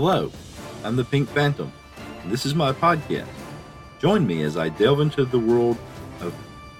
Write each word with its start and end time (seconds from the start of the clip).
Hello, 0.00 0.30
I'm 0.84 0.94
the 0.94 1.02
Pink 1.02 1.28
Phantom, 1.30 1.72
and 2.22 2.30
this 2.30 2.46
is 2.46 2.54
my 2.54 2.70
podcast. 2.70 3.26
Join 3.98 4.24
me 4.24 4.42
as 4.42 4.56
I 4.56 4.68
delve 4.68 5.00
into 5.00 5.24
the 5.24 5.40
world 5.40 5.76
of 6.20 6.32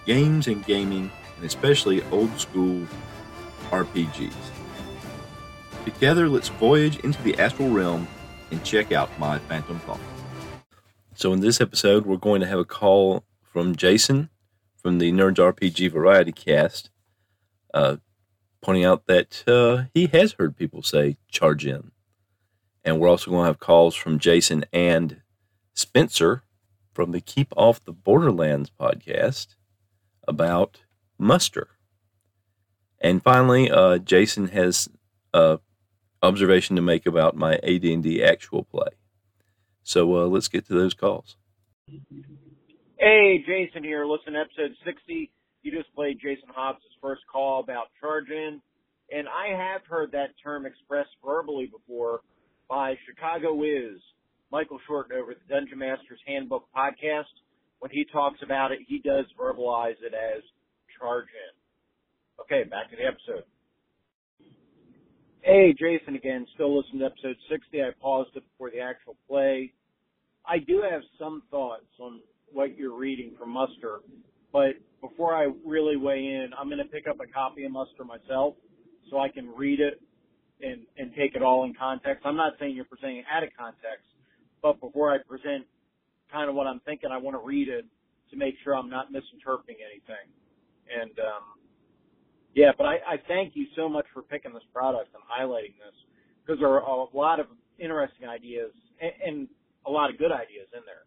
games 0.07 0.47
and 0.47 0.65
gaming, 0.65 1.11
and 1.35 1.45
especially 1.45 2.01
old 2.13 2.39
school 2.39 2.87
RPGs. 3.71 4.33
Together, 5.85 6.29
let's 6.29 6.49
voyage 6.49 7.01
into 7.01 7.21
the 7.25 7.37
astral 7.41 7.71
realm 7.71 8.07
and 8.53 8.63
check 8.63 8.93
out 8.93 9.11
my 9.19 9.41
Phantom 9.41 9.81
Thought. 9.81 9.99
So, 11.17 11.33
in 11.33 11.41
this 11.41 11.61
episode, 11.61 12.07
we're 12.07 12.19
going 12.19 12.41
to 12.41 12.47
have 12.47 12.61
a 12.61 12.65
call 12.65 13.25
from 13.43 13.75
Jason 13.75 14.31
from 14.77 15.01
the 15.01 15.11
Nerds 15.11 15.39
RPG 15.39 15.91
Variety 15.91 16.31
Cast, 16.31 16.91
uh, 17.75 17.97
pointing 18.63 18.85
out 18.85 19.07
that 19.09 19.43
uh, 19.49 19.89
he 19.93 20.07
has 20.07 20.35
heard 20.39 20.57
people 20.57 20.83
say 20.85 21.17
charge 21.29 21.67
in. 21.67 21.91
And 22.89 23.01
we're 23.01 23.09
also 23.11 23.31
going 23.31 23.43
to 23.43 23.49
have 23.49 23.59
calls 23.59 23.95
from 23.95 24.19
Jason 24.19 24.65
and 24.73 25.21
Spencer 25.75 26.43
from 26.95 27.13
the 27.13 27.21
Keep 27.21 27.53
Off 27.55 27.85
the 27.85 27.93
Borderlands 27.93 28.71
podcast 28.81 29.57
about 30.27 30.81
muster. 31.19 31.69
And 32.99 33.23
finally, 33.23 33.71
uh, 33.71 33.99
Jason 33.99 34.49
has 34.49 34.89
a 35.35 35.59
observation 36.23 36.77
to 36.77 36.83
make 36.83 37.05
about 37.05 37.37
my 37.37 37.57
AD&D 37.57 38.25
actual 38.25 38.65
play. 38.65 38.89
So 39.83 40.23
uh, 40.23 40.27
let's 40.27 40.49
get 40.49 40.67
to 40.69 40.73
those 40.73 40.95
calls. 40.95 41.37
Hey, 42.99 43.45
Jason 43.47 43.85
here. 43.85 44.07
Listen, 44.07 44.35
episode 44.35 44.75
60. 44.87 45.31
You 45.61 45.73
just 45.73 45.95
played 45.95 46.21
Jason 46.23 46.49
Hobbs' 46.55 46.81
first 47.03 47.21
call 47.31 47.61
about 47.61 47.89
charge 48.01 48.31
in. 48.31 48.63
And 49.13 49.29
I 49.29 49.55
have 49.55 49.83
heard 49.87 50.13
that 50.13 50.31
term 50.43 50.65
expressed 50.65 51.11
verbally 51.23 51.67
before 51.71 52.23
by 52.69 52.95
Chicago 53.07 53.55
Wiz, 53.55 53.99
Michael 54.53 54.79
Shorten 54.87 55.17
over 55.17 55.35
the 55.35 55.55
Dungeon 55.55 55.79
Master's 55.79 56.21
Handbook 56.27 56.69
podcast. 56.77 57.33
When 57.81 57.91
he 57.91 58.05
talks 58.05 58.41
about 58.43 58.73
it, 58.73 58.81
he 58.87 58.99
does 58.99 59.25
verbalize 59.39 60.01
it 60.03 60.15
as 60.15 60.43
charge 60.99 61.27
in. 61.27 62.43
Okay, 62.43 62.69
back 62.69 62.91
to 62.91 62.97
the 62.97 63.05
episode. 63.05 63.45
Hey, 65.43 65.75
Jason 65.79 66.17
again. 66.17 66.47
Still 66.55 66.77
listening 66.77 67.01
to 67.01 67.07
episode 67.07 67.37
60. 67.49 67.83
I 67.83 67.91
paused 68.01 68.31
it 68.37 68.43
before 68.53 68.71
the 68.71 68.81
actual 68.81 69.17
play. 69.29 69.73
I 70.47 70.59
do 70.59 70.83
have 70.89 71.03
some 71.19 71.43
thoughts 71.51 71.87
on 72.01 72.21
what 72.53 72.77
you're 72.77 72.97
reading 72.97 73.33
from 73.39 73.51
Muster, 73.51 74.01
but 74.53 74.73
before 75.01 75.35
I 75.35 75.49
really 75.65 75.97
weigh 75.97 76.25
in, 76.25 76.51
I'm 76.59 76.69
going 76.69 76.79
to 76.79 76.85
pick 76.85 77.07
up 77.07 77.19
a 77.21 77.27
copy 77.27 77.65
of 77.65 77.73
Muster 77.73 78.05
myself 78.05 78.55
so 79.11 79.19
I 79.19 79.29
can 79.29 79.49
read 79.55 79.81
it 79.81 80.01
and, 80.63 80.83
and 80.99 81.13
take 81.17 81.35
it 81.37 81.43
all 81.43 81.65
in 81.65 81.75
context. 81.75 82.27
I'm 82.27 82.37
not 82.37 82.55
saying 82.61 82.77
you're 82.77 82.85
presenting 82.87 83.19
it 83.19 83.27
out 83.33 83.43
of 83.45 83.51
context, 83.59 84.07
but 84.63 84.81
before 84.81 85.13
I 85.13 85.19
present 85.29 85.67
kind 86.33 86.49
of 86.51 86.57
what 86.57 86.67
I'm 86.67 86.81
thinking, 86.87 87.11
I 87.13 87.19
want 87.19 87.37
to 87.37 87.45
read 87.47 87.69
it 87.69 87.87
to 88.31 88.37
make 88.37 88.55
sure 88.65 88.77
I'm 88.77 88.91
not 88.91 89.13
misinterpreting 89.13 89.77
anything. 89.83 90.27
And, 90.89 91.13
um, 91.21 91.45
yeah, 92.55 92.73
but 92.77 92.87
I, 92.87 92.97
I 93.07 93.17
thank 93.29 93.57
you 93.57 93.67
so 93.77 93.89
much 93.89 94.07
for 94.15 94.23
picking 94.23 94.53
this 94.55 94.65
product 94.73 95.11
and 95.15 95.23
highlighting 95.25 95.77
this 95.79 95.97
because 96.45 96.61
there 96.61 96.71
are 96.71 96.81
a 96.83 97.17
lot 97.17 97.41
of 97.41 97.47
interesting 97.79 98.29
ideas 98.29 98.73
and, 99.01 99.13
and 99.25 99.49
a 99.87 99.91
lot 99.91 100.11
of 100.11 100.19
good 100.19 100.33
ideas 100.33 100.69
in 100.75 100.83
there. 100.87 101.05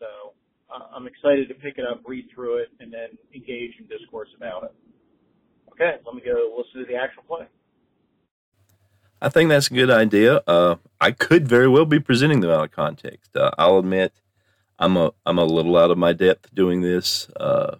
So 0.00 0.34
uh, 0.72 0.94
I'm 0.96 1.06
excited 1.06 1.48
to 1.48 1.54
pick 1.54 1.78
it 1.78 1.86
up, 1.86 2.02
read 2.06 2.26
through 2.34 2.58
it, 2.58 2.68
and 2.80 2.92
then 2.92 3.18
engage 3.34 3.72
in 3.80 3.86
discourse 3.88 4.28
about 4.36 4.64
it. 4.64 4.74
Okay, 5.72 5.96
let 6.06 6.14
me 6.14 6.22
go 6.24 6.56
listen 6.56 6.80
to 6.80 6.86
the 6.86 6.98
actual 6.98 7.24
play. 7.24 7.46
I 9.26 9.28
think 9.28 9.48
that's 9.48 9.66
a 9.66 9.74
good 9.74 9.90
idea. 9.90 10.36
Uh, 10.46 10.76
I 11.00 11.10
could 11.10 11.48
very 11.48 11.66
well 11.66 11.84
be 11.84 11.98
presenting 11.98 12.38
them 12.38 12.50
out 12.52 12.66
of 12.66 12.70
context. 12.70 13.36
Uh, 13.36 13.50
I'll 13.58 13.78
admit, 13.78 14.12
I'm 14.78 14.96
a 14.96 15.14
I'm 15.26 15.36
a 15.36 15.44
little 15.44 15.76
out 15.76 15.90
of 15.90 15.98
my 15.98 16.12
depth 16.12 16.54
doing 16.54 16.80
this. 16.80 17.28
Uh, 17.30 17.78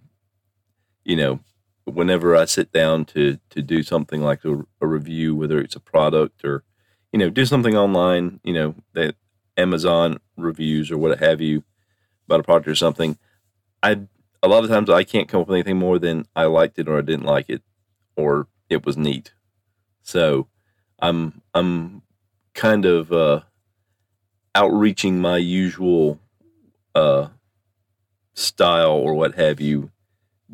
you 1.05 1.15
know, 1.15 1.39
whenever 1.85 2.35
I 2.35 2.47
sit 2.47 2.73
down 2.73 3.05
to 3.15 3.39
to 3.51 3.63
do 3.63 3.85
something 3.85 4.23
like 4.23 4.45
a, 4.45 4.67
a, 4.81 4.89
review, 4.89 5.37
whether 5.37 5.61
it's 5.61 5.77
a 5.77 5.81
product 5.81 6.45
or 6.45 6.65
you 7.13 7.21
know 7.21 7.31
do 7.31 7.47
something 7.47 7.77
online, 7.77 8.41
you 8.43 8.53
know 8.53 8.75
that 8.95 9.15
Amazon 9.57 10.19
reviews 10.37 10.91
or 10.91 10.99
what 10.99 11.21
have 11.21 11.41
you 11.41 11.63
about 12.27 12.41
a 12.41 12.43
product 12.43 12.67
or 12.67 12.75
something, 12.75 13.19
I 13.85 14.01
a 14.43 14.49
lot 14.49 14.65
of 14.65 14.71
times 14.71 14.91
I 14.91 15.05
can't 15.05 15.29
come 15.29 15.43
up 15.43 15.47
with 15.47 15.55
anything 15.55 15.79
more 15.79 16.01
than 16.01 16.27
I 16.35 16.47
liked 16.47 16.81
it 16.81 16.89
or 16.89 16.99
I 16.99 17.03
didn't 17.03 17.25
like 17.25 17.49
it 17.49 17.63
or 18.17 18.49
it 18.69 18.85
was 18.85 18.97
neat. 18.97 19.33
So 20.03 20.49
I'm 20.99 21.43
I'm 21.55 22.03
kind 22.55 22.85
of 22.85 23.13
uh, 23.13 23.41
outreaching 24.55 25.21
my 25.21 25.37
usual 25.37 26.21
uh, 26.95 27.29
style 28.35 28.93
or 28.93 29.15
what 29.15 29.35
have 29.35 29.61
you 29.61 29.91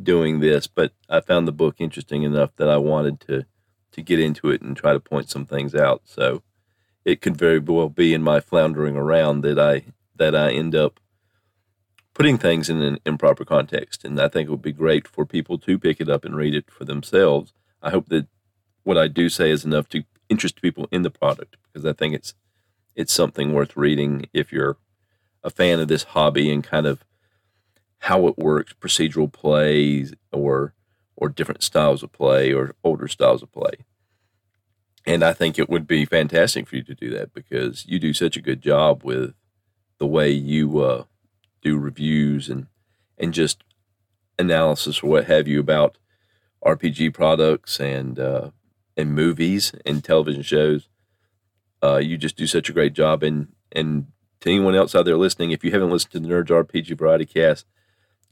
doing 0.01 0.41
this, 0.41 0.67
but 0.67 0.93
I 1.09 1.21
found 1.21 1.47
the 1.47 1.53
book 1.53 1.77
interesting 1.79 2.23
enough 2.23 2.51
that 2.57 2.69
I 2.69 2.77
wanted 2.79 3.21
to 3.23 3.47
to 3.93 4.03
get 4.03 4.19
into 4.19 4.51
it 4.51 4.63
and 4.63 4.77
try 4.77 4.93
to 4.93 5.01
point 5.01 5.29
some 5.29 5.45
things 5.45 5.75
out. 5.75 6.03
So 6.07 6.43
it 7.05 7.21
could 7.21 7.37
very 7.37 7.59
well 7.59 7.89
be 7.91 8.15
in 8.15 8.23
my 8.23 8.41
floundering 8.41 8.97
around 8.97 9.43
that 9.43 9.59
I 9.59 9.85
that 10.17 10.35
I 10.35 10.53
end 10.53 10.75
up 10.75 11.01
putting 12.15 12.39
things 12.39 12.69
in 12.69 12.83
an 12.83 12.99
improper 13.07 13.45
context. 13.45 14.05
And 14.05 14.21
I 14.21 14.29
think 14.29 14.49
it 14.49 14.51
would 14.51 14.63
be 14.63 14.73
great 14.73 15.09
for 15.09 15.25
people 15.25 15.59
to 15.59 15.79
pick 15.79 16.01
it 16.01 16.09
up 16.09 16.25
and 16.25 16.37
read 16.37 16.55
it 16.55 16.71
for 16.71 16.85
themselves. 16.85 17.53
I 17.83 17.91
hope 17.91 18.09
that 18.09 18.27
what 18.83 18.99
I 18.99 19.09
do 19.09 19.29
say 19.29 19.51
is 19.51 19.65
enough 19.65 19.89
to 19.91 20.05
interest 20.33 20.63
people 20.63 20.89
in 20.91 21.03
the 21.03 21.11
product 21.11 21.59
because 21.63 21.85
I 21.85 21.93
think 21.93 22.15
it's 22.15 22.33
it's 22.97 23.13
something 23.13 23.53
worth 23.53 23.77
reading 23.77 24.27
if 24.33 24.51
you're 24.51 24.79
a 25.45 25.51
fan 25.51 25.79
of 25.79 25.89
this 25.89 26.05
hobby 26.15 26.51
and 26.51 26.65
kind 26.65 26.87
of 26.87 27.05
how 27.99 28.27
it 28.27 28.39
works, 28.39 28.73
procedural 28.81 29.31
plays 29.31 30.15
or 30.33 30.75
or 31.17 31.29
different 31.29 31.63
styles 31.63 32.03
of 32.03 32.11
play 32.13 32.53
or 32.53 32.75
older 32.83 33.09
styles 33.09 33.43
of 33.43 33.53
play. 33.53 33.85
And 35.07 35.23
I 35.23 35.35
think 35.35 35.59
it 35.59 35.69
would 35.69 35.87
be 35.87 36.05
fantastic 36.07 36.67
for 36.67 36.77
you 36.77 36.83
to 36.85 36.95
do 36.95 37.11
that 37.11 37.35
because 37.35 37.85
you 37.87 37.99
do 37.99 38.15
such 38.15 38.37
a 38.39 38.47
good 38.49 38.63
job 38.63 39.03
with 39.05 39.35
the 39.99 40.07
way 40.07 40.31
you 40.31 40.81
uh, 40.81 41.05
do 41.61 41.79
reviews 41.79 42.49
and 42.49 42.69
and 43.19 43.35
just 43.35 43.65
analysis 44.39 45.03
or 45.03 45.11
what 45.11 45.27
have 45.27 45.47
you 45.47 45.61
about 45.61 45.99
RPG 46.65 47.13
products 47.13 47.79
and 47.79 48.19
uh, 48.19 48.51
movies 49.11 49.73
and 49.85 50.03
television 50.03 50.43
shows. 50.43 50.89
Uh, 51.83 51.97
you 51.97 52.17
just 52.17 52.37
do 52.37 52.47
such 52.47 52.69
a 52.69 52.73
great 52.73 52.93
job. 52.93 53.23
And 53.23 53.49
and 53.73 54.07
to 54.41 54.51
anyone 54.51 54.75
else 54.75 54.95
out 54.95 55.05
there 55.05 55.17
listening, 55.17 55.51
if 55.51 55.65
you 55.65 55.71
haven't 55.71 55.91
listened 55.91 56.13
to 56.13 56.21
the 56.21 56.29
Nerds 56.29 56.49
RPG 56.49 56.97
Variety 56.99 57.27
Cast, 57.27 57.67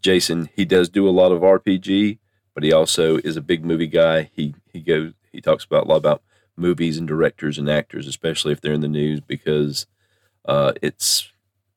Jason 0.00 0.48
he 0.54 0.64
does 0.64 0.88
do 0.88 1.08
a 1.08 1.10
lot 1.10 1.32
of 1.32 1.42
RPG, 1.42 2.18
but 2.54 2.62
he 2.62 2.72
also 2.72 3.18
is 3.18 3.36
a 3.36 3.42
big 3.42 3.64
movie 3.64 3.86
guy. 3.86 4.30
He 4.34 4.54
he 4.72 4.80
goes 4.80 5.12
he 5.32 5.40
talks 5.40 5.64
about 5.64 5.84
a 5.84 5.88
lot 5.88 5.96
about 5.96 6.22
movies 6.56 6.98
and 6.98 7.08
directors 7.08 7.58
and 7.58 7.68
actors, 7.68 8.06
especially 8.06 8.52
if 8.52 8.60
they're 8.60 8.72
in 8.72 8.80
the 8.80 8.88
news, 8.88 9.20
because 9.20 9.86
uh, 10.44 10.72
it's 10.82 11.32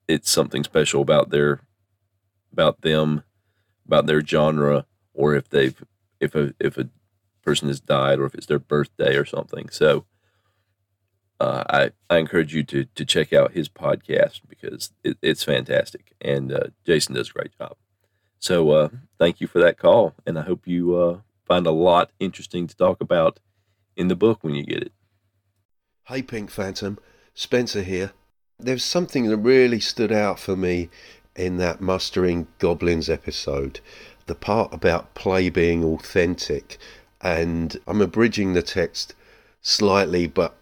it's 0.08 0.30
something 0.30 0.64
special 0.64 1.02
about 1.02 1.30
their 1.30 1.60
about 2.52 2.82
them, 2.82 3.24
about 3.86 4.06
their 4.06 4.24
genre, 4.24 4.86
or 5.12 5.34
if 5.34 5.48
they've 5.48 5.82
if 6.20 6.34
a 6.34 6.54
if 6.60 6.76
a 6.78 6.88
person 7.44 7.68
has 7.68 7.80
died 7.80 8.18
or 8.18 8.26
if 8.26 8.34
it's 8.34 8.46
their 8.46 8.58
birthday 8.58 9.16
or 9.16 9.24
something. 9.24 9.68
So 9.70 10.04
uh, 11.40 11.64
I 11.68 11.90
I 12.08 12.18
encourage 12.18 12.54
you 12.54 12.62
to 12.64 12.84
to 12.84 13.04
check 13.04 13.32
out 13.32 13.52
his 13.52 13.68
podcast 13.68 14.40
because 14.48 14.92
it, 15.02 15.18
it's 15.22 15.44
fantastic 15.44 16.12
and 16.20 16.52
uh, 16.52 16.68
Jason 16.86 17.14
does 17.14 17.30
a 17.30 17.32
great 17.32 17.56
job. 17.58 17.76
So 18.38 18.70
uh, 18.70 18.88
thank 19.18 19.40
you 19.40 19.46
for 19.46 19.58
that 19.60 19.78
call, 19.78 20.14
and 20.26 20.38
I 20.38 20.42
hope 20.42 20.66
you 20.66 20.96
uh, 20.96 21.18
find 21.46 21.66
a 21.66 21.70
lot 21.70 22.10
interesting 22.18 22.66
to 22.66 22.76
talk 22.76 23.00
about 23.00 23.40
in 23.96 24.08
the 24.08 24.16
book 24.16 24.40
when 24.42 24.54
you 24.54 24.64
get 24.64 24.82
it. 24.82 24.92
Hey, 26.04 26.20
Pink 26.20 26.50
Phantom, 26.50 26.98
Spencer 27.32 27.82
here. 27.82 28.12
There's 28.58 28.84
something 28.84 29.28
that 29.28 29.38
really 29.38 29.80
stood 29.80 30.12
out 30.12 30.38
for 30.38 30.56
me 30.56 30.90
in 31.34 31.56
that 31.56 31.80
Mustering 31.80 32.46
Goblins 32.58 33.08
episode 33.08 33.80
the 34.26 34.34
part 34.34 34.72
about 34.72 35.14
play 35.14 35.50
being 35.50 35.84
authentic. 35.84 36.78
And 37.24 37.78
I'm 37.86 38.02
abridging 38.02 38.52
the 38.52 38.62
text 38.62 39.14
slightly, 39.62 40.26
but 40.26 40.54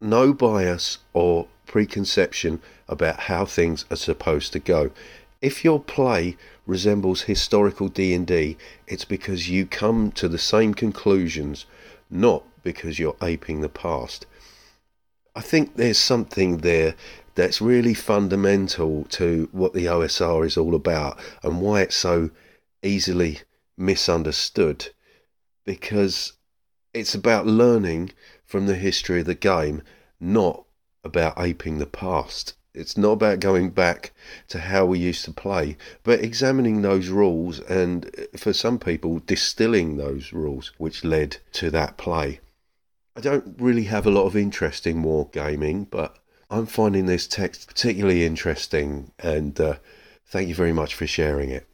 no 0.00 0.32
bias 0.32 0.98
or 1.12 1.48
preconception 1.66 2.62
about 2.88 3.20
how 3.20 3.44
things 3.44 3.84
are 3.90 3.96
supposed 3.96 4.52
to 4.52 4.60
go. 4.60 4.92
If 5.40 5.64
your 5.64 5.80
play 5.80 6.36
resembles 6.66 7.22
historical 7.22 7.88
D&D, 7.88 8.56
it's 8.86 9.04
because 9.04 9.50
you 9.50 9.66
come 9.66 10.12
to 10.12 10.28
the 10.28 10.38
same 10.38 10.72
conclusions, 10.72 11.66
not 12.08 12.44
because 12.62 13.00
you're 13.00 13.16
aping 13.20 13.60
the 13.60 13.68
past. 13.68 14.24
I 15.34 15.40
think 15.40 15.74
there's 15.74 15.98
something 15.98 16.58
there 16.58 16.94
that's 17.34 17.60
really 17.60 17.94
fundamental 17.94 19.04
to 19.10 19.48
what 19.50 19.72
the 19.72 19.86
OSR 19.86 20.46
is 20.46 20.56
all 20.56 20.76
about 20.76 21.18
and 21.42 21.60
why 21.60 21.80
it's 21.80 21.96
so 21.96 22.30
easily 22.84 23.40
misunderstood 23.76 24.90
because 25.64 26.34
it's 26.94 27.14
about 27.14 27.46
learning 27.46 28.12
from 28.44 28.66
the 28.66 28.76
history 28.76 29.20
of 29.20 29.26
the 29.26 29.34
game, 29.34 29.82
not 30.20 30.64
about 31.04 31.34
aping 31.38 31.78
the 31.78 31.86
past. 31.86 32.54
It's 32.74 32.96
not 32.96 33.12
about 33.12 33.40
going 33.40 33.70
back 33.70 34.12
to 34.48 34.58
how 34.58 34.86
we 34.86 34.98
used 34.98 35.24
to 35.26 35.32
play, 35.32 35.76
but 36.04 36.20
examining 36.20 36.80
those 36.80 37.08
rules 37.08 37.60
and, 37.60 38.10
for 38.36 38.52
some 38.52 38.78
people, 38.78 39.18
distilling 39.18 39.96
those 39.96 40.32
rules 40.32 40.72
which 40.78 41.04
led 41.04 41.36
to 41.52 41.70
that 41.70 41.98
play. 41.98 42.40
I 43.14 43.20
don't 43.20 43.56
really 43.58 43.84
have 43.84 44.06
a 44.06 44.10
lot 44.10 44.24
of 44.24 44.36
interest 44.36 44.86
in 44.86 45.02
wargaming, 45.02 45.90
but 45.90 46.18
I'm 46.50 46.64
finding 46.64 47.06
this 47.06 47.26
text 47.26 47.66
particularly 47.68 48.24
interesting, 48.24 49.12
and 49.18 49.58
uh, 49.60 49.76
thank 50.26 50.48
you 50.48 50.54
very 50.54 50.72
much 50.72 50.94
for 50.94 51.06
sharing 51.06 51.50
it. 51.50 51.66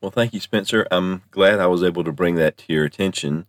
Well, 0.00 0.10
thank 0.10 0.32
you, 0.32 0.40
Spencer. 0.40 0.86
I'm 0.90 1.22
glad 1.30 1.60
I 1.60 1.66
was 1.66 1.82
able 1.82 2.04
to 2.04 2.12
bring 2.12 2.36
that 2.36 2.56
to 2.58 2.72
your 2.72 2.84
attention. 2.84 3.46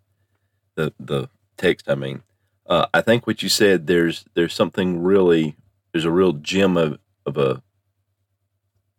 The 0.75 0.94
the 1.00 1.30
text, 1.57 1.89
I 1.89 1.95
mean, 1.95 2.24
uh, 2.68 2.88
I 2.94 3.01
think 3.01 3.25
what 3.25 3.42
you 3.42 3.50
said 3.50 3.88
there's 3.88 4.25
there's 4.33 4.53
something 4.53 5.01
really 5.01 5.56
there's 5.92 6.06
a 6.06 6.12
real 6.12 6.33
gem 6.33 6.75
of 6.77 7.00
of 7.25 7.38
a 7.38 7.63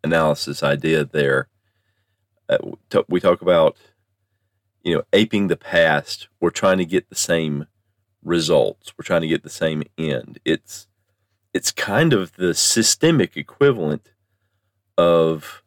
analysis 0.02 0.62
idea 0.62 1.04
there. 1.04 1.48
Uh, 2.48 2.58
we 3.08 3.20
talk 3.20 3.42
about 3.42 3.76
you 4.82 4.94
know 4.94 5.02
aping 5.12 5.48
the 5.48 5.56
past. 5.56 6.28
We're 6.40 6.50
trying 6.50 6.78
to 6.78 6.86
get 6.86 7.10
the 7.10 7.14
same 7.16 7.66
results. 8.24 8.92
We're 8.96 9.04
trying 9.04 9.22
to 9.22 9.28
get 9.28 9.42
the 9.42 9.50
same 9.50 9.82
end. 9.98 10.38
It's 10.44 10.88
it's 11.52 11.70
kind 11.70 12.14
of 12.14 12.34
the 12.36 12.54
systemic 12.54 13.36
equivalent 13.36 14.10
of 14.96 15.61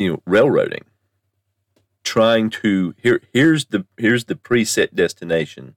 you 0.00 0.10
know 0.10 0.22
railroading 0.26 0.84
trying 2.02 2.50
to 2.50 2.94
here 2.96 3.22
here's 3.32 3.66
the 3.66 3.86
here's 3.96 4.24
the 4.24 4.34
preset 4.34 4.94
destination 4.94 5.76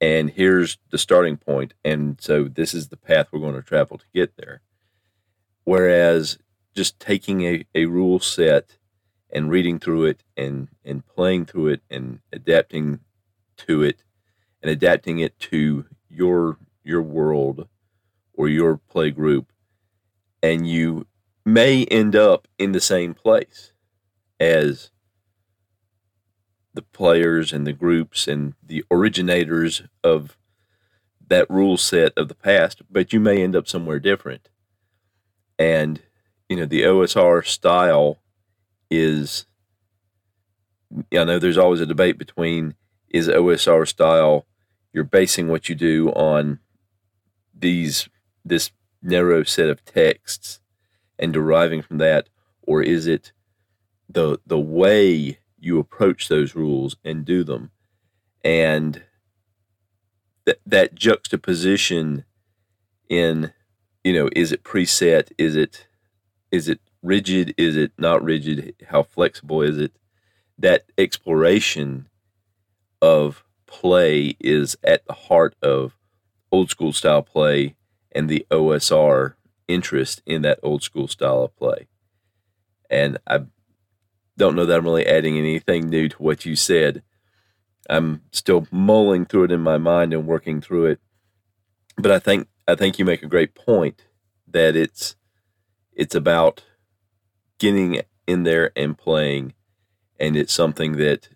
and 0.00 0.30
here's 0.30 0.78
the 0.90 0.98
starting 0.98 1.36
point 1.36 1.72
and 1.84 2.20
so 2.20 2.44
this 2.44 2.74
is 2.74 2.88
the 2.88 2.96
path 2.96 3.28
we're 3.32 3.40
going 3.40 3.54
to 3.54 3.62
travel 3.62 3.96
to 3.96 4.04
get 4.12 4.36
there. 4.36 4.60
Whereas 5.64 6.38
just 6.74 7.00
taking 7.00 7.42
a, 7.42 7.64
a 7.74 7.86
rule 7.86 8.18
set 8.20 8.76
and 9.30 9.50
reading 9.50 9.78
through 9.78 10.04
it 10.04 10.22
and 10.36 10.68
and 10.84 11.06
playing 11.06 11.46
through 11.46 11.68
it 11.68 11.82
and 11.88 12.20
adapting 12.32 13.00
to 13.56 13.82
it 13.82 14.02
and 14.60 14.70
adapting 14.70 15.20
it 15.20 15.38
to 15.38 15.86
your 16.10 16.58
your 16.82 17.00
world 17.00 17.68
or 18.34 18.48
your 18.48 18.76
play 18.76 19.10
group 19.10 19.52
and 20.42 20.68
you 20.68 21.06
may 21.44 21.84
end 21.86 22.16
up 22.16 22.48
in 22.58 22.72
the 22.72 22.80
same 22.80 23.14
place 23.14 23.72
as 24.40 24.90
the 26.72 26.82
players 26.82 27.52
and 27.52 27.66
the 27.66 27.72
groups 27.72 28.26
and 28.26 28.54
the 28.62 28.84
originators 28.90 29.82
of 30.02 30.36
that 31.26 31.48
rule 31.48 31.76
set 31.76 32.12
of 32.16 32.28
the 32.28 32.34
past, 32.34 32.82
but 32.90 33.12
you 33.12 33.20
may 33.20 33.42
end 33.42 33.54
up 33.54 33.68
somewhere 33.68 34.00
different. 34.00 34.48
And, 35.58 36.02
you 36.48 36.56
know, 36.56 36.66
the 36.66 36.82
OSR 36.82 37.46
style 37.46 38.18
is, 38.90 39.46
I 41.12 41.24
know 41.24 41.38
there's 41.38 41.58
always 41.58 41.80
a 41.80 41.86
debate 41.86 42.18
between 42.18 42.74
is 43.08 43.28
OSR 43.28 43.86
style, 43.86 44.44
you're 44.92 45.04
basing 45.04 45.48
what 45.48 45.68
you 45.68 45.74
do 45.76 46.08
on 46.10 46.58
these, 47.56 48.08
this 48.44 48.72
narrow 49.00 49.44
set 49.44 49.68
of 49.68 49.84
texts 49.84 50.60
and 51.18 51.32
deriving 51.32 51.82
from 51.82 51.98
that, 51.98 52.28
or 52.62 52.82
is 52.82 53.06
it 53.06 53.32
the 54.08 54.38
the 54.46 54.58
way 54.58 55.38
you 55.58 55.78
approach 55.78 56.28
those 56.28 56.54
rules 56.54 56.96
and 57.04 57.24
do 57.24 57.44
them, 57.44 57.70
and 58.42 59.02
that 60.44 60.58
that 60.66 60.94
juxtaposition 60.94 62.24
in 63.08 63.52
you 64.02 64.12
know 64.12 64.28
is 64.34 64.52
it 64.52 64.64
preset? 64.64 65.30
Is 65.38 65.56
it 65.56 65.86
is 66.50 66.68
it 66.68 66.80
rigid? 67.02 67.54
Is 67.56 67.76
it 67.76 67.92
not 67.98 68.22
rigid? 68.22 68.74
How 68.88 69.02
flexible 69.02 69.62
is 69.62 69.78
it? 69.78 69.92
That 70.58 70.84
exploration 70.96 72.08
of 73.02 73.44
play 73.66 74.36
is 74.40 74.76
at 74.84 75.04
the 75.06 75.12
heart 75.12 75.54
of 75.62 75.96
old 76.52 76.70
school 76.70 76.92
style 76.92 77.22
play 77.22 77.74
and 78.12 78.28
the 78.28 78.46
OSR 78.50 79.34
interest 79.68 80.22
in 80.26 80.42
that 80.42 80.60
old 80.62 80.82
school 80.82 81.08
style 81.08 81.42
of 81.42 81.56
play. 81.56 81.88
And 82.90 83.18
I 83.26 83.44
don't 84.36 84.56
know 84.56 84.66
that 84.66 84.78
I'm 84.78 84.84
really 84.84 85.06
adding 85.06 85.38
anything 85.38 85.88
new 85.88 86.08
to 86.08 86.22
what 86.22 86.44
you 86.44 86.56
said. 86.56 87.02
I'm 87.88 88.22
still 88.32 88.66
mulling 88.70 89.26
through 89.26 89.44
it 89.44 89.52
in 89.52 89.60
my 89.60 89.78
mind 89.78 90.12
and 90.12 90.26
working 90.26 90.60
through 90.60 90.86
it. 90.86 91.00
But 91.96 92.10
I 92.10 92.18
think 92.18 92.48
I 92.66 92.74
think 92.74 92.98
you 92.98 93.04
make 93.04 93.22
a 93.22 93.28
great 93.28 93.54
point 93.54 94.06
that 94.48 94.74
it's 94.74 95.16
it's 95.92 96.14
about 96.14 96.64
getting 97.58 98.00
in 98.26 98.42
there 98.42 98.72
and 98.74 98.96
playing 98.96 99.54
and 100.18 100.36
it's 100.36 100.52
something 100.52 100.96
that 100.96 101.28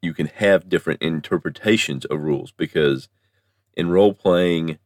you 0.00 0.14
can 0.14 0.26
have 0.26 0.68
different 0.68 1.02
interpretations 1.02 2.04
of 2.06 2.20
rules 2.20 2.52
because 2.52 3.08
in 3.74 3.90
role 3.90 4.14
playing 4.14 4.78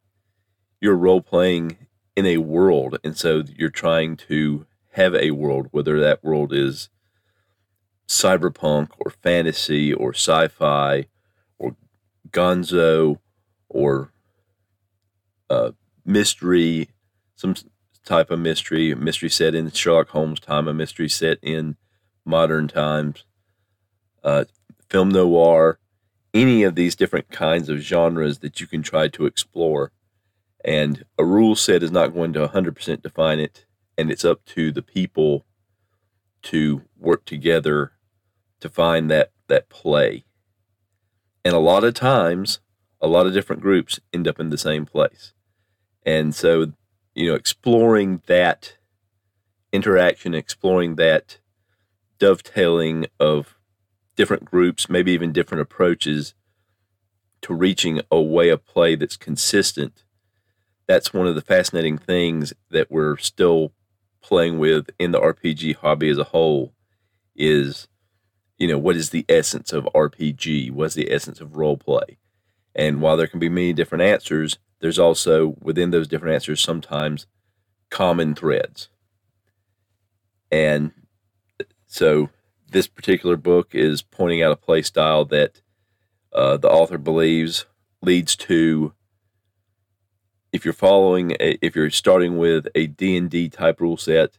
you're 0.81 0.97
role 0.97 1.21
playing 1.21 1.77
in 2.21 2.27
a 2.27 2.37
world. 2.37 2.99
And 3.03 3.17
so 3.17 3.43
you're 3.57 3.71
trying 3.71 4.17
to 4.29 4.67
have 4.93 5.15
a 5.15 5.31
world, 5.31 5.69
whether 5.71 5.99
that 5.99 6.23
world 6.23 6.53
is 6.53 6.91
cyberpunk 8.07 8.91
or 8.99 9.11
fantasy 9.11 9.93
or 9.93 10.13
sci 10.13 10.49
fi 10.49 11.07
or 11.59 11.77
gonzo 12.31 13.19
or 13.71 14.13
uh, 15.49 15.71
mystery, 16.05 16.91
some 17.37 17.55
type 18.05 18.31
of 18.31 18.39
mystery, 18.39 18.95
mystery 18.95 19.31
set 19.31 19.55
in 19.55 19.71
Sherlock 19.71 20.11
Holmes 20.11 20.41
time, 20.41 20.69
a 20.69 20.75
mystery 20.75 21.09
set 21.09 21.39
in 21.41 21.77
modern 22.27 22.69
times, 22.69 23.25
uh, 24.23 24.45
film 24.91 25.09
noir, 25.09 25.79
any 26.35 26.65
of 26.65 26.75
these 26.75 26.95
different 26.95 27.31
kinds 27.31 27.71
of 27.71 27.79
genres 27.79 28.41
that 28.41 28.61
you 28.61 28.67
can 28.67 28.83
try 28.83 29.09
to 29.09 29.25
explore 29.25 29.91
and 30.65 31.05
a 31.19 31.25
rule 31.25 31.55
set 31.55 31.83
is 31.83 31.91
not 31.91 32.15
going 32.15 32.33
to 32.35 32.47
100% 32.47 33.03
define 33.03 33.41
it. 33.41 33.67
And 33.97 34.11
it's 34.11 34.25
up 34.25 34.45
to 34.47 34.73
the 34.73 34.83
people 34.83 35.45
to 36.43 36.83
work 36.99 37.25
together 37.25 37.93
to 38.61 38.69
find 38.69 39.11
that, 39.11 39.33
that 39.49 39.69
play. 39.69 40.25
And 41.45 41.55
a 41.55 41.59
lot 41.59 41.85
of 41.85 41.95
times, 41.95 42.61
a 43.01 43.09
lot 43.09 43.27
of 43.27 43.33
different 43.33 43.63
groups 43.63 43.99
end 44.13 44.29
up 44.29 44.39
in 44.39 44.51
the 44.51 44.59
same 44.59 44.87
place. 44.87 45.33
And 46.05 46.35
so, 46.35 46.73
you 47.15 47.29
know, 47.29 47.35
exploring 47.35 48.23
that 48.27 48.77
interaction, 49.73 50.35
exploring 50.35 50.97
that 50.97 51.39
dovetailing 52.19 53.07
of 53.19 53.57
different 54.17 54.45
groups, 54.45 54.91
maybe 54.91 55.13
even 55.13 55.33
different 55.33 55.63
approaches 55.63 56.35
to 57.43 57.55
reaching 57.55 58.01
a 58.11 58.21
way 58.21 58.51
of 58.51 58.67
play 58.67 58.95
that's 58.95 59.17
consistent 59.17 60.05
that's 60.91 61.15
one 61.15 61.27
of 61.27 61.35
the 61.35 61.41
fascinating 61.41 61.97
things 61.97 62.53
that 62.71 62.91
we're 62.91 63.17
still 63.17 63.73
playing 64.23 64.59
with 64.59 64.91
in 64.99 65.13
the 65.13 65.21
RPG 65.21 65.77
hobby 65.77 66.09
as 66.09 66.19
a 66.19 66.25
whole 66.25 66.75
is 67.35 67.89
you 68.59 68.67
know 68.67 68.79
what 68.79 68.97
is 68.97 69.11
the 69.11 69.25
essence 69.29 69.73
of 69.73 69.89
RPG 69.95 70.71
what's 70.73 70.95
the 70.95 71.13
essence 71.13 71.41
of 71.41 71.57
role 71.57 71.77
play 71.77 72.19
and 72.75 73.01
while 73.01 73.17
there 73.17 73.27
can 73.27 73.41
be 73.41 73.49
many 73.49 73.73
different 73.73 74.03
answers 74.03 74.59
there's 74.81 74.99
also 74.99 75.55
within 75.61 75.91
those 75.91 76.09
different 76.09 76.35
answers 76.35 76.61
sometimes 76.61 77.27
common 77.91 78.35
threads. 78.35 78.89
And 80.51 80.93
so 81.87 82.31
this 82.71 82.89
particular 82.89 83.37
book 83.37 83.75
is 83.75 84.03
pointing 84.03 84.43
out 84.43 84.53
a 84.53 84.57
play 84.57 84.83
style 84.83 85.25
that 85.27 85.61
uh, 86.33 86.57
the 86.57 86.71
author 86.71 86.99
believes 86.99 87.67
leads 88.03 88.35
to 88.37 88.95
if 90.53 90.65
you're 90.65 90.75
following 90.75 91.33
a, 91.41 91.59
if 91.63 91.77
you're 91.77 91.91
starting 91.91 92.39
with 92.39 92.67
a 92.75 92.87
D&D 92.87 93.49
type 93.51 93.81
rule 93.81 93.97
set 93.97 94.39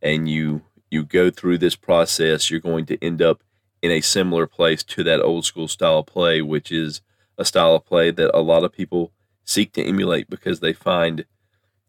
and 0.00 0.28
you 0.28 0.62
you 0.90 1.04
go 1.04 1.30
through 1.30 1.58
this 1.58 1.76
process 1.76 2.50
you're 2.50 2.60
going 2.60 2.86
to 2.86 3.02
end 3.04 3.20
up 3.20 3.42
in 3.82 3.90
a 3.90 4.00
similar 4.00 4.46
place 4.46 4.82
to 4.82 5.04
that 5.04 5.20
old 5.20 5.44
school 5.44 5.68
style 5.68 6.02
play 6.02 6.40
which 6.40 6.72
is 6.72 7.00
a 7.36 7.44
style 7.44 7.74
of 7.74 7.84
play 7.84 8.10
that 8.10 8.36
a 8.36 8.40
lot 8.40 8.64
of 8.64 8.72
people 8.72 9.12
seek 9.44 9.72
to 9.72 9.82
emulate 9.82 10.28
because 10.28 10.60
they 10.60 10.72
find 10.72 11.24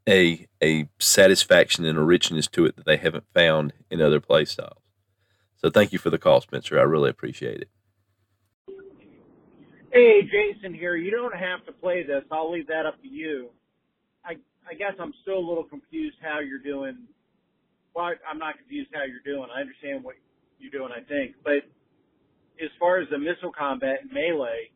a 0.07 0.47
a 0.61 0.87
satisfaction 0.99 1.85
and 1.85 1.97
a 1.97 2.01
richness 2.01 2.47
to 2.47 2.65
it 2.65 2.75
that 2.75 2.85
they 2.85 2.97
haven't 2.97 3.25
found 3.33 3.73
in 3.89 4.01
other 4.01 4.19
play 4.19 4.45
styles. 4.45 4.81
So 5.57 5.69
thank 5.69 5.91
you 5.91 5.99
for 5.99 6.09
the 6.09 6.17
call, 6.17 6.41
Spencer. 6.41 6.79
I 6.79 6.83
really 6.83 7.09
appreciate 7.09 7.61
it. 7.61 7.69
Hey, 9.91 10.21
Jason 10.21 10.73
here. 10.73 10.95
You 10.95 11.11
don't 11.11 11.35
have 11.35 11.65
to 11.65 11.71
play 11.71 12.03
this. 12.03 12.23
I'll 12.31 12.51
leave 12.51 12.67
that 12.67 12.85
up 12.85 13.01
to 13.01 13.07
you. 13.07 13.49
I 14.25 14.35
I 14.69 14.73
guess 14.75 14.93
I'm 14.99 15.13
still 15.21 15.37
a 15.37 15.45
little 15.47 15.63
confused 15.63 16.17
how 16.21 16.39
you're 16.39 16.63
doing. 16.63 16.97
Well, 17.95 18.11
I'm 18.29 18.37
not 18.37 18.57
confused 18.57 18.89
how 18.93 19.03
you're 19.03 19.25
doing. 19.25 19.49
I 19.49 19.61
understand 19.61 20.03
what 20.03 20.15
you're 20.59 20.71
doing. 20.71 20.91
I 20.95 21.01
think, 21.03 21.35
but 21.43 21.65
as 22.61 22.69
far 22.79 22.99
as 22.99 23.07
the 23.09 23.17
missile 23.17 23.51
combat 23.51 24.03
and 24.03 24.11
melee, 24.11 24.69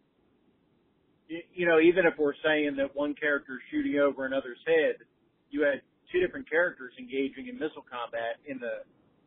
you 1.27 1.65
know, 1.67 1.79
even 1.79 2.05
if 2.05 2.13
we're 2.17 2.37
saying 2.43 2.75
that 2.77 2.95
one 2.95 3.13
character 3.13 3.55
is 3.55 3.63
shooting 3.71 3.99
over 3.99 4.25
another's 4.25 4.61
head, 4.65 5.03
you 5.49 5.61
had 5.63 5.81
two 6.11 6.19
different 6.19 6.49
characters 6.49 6.93
engaging 6.99 7.47
in 7.47 7.55
missile 7.55 7.85
combat 7.89 8.39
in 8.47 8.59
the 8.59 8.83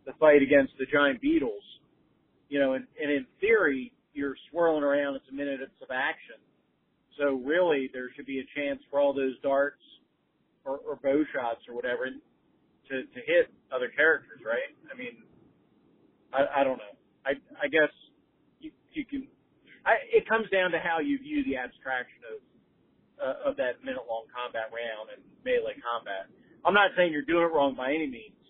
the 0.07 0.13
fight 0.21 0.43
against 0.43 0.73
the 0.79 0.87
giant 0.87 1.21
beetles. 1.21 1.63
You 2.49 2.61
know, 2.61 2.75
and, 2.75 2.87
and 3.01 3.11
in 3.11 3.27
theory, 3.41 3.93
you're 4.15 4.37
swirling 4.51 4.85
around. 4.85 5.17
It's 5.17 5.29
a 5.31 5.35
minute 5.35 5.61
of 5.63 5.91
action. 5.91 6.39
So 7.19 7.43
really, 7.45 7.91
there 7.93 8.09
should 8.15 8.27
be 8.27 8.39
a 8.39 8.47
chance 8.55 8.81
for 8.91 9.01
all 9.01 9.13
those 9.13 9.35
darts 9.43 9.83
or, 10.67 10.79
or 10.83 10.97
bow 11.03 11.23
shots 11.33 11.63
or 11.69 11.75
whatever 11.75 12.11
to 12.11 12.95
to 13.03 13.21
hit 13.27 13.51
other 13.73 13.89
characters, 13.89 14.41
right? 14.45 14.71
I 14.93 14.95
mean, 14.97 15.23
I, 16.33 16.61
I 16.61 16.65
don't 16.65 16.79
know. 16.79 16.95
I 17.25 17.39
I 17.63 17.69
guess 17.69 17.91
you 18.61 18.71
you 18.93 19.05
can. 19.05 19.27
I, 19.87 20.03
it 20.11 20.29
comes 20.29 20.51
down 20.51 20.75
to 20.75 20.79
how 20.83 20.99
you 20.99 21.19
view 21.19 21.47
the 21.47 21.57
abstraction 21.57 22.19
of 22.35 22.39
uh, 23.23 23.51
of 23.51 23.57
that 23.57 23.83
minute 23.83 24.05
long 24.09 24.27
combat 24.35 24.71
round 24.75 25.15
and 25.15 25.23
melee 25.45 25.79
combat. 25.83 26.29
I'm 26.67 26.75
not 26.75 26.91
saying 26.97 27.13
you're 27.13 27.27
doing 27.27 27.47
it 27.47 27.55
wrong 27.55 27.75
by 27.79 27.91
any 27.91 28.07
means, 28.07 28.43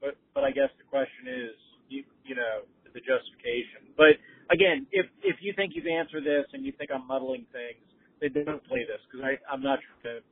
but 0.00 0.16
but 0.34 0.44
I 0.44 0.50
guess 0.50 0.70
the 0.78 0.86
question 0.86 1.26
is, 1.26 1.54
you 1.88 2.02
you 2.24 2.34
know, 2.34 2.66
the 2.94 3.02
justification. 3.02 3.92
But 3.98 4.18
again, 4.50 4.86
if 4.90 5.06
if 5.22 5.36
you 5.42 5.52
think 5.54 5.74
you've 5.74 5.90
answered 5.90 6.24
this 6.24 6.46
and 6.54 6.64
you 6.64 6.72
think 6.78 6.90
I'm 6.90 7.06
muddling 7.06 7.46
things, 7.50 7.82
then 8.22 8.32
don't 8.44 8.64
play 8.66 8.86
this 8.86 9.02
because 9.06 9.22
I'm 9.50 9.62
not 9.62 9.78
trying 9.82 10.20
to 10.20 10.26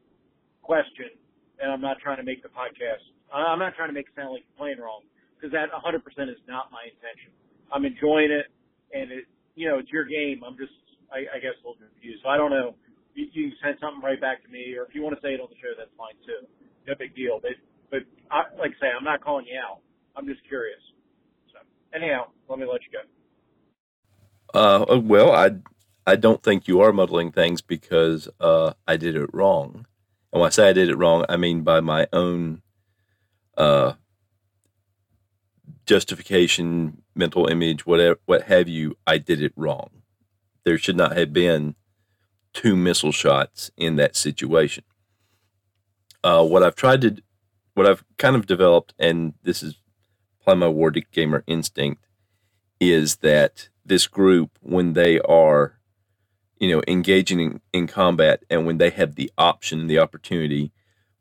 question 0.62 1.12
and 1.60 1.70
I'm 1.70 1.80
not 1.80 1.98
trying 2.02 2.18
to 2.18 2.26
make 2.26 2.42
the 2.42 2.50
podcast. 2.50 3.02
I'm 3.32 3.58
not 3.58 3.74
trying 3.74 3.88
to 3.88 3.96
make 3.96 4.06
it 4.06 4.14
sound 4.14 4.30
like 4.30 4.46
you're 4.46 4.58
playing 4.58 4.78
wrong 4.78 5.02
because 5.34 5.50
that 5.52 5.74
100% 5.74 5.98
is 6.30 6.38
not 6.46 6.70
my 6.70 6.86
intention. 6.86 7.34
I'm 7.72 7.84
enjoying 7.84 8.30
it, 8.30 8.46
and 8.94 9.10
it, 9.10 9.24
you 9.54 9.68
know, 9.68 9.78
it's 9.78 9.90
your 9.90 10.04
game. 10.04 10.42
I'm 10.46 10.56
just, 10.56 10.72
I, 11.10 11.26
I 11.34 11.38
guess, 11.42 11.58
a 11.58 11.66
little 11.66 11.80
confused. 11.82 12.22
So 12.22 12.28
I 12.30 12.36
don't 12.36 12.50
know. 12.50 12.78
You, 13.14 13.26
you 13.32 13.42
can 13.50 13.58
send 13.62 13.76
something 13.82 14.02
right 14.02 14.20
back 14.20 14.42
to 14.44 14.48
me, 14.48 14.74
or 14.78 14.86
if 14.86 14.94
you 14.94 15.02
want 15.02 15.18
to 15.18 15.22
say 15.22 15.34
it 15.34 15.40
on 15.40 15.48
the 15.50 15.58
show, 15.58 15.74
that's 15.76 15.90
fine 15.98 16.14
too. 16.22 16.46
No 16.86 16.94
big 16.94 17.14
deal. 17.14 17.40
But, 17.42 17.58
but 17.90 18.06
I, 18.30 18.46
like 18.58 18.78
I 18.78 18.86
say, 18.86 18.90
I'm 18.94 19.04
not 19.04 19.22
calling 19.22 19.46
you 19.46 19.58
out. 19.58 19.82
I'm 20.16 20.26
just 20.26 20.46
curious. 20.46 20.80
So 21.50 21.58
anyhow, 21.94 22.30
let 22.48 22.58
me 22.58 22.66
let 22.70 22.80
you 22.86 22.94
go. 22.94 23.02
Uh, 24.54 25.00
well, 25.00 25.32
I, 25.32 25.58
I 26.06 26.16
don't 26.16 26.42
think 26.42 26.68
you 26.68 26.80
are 26.80 26.92
muddling 26.92 27.32
things 27.32 27.62
because 27.62 28.28
uh, 28.38 28.74
I 28.86 28.96
did 28.96 29.16
it 29.16 29.30
wrong. 29.32 29.86
And 30.34 30.40
when 30.40 30.48
I 30.48 30.50
say 30.50 30.68
I 30.68 30.72
did 30.72 30.88
it 30.88 30.96
wrong, 30.96 31.24
I 31.28 31.36
mean 31.36 31.62
by 31.62 31.78
my 31.78 32.08
own 32.12 32.60
uh, 33.56 33.92
justification, 35.86 37.02
mental 37.14 37.46
image, 37.46 37.86
whatever, 37.86 38.18
what 38.26 38.42
have 38.42 38.68
you, 38.68 38.98
I 39.06 39.18
did 39.18 39.40
it 39.40 39.52
wrong. 39.54 39.90
There 40.64 40.76
should 40.76 40.96
not 40.96 41.16
have 41.16 41.32
been 41.32 41.76
two 42.52 42.74
missile 42.74 43.12
shots 43.12 43.70
in 43.76 43.94
that 43.94 44.16
situation. 44.16 44.82
Uh, 46.24 46.44
what 46.44 46.64
I've 46.64 46.74
tried 46.74 47.02
to, 47.02 47.22
what 47.74 47.86
I've 47.86 48.02
kind 48.18 48.34
of 48.34 48.46
developed, 48.46 48.92
and 48.98 49.34
this 49.44 49.62
is 49.62 49.76
probably 50.42 50.62
my 50.62 50.68
War 50.68 50.90
Gamer 50.90 51.44
instinct, 51.46 52.08
is 52.80 53.16
that 53.16 53.68
this 53.86 54.08
group, 54.08 54.58
when 54.60 54.94
they 54.94 55.20
are, 55.20 55.78
you 56.58 56.70
know, 56.70 56.82
engaging 56.86 57.40
in, 57.40 57.60
in 57.72 57.86
combat 57.86 58.42
and 58.48 58.66
when 58.66 58.78
they 58.78 58.90
have 58.90 59.14
the 59.14 59.30
option, 59.36 59.86
the 59.86 59.98
opportunity, 59.98 60.72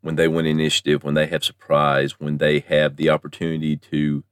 when 0.01 0.15
they 0.15 0.27
win 0.27 0.45
initiative, 0.45 1.03
when 1.03 1.13
they 1.13 1.27
have 1.27 1.43
surprise, 1.43 2.19
when 2.19 2.37
they 2.37 2.59
have 2.59 2.97
the 2.97 3.09
opportunity 3.09 3.75
to 3.77 4.23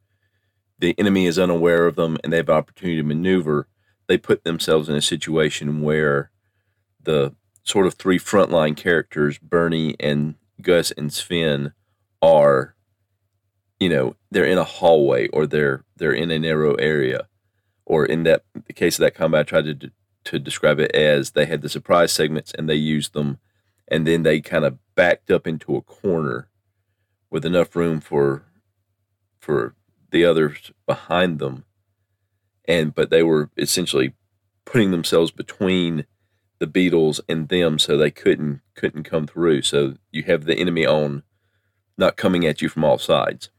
the 0.79 0.95
enemy 0.97 1.27
is 1.27 1.39
unaware 1.39 1.85
of 1.85 1.95
them 1.95 2.17
and 2.23 2.33
they 2.33 2.37
have 2.37 2.49
opportunity 2.49 2.97
to 2.97 3.03
maneuver, 3.07 3.67
they 4.07 4.17
put 4.17 4.43
themselves 4.43 4.89
in 4.89 4.95
a 4.95 5.01
situation 5.01 5.81
where 5.81 6.31
the 7.01 7.33
sort 7.63 7.85
of 7.85 7.93
three 7.93 8.19
frontline 8.19 8.75
characters, 8.75 9.37
Bernie 9.37 9.95
and 9.99 10.35
Gus 10.61 10.91
and 10.91 11.13
Sven, 11.13 11.73
are, 12.21 12.75
you 13.79 13.89
know, 13.89 14.15
they're 14.29 14.43
in 14.43 14.57
a 14.57 14.63
hallway 14.63 15.27
or 15.29 15.47
they're 15.47 15.83
they're 15.95 16.11
in 16.11 16.31
a 16.31 16.39
narrow 16.39 16.75
area, 16.75 17.27
or 17.85 18.05
in 18.05 18.23
that 18.23 18.43
the 18.67 18.73
case 18.73 18.97
of 18.97 19.03
that 19.03 19.15
combat, 19.15 19.41
I 19.41 19.43
tried 19.43 19.79
to 19.79 19.91
to 20.31 20.39
describe 20.39 20.79
it 20.79 20.95
as 20.95 21.31
they 21.31 21.45
had 21.45 21.61
the 21.61 21.67
surprise 21.67 22.13
segments 22.13 22.53
and 22.53 22.69
they 22.69 22.75
used 22.75 23.11
them, 23.11 23.37
and 23.89 24.07
then 24.07 24.23
they 24.23 24.39
kind 24.39 24.63
of 24.63 24.77
backed 24.95 25.29
up 25.29 25.45
into 25.45 25.75
a 25.75 25.81
corner 25.81 26.47
with 27.29 27.45
enough 27.45 27.75
room 27.75 27.99
for 27.99 28.43
for 29.37 29.75
the 30.11 30.23
others 30.23 30.71
behind 30.85 31.39
them. 31.39 31.65
And 32.65 32.95
but 32.95 33.09
they 33.09 33.23
were 33.23 33.49
essentially 33.57 34.13
putting 34.63 34.91
themselves 34.91 35.31
between 35.31 36.05
the 36.59 36.67
beetles 36.67 37.19
and 37.27 37.49
them 37.49 37.77
so 37.77 37.97
they 37.97 38.11
couldn't 38.11 38.61
couldn't 38.73 39.03
come 39.03 39.27
through. 39.27 39.63
So 39.63 39.95
you 40.11 40.23
have 40.23 40.45
the 40.45 40.55
enemy 40.55 40.85
on 40.85 41.23
not 41.97 42.15
coming 42.15 42.45
at 42.45 42.61
you 42.61 42.69
from 42.69 42.85
all 42.85 42.97
sides. 42.97 43.49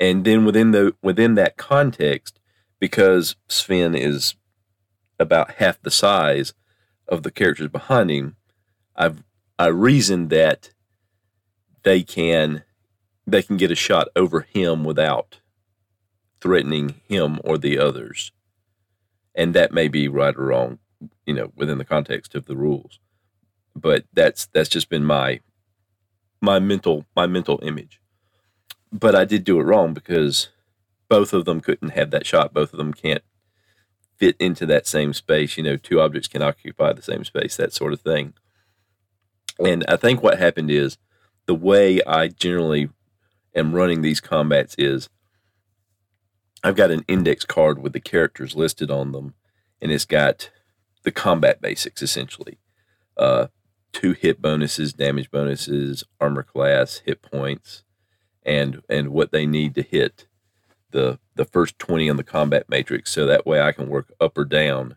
And 0.00 0.24
then 0.24 0.46
within 0.46 0.70
the 0.70 0.94
within 1.02 1.34
that 1.34 1.58
context 1.58 2.40
because 2.80 3.36
Sven 3.46 3.94
is 3.94 4.36
about 5.22 5.52
half 5.54 5.80
the 5.82 5.90
size 5.90 6.52
of 7.08 7.22
the 7.22 7.30
characters 7.30 7.68
behind 7.68 8.10
him 8.10 8.36
I've 8.96 9.22
I 9.58 9.66
reasoned 9.68 10.30
that 10.30 10.70
they 11.82 12.02
can 12.02 12.64
they 13.26 13.42
can 13.42 13.56
get 13.56 13.70
a 13.70 13.76
shot 13.76 14.08
over 14.16 14.40
him 14.40 14.84
without 14.84 15.38
threatening 16.40 17.00
him 17.08 17.38
or 17.44 17.56
the 17.56 17.78
others. 17.78 18.32
And 19.34 19.54
that 19.54 19.72
may 19.72 19.88
be 19.88 20.08
right 20.08 20.36
or 20.36 20.46
wrong, 20.46 20.78
you 21.24 21.34
know, 21.34 21.52
within 21.56 21.78
the 21.78 21.84
context 21.84 22.34
of 22.34 22.46
the 22.46 22.56
rules. 22.56 22.98
But 23.74 24.04
that's 24.12 24.46
that's 24.46 24.68
just 24.68 24.88
been 24.88 25.04
my 25.04 25.40
my 26.40 26.58
mental 26.58 27.06
my 27.16 27.26
mental 27.26 27.60
image. 27.62 28.00
But 28.92 29.14
I 29.14 29.24
did 29.24 29.44
do 29.44 29.58
it 29.58 29.64
wrong 29.64 29.94
because 29.94 30.48
both 31.08 31.32
of 31.32 31.44
them 31.44 31.60
couldn't 31.60 31.90
have 31.90 32.10
that 32.10 32.26
shot. 32.26 32.52
Both 32.52 32.72
of 32.74 32.78
them 32.78 32.92
can't 32.92 33.22
fit 34.22 34.36
into 34.38 34.64
that 34.64 34.86
same 34.86 35.12
space. 35.12 35.56
You 35.56 35.64
know, 35.64 35.76
two 35.76 36.00
objects 36.00 36.28
can 36.28 36.42
occupy 36.42 36.92
the 36.92 37.02
same 37.02 37.24
space, 37.24 37.56
that 37.56 37.72
sort 37.72 37.92
of 37.92 38.02
thing. 38.02 38.34
And 39.58 39.84
I 39.88 39.96
think 39.96 40.22
what 40.22 40.38
happened 40.38 40.70
is 40.70 40.96
the 41.46 41.56
way 41.56 42.00
I 42.04 42.28
generally 42.28 42.88
am 43.52 43.74
running 43.74 44.00
these 44.00 44.20
combats 44.20 44.76
is 44.78 45.08
I've 46.62 46.76
got 46.76 46.92
an 46.92 47.04
index 47.08 47.44
card 47.44 47.82
with 47.82 47.94
the 47.94 48.00
characters 48.00 48.54
listed 48.54 48.92
on 48.92 49.10
them, 49.10 49.34
and 49.80 49.90
it's 49.90 50.04
got 50.04 50.52
the 51.02 51.10
combat 51.10 51.60
basics 51.60 52.00
essentially. 52.00 52.58
Uh, 53.16 53.48
two 53.92 54.12
hit 54.12 54.40
bonuses, 54.40 54.92
damage 54.92 55.32
bonuses, 55.32 56.04
armor 56.20 56.44
class, 56.44 56.98
hit 57.04 57.22
points, 57.22 57.82
and 58.46 58.82
and 58.88 59.08
what 59.08 59.32
they 59.32 59.46
need 59.46 59.74
to 59.74 59.82
hit 59.82 60.28
the 60.92 61.18
the 61.34 61.44
first 61.44 61.78
20 61.78 62.08
on 62.10 62.16
the 62.16 62.24
combat 62.24 62.68
matrix 62.68 63.10
so 63.10 63.26
that 63.26 63.46
way 63.46 63.60
I 63.60 63.72
can 63.72 63.88
work 63.88 64.12
up 64.20 64.36
or 64.38 64.44
down 64.44 64.96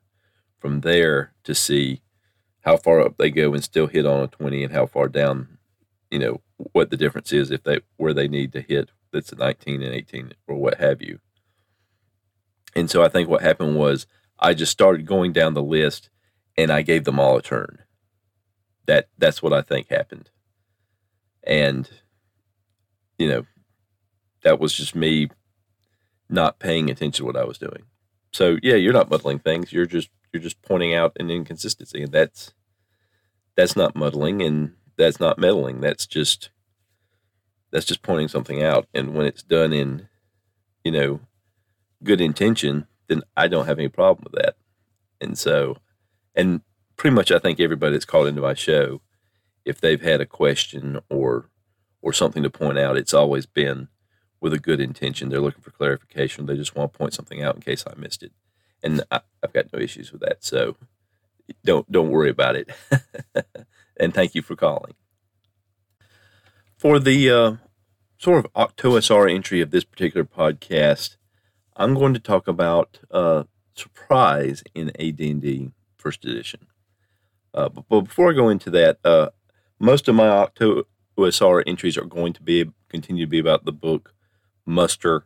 from 0.59 0.81
there 0.81 1.33
to 1.43 1.55
see 1.55 2.01
how 2.61 2.77
far 2.77 2.99
up 3.01 3.17
they 3.17 3.29
go 3.29 3.53
and 3.53 3.63
still 3.63 3.87
hit 3.87 4.05
on 4.05 4.23
a 4.23 4.27
20 4.27 4.63
and 4.63 4.73
how 4.73 4.85
far 4.85 5.07
down 5.07 5.57
you 6.11 6.19
know 6.19 6.41
what 6.57 6.89
the 6.89 6.97
difference 6.97 7.31
is 7.33 7.51
if 7.51 7.63
they 7.63 7.79
where 7.97 8.13
they 8.13 8.27
need 8.27 8.53
to 8.53 8.61
hit 8.61 8.91
that's 9.11 9.31
a 9.31 9.35
19 9.35 9.81
and 9.81 9.93
18 9.93 10.33
or 10.47 10.57
what 10.57 10.77
have 10.79 11.01
you. 11.01 11.19
And 12.75 12.89
so 12.89 13.03
i 13.03 13.09
think 13.09 13.29
what 13.29 13.41
happened 13.41 13.75
was 13.75 14.07
i 14.39 14.53
just 14.53 14.71
started 14.71 15.05
going 15.05 15.31
down 15.31 15.53
the 15.53 15.63
list 15.63 16.09
and 16.57 16.71
i 16.71 16.81
gave 16.81 17.05
them 17.05 17.19
all 17.19 17.37
a 17.37 17.41
turn. 17.41 17.79
That 18.85 19.09
that's 19.17 19.41
what 19.41 19.53
i 19.53 19.61
think 19.61 19.89
happened. 19.89 20.29
And 21.43 21.89
you 23.17 23.29
know 23.29 23.45
that 24.43 24.59
was 24.59 24.73
just 24.73 24.95
me 24.95 25.29
not 26.35 26.59
paying 26.59 26.89
attention 26.89 27.23
to 27.23 27.25
what 27.25 27.37
i 27.37 27.43
was 27.43 27.57
doing 27.57 27.83
so 28.31 28.57
yeah 28.61 28.75
you're 28.75 28.93
not 28.93 29.09
muddling 29.09 29.39
things 29.39 29.73
you're 29.73 29.85
just 29.85 30.09
you're 30.31 30.43
just 30.43 30.61
pointing 30.61 30.93
out 30.93 31.13
an 31.19 31.31
inconsistency 31.31 32.03
and 32.03 32.11
that's 32.11 32.53
that's 33.55 33.75
not 33.75 33.95
muddling 33.95 34.41
and 34.41 34.73
that's 34.97 35.19
not 35.19 35.39
meddling. 35.39 35.81
That's 35.81 36.05
just 36.05 36.49
that's 37.71 37.85
just 37.85 38.01
pointing 38.01 38.27
something 38.27 38.63
out. 38.63 38.87
And 38.93 39.13
when 39.13 39.25
it's 39.25 39.43
done 39.43 39.73
in, 39.73 40.07
you 40.83 40.91
know, 40.91 41.19
good 42.03 42.21
intention, 42.21 42.87
then 43.07 43.23
I 43.35 43.47
don't 43.47 43.65
have 43.65 43.79
any 43.79 43.89
problem 43.89 44.25
with 44.31 44.41
that. 44.41 44.55
And 45.19 45.37
so, 45.37 45.77
and 46.35 46.61
pretty 46.95 47.15
much, 47.15 47.31
I 47.31 47.39
think 47.39 47.59
everybody 47.59 47.93
that's 47.93 48.05
called 48.05 48.27
into 48.27 48.41
my 48.41 48.53
show, 48.53 49.01
if 49.65 49.81
they've 49.81 50.01
had 50.01 50.21
a 50.21 50.25
question 50.25 50.99
or 51.09 51.49
or 52.01 52.13
something 52.13 52.43
to 52.43 52.49
point 52.49 52.77
out, 52.77 52.97
it's 52.97 53.13
always 53.13 53.45
been 53.45 53.87
with 54.39 54.53
a 54.53 54.59
good 54.59 54.79
intention. 54.79 55.29
They're 55.29 55.39
looking 55.39 55.61
for 55.61 55.71
clarification. 55.71 56.45
They 56.45 56.55
just 56.55 56.75
want 56.75 56.93
to 56.93 56.97
point 56.97 57.13
something 57.13 57.41
out 57.41 57.55
in 57.55 57.61
case 57.61 57.83
I 57.87 57.93
missed 57.97 58.23
it, 58.23 58.31
and 58.83 59.03
I, 59.11 59.21
have 59.41 59.53
got 59.53 59.73
no 59.73 59.79
issues 59.79 60.11
with 60.11 60.21
that. 60.21 60.43
So 60.43 60.75
don't 61.63 61.91
don't 61.91 62.09
worry 62.09 62.29
about 62.29 62.55
it. 62.55 62.69
and 63.97 64.13
thank 64.13 64.35
you 64.35 64.41
for 64.41 64.55
calling. 64.55 64.93
For 66.77 66.99
the 66.99 67.29
uh, 67.29 67.55
sort 68.17 68.45
of 68.45 68.53
OctOSR 68.53 69.33
entry 69.33 69.61
of 69.61 69.71
this 69.71 69.83
particular 69.83 70.25
podcast, 70.25 71.17
I'm 71.75 71.93
going 71.93 72.13
to 72.13 72.19
talk 72.19 72.47
about 72.47 72.99
uh, 73.11 73.43
surprise 73.75 74.63
in 74.73 74.89
AD&D 74.99 75.71
First 75.97 76.25
Edition. 76.25 76.67
Uh, 77.53 77.69
but, 77.69 77.85
but, 77.87 78.01
before 78.01 78.29
I 78.29 78.35
go 78.35 78.49
into 78.49 78.69
that, 78.71 78.99
uh, 79.05 79.29
most 79.79 80.07
of 80.07 80.15
my 80.15 80.27
Octo 80.27 80.83
OSR 81.17 81.63
entries 81.65 81.97
are 81.97 82.05
going 82.05 82.33
to 82.33 82.43
be 82.43 82.69
continue 82.89 83.25
to 83.25 83.29
be 83.29 83.39
about 83.39 83.65
the 83.65 83.71
book 83.71 84.13
Muster, 84.65 85.25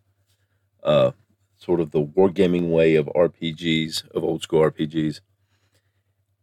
uh, 0.84 1.12
sort 1.58 1.80
of 1.80 1.92
the 1.92 2.04
wargaming 2.04 2.70
way 2.70 2.96
of 2.96 3.08
RPGs, 3.08 4.10
of 4.12 4.24
old 4.24 4.42
school 4.42 4.62
RPGs. 4.62 5.22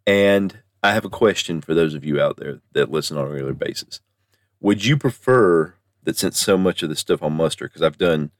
And 0.07 0.62
I 0.83 0.93
have 0.93 1.05
a 1.05 1.11
question 1.11 1.61
for 1.61 1.75
those 1.75 1.95
of 1.95 2.05
you 2.05 2.21
out 2.21 2.37
there 2.37 2.61
that 2.73 2.91
listen 2.91 3.17
on 3.17 3.26
a 3.26 3.31
regular 3.31 3.55
basis. 3.55 4.00
Would 4.61 4.85
you 4.85 4.97
prefer 4.97 5.75
that 6.05 6.17
since 6.17 6.38
so 6.38 6.57
much 6.57 6.83
of 6.83 6.88
the 6.88 6.97
stuff 6.97 7.23
on 7.23 7.35
Muster, 7.35 7.67
because 7.69 7.83
I've 7.83 7.99
done 7.99 8.31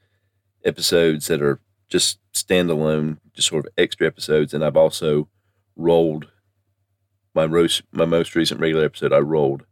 episodes 0.65 1.27
that 1.27 1.43
are 1.43 1.61
just 1.89 2.19
standalone, 2.33 3.19
just 3.35 3.49
sort 3.49 3.67
of 3.67 3.73
extra 3.77 4.07
episodes, 4.07 4.55
and 4.55 4.65
I've 4.65 4.77
also 4.77 5.29
rolled 5.75 6.29
my 7.35 7.47
most 7.47 7.83
my 7.93 8.07
most 8.07 8.35
recent 8.35 8.61
regular 8.61 8.85
episode. 8.85 9.13
I 9.13 9.19
rolled 9.19 9.67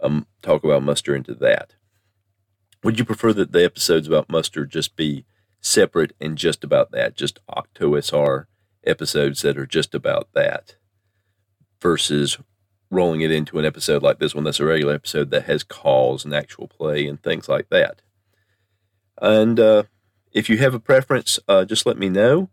um 0.00 0.26
talk 0.42 0.62
about 0.62 0.82
Muster 0.82 1.16
into 1.16 1.34
that. 1.34 1.74
Would 2.82 2.98
you 2.98 3.04
prefer 3.04 3.32
that 3.32 3.52
the 3.52 3.64
episodes 3.64 4.06
about 4.06 4.28
Muster 4.28 4.64
just 4.64 4.96
be 4.96 5.24
separate 5.60 6.12
and 6.20 6.38
just 6.38 6.62
about 6.62 6.92
that, 6.92 7.16
just 7.16 7.40
OctOSR 7.48 8.46
episodes 8.84 9.42
that 9.42 9.58
are 9.58 9.66
just 9.66 9.94
about 9.94 10.28
that, 10.34 10.76
versus 11.80 12.38
rolling 12.90 13.20
it 13.20 13.30
into 13.30 13.58
an 13.58 13.64
episode 13.64 14.02
like 14.02 14.18
this 14.18 14.34
one 14.34 14.44
that's 14.44 14.60
a 14.60 14.64
regular 14.64 14.94
episode 14.94 15.30
that 15.30 15.44
has 15.44 15.62
calls 15.62 16.24
and 16.24 16.34
actual 16.34 16.68
play 16.68 17.06
and 17.06 17.22
things 17.22 17.48
like 17.48 17.68
that. 17.68 18.00
And 19.20 19.58
uh, 19.58 19.82
if 20.32 20.48
you 20.48 20.58
have 20.58 20.74
a 20.74 20.80
preference, 20.80 21.38
uh, 21.48 21.64
just 21.64 21.86
let 21.86 21.98
me 21.98 22.08
know. 22.08 22.50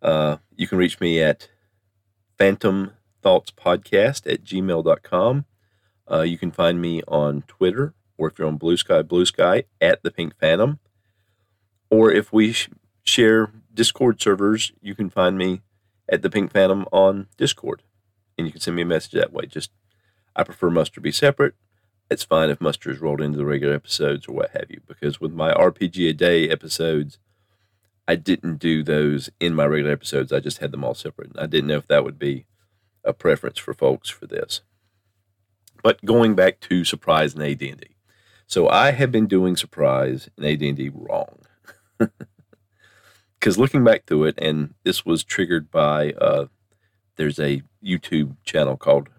Uh, 0.00 0.36
you 0.56 0.66
can 0.66 0.78
reach 0.78 1.00
me 1.00 1.20
at 1.20 1.48
Phantom 2.38 2.92
Thoughts 3.22 3.50
Podcast 3.50 4.30
at 4.32 4.44
gmail.com. 4.44 5.44
Uh, 6.10 6.22
you 6.22 6.38
can 6.38 6.50
find 6.50 6.80
me 6.80 7.02
on 7.08 7.42
Twitter, 7.42 7.94
or 8.18 8.28
if 8.28 8.38
you're 8.38 8.48
on 8.48 8.58
Bluesky, 8.58 9.06
Blue 9.06 9.24
Sky 9.24 9.64
at 9.80 10.02
the 10.02 10.10
Pink 10.10 10.34
Phantom. 10.38 10.78
Or 11.90 12.12
if 12.12 12.32
we 12.32 12.52
sh- 12.52 12.68
share 13.02 13.50
Discord 13.72 14.20
servers, 14.20 14.72
you 14.82 14.94
can 14.94 15.08
find 15.08 15.38
me 15.38 15.62
at 16.08 16.22
the 16.22 16.28
Pink 16.28 16.52
Phantom 16.52 16.84
on 16.92 17.28
Discord. 17.38 17.82
And 18.36 18.46
you 18.46 18.52
can 18.52 18.60
send 18.60 18.76
me 18.76 18.82
a 18.82 18.86
message 18.86 19.12
that 19.12 19.32
way. 19.32 19.46
Just, 19.46 19.70
I 20.36 20.42
prefer 20.42 20.68
Muster 20.68 21.00
be 21.00 21.12
separate 21.12 21.54
it's 22.10 22.24
fine 22.24 22.50
if 22.50 22.60
Muster 22.60 22.90
is 22.90 23.00
rolled 23.00 23.20
into 23.20 23.36
the 23.36 23.44
regular 23.44 23.74
episodes 23.74 24.26
or 24.26 24.32
what 24.32 24.50
have 24.50 24.70
you. 24.70 24.80
Because 24.86 25.20
with 25.20 25.32
my 25.32 25.52
RPG 25.52 26.08
a 26.08 26.12
day 26.12 26.48
episodes, 26.48 27.18
I 28.06 28.16
didn't 28.16 28.56
do 28.56 28.82
those 28.82 29.28
in 29.38 29.54
my 29.54 29.66
regular 29.66 29.92
episodes. 29.92 30.32
I 30.32 30.40
just 30.40 30.58
had 30.58 30.72
them 30.72 30.84
all 30.84 30.94
separate. 30.94 31.32
I 31.38 31.46
didn't 31.46 31.68
know 31.68 31.76
if 31.76 31.88
that 31.88 32.04
would 32.04 32.18
be 32.18 32.46
a 33.04 33.12
preference 33.12 33.58
for 33.58 33.74
folks 33.74 34.08
for 34.08 34.26
this. 34.26 34.62
But 35.82 36.04
going 36.04 36.34
back 36.34 36.60
to 36.60 36.84
surprise 36.84 37.34
and 37.34 37.42
AD&D. 37.42 37.76
So 38.48 38.66
I 38.66 38.92
have 38.92 39.12
been 39.12 39.26
doing 39.26 39.56
surprise 39.56 40.30
and 40.36 40.46
AD&D 40.46 40.90
wrong. 40.92 41.38
Because 43.38 43.56
looking 43.56 43.84
back 43.84 44.04
to 44.06 44.24
it, 44.24 44.34
and 44.38 44.74
this 44.82 45.06
was 45.06 45.22
triggered 45.22 45.70
by, 45.70 46.10
uh, 46.14 46.46
there's 47.14 47.38
a 47.38 47.62
YouTube 47.84 48.34
channel 48.44 48.76
called 48.76 49.10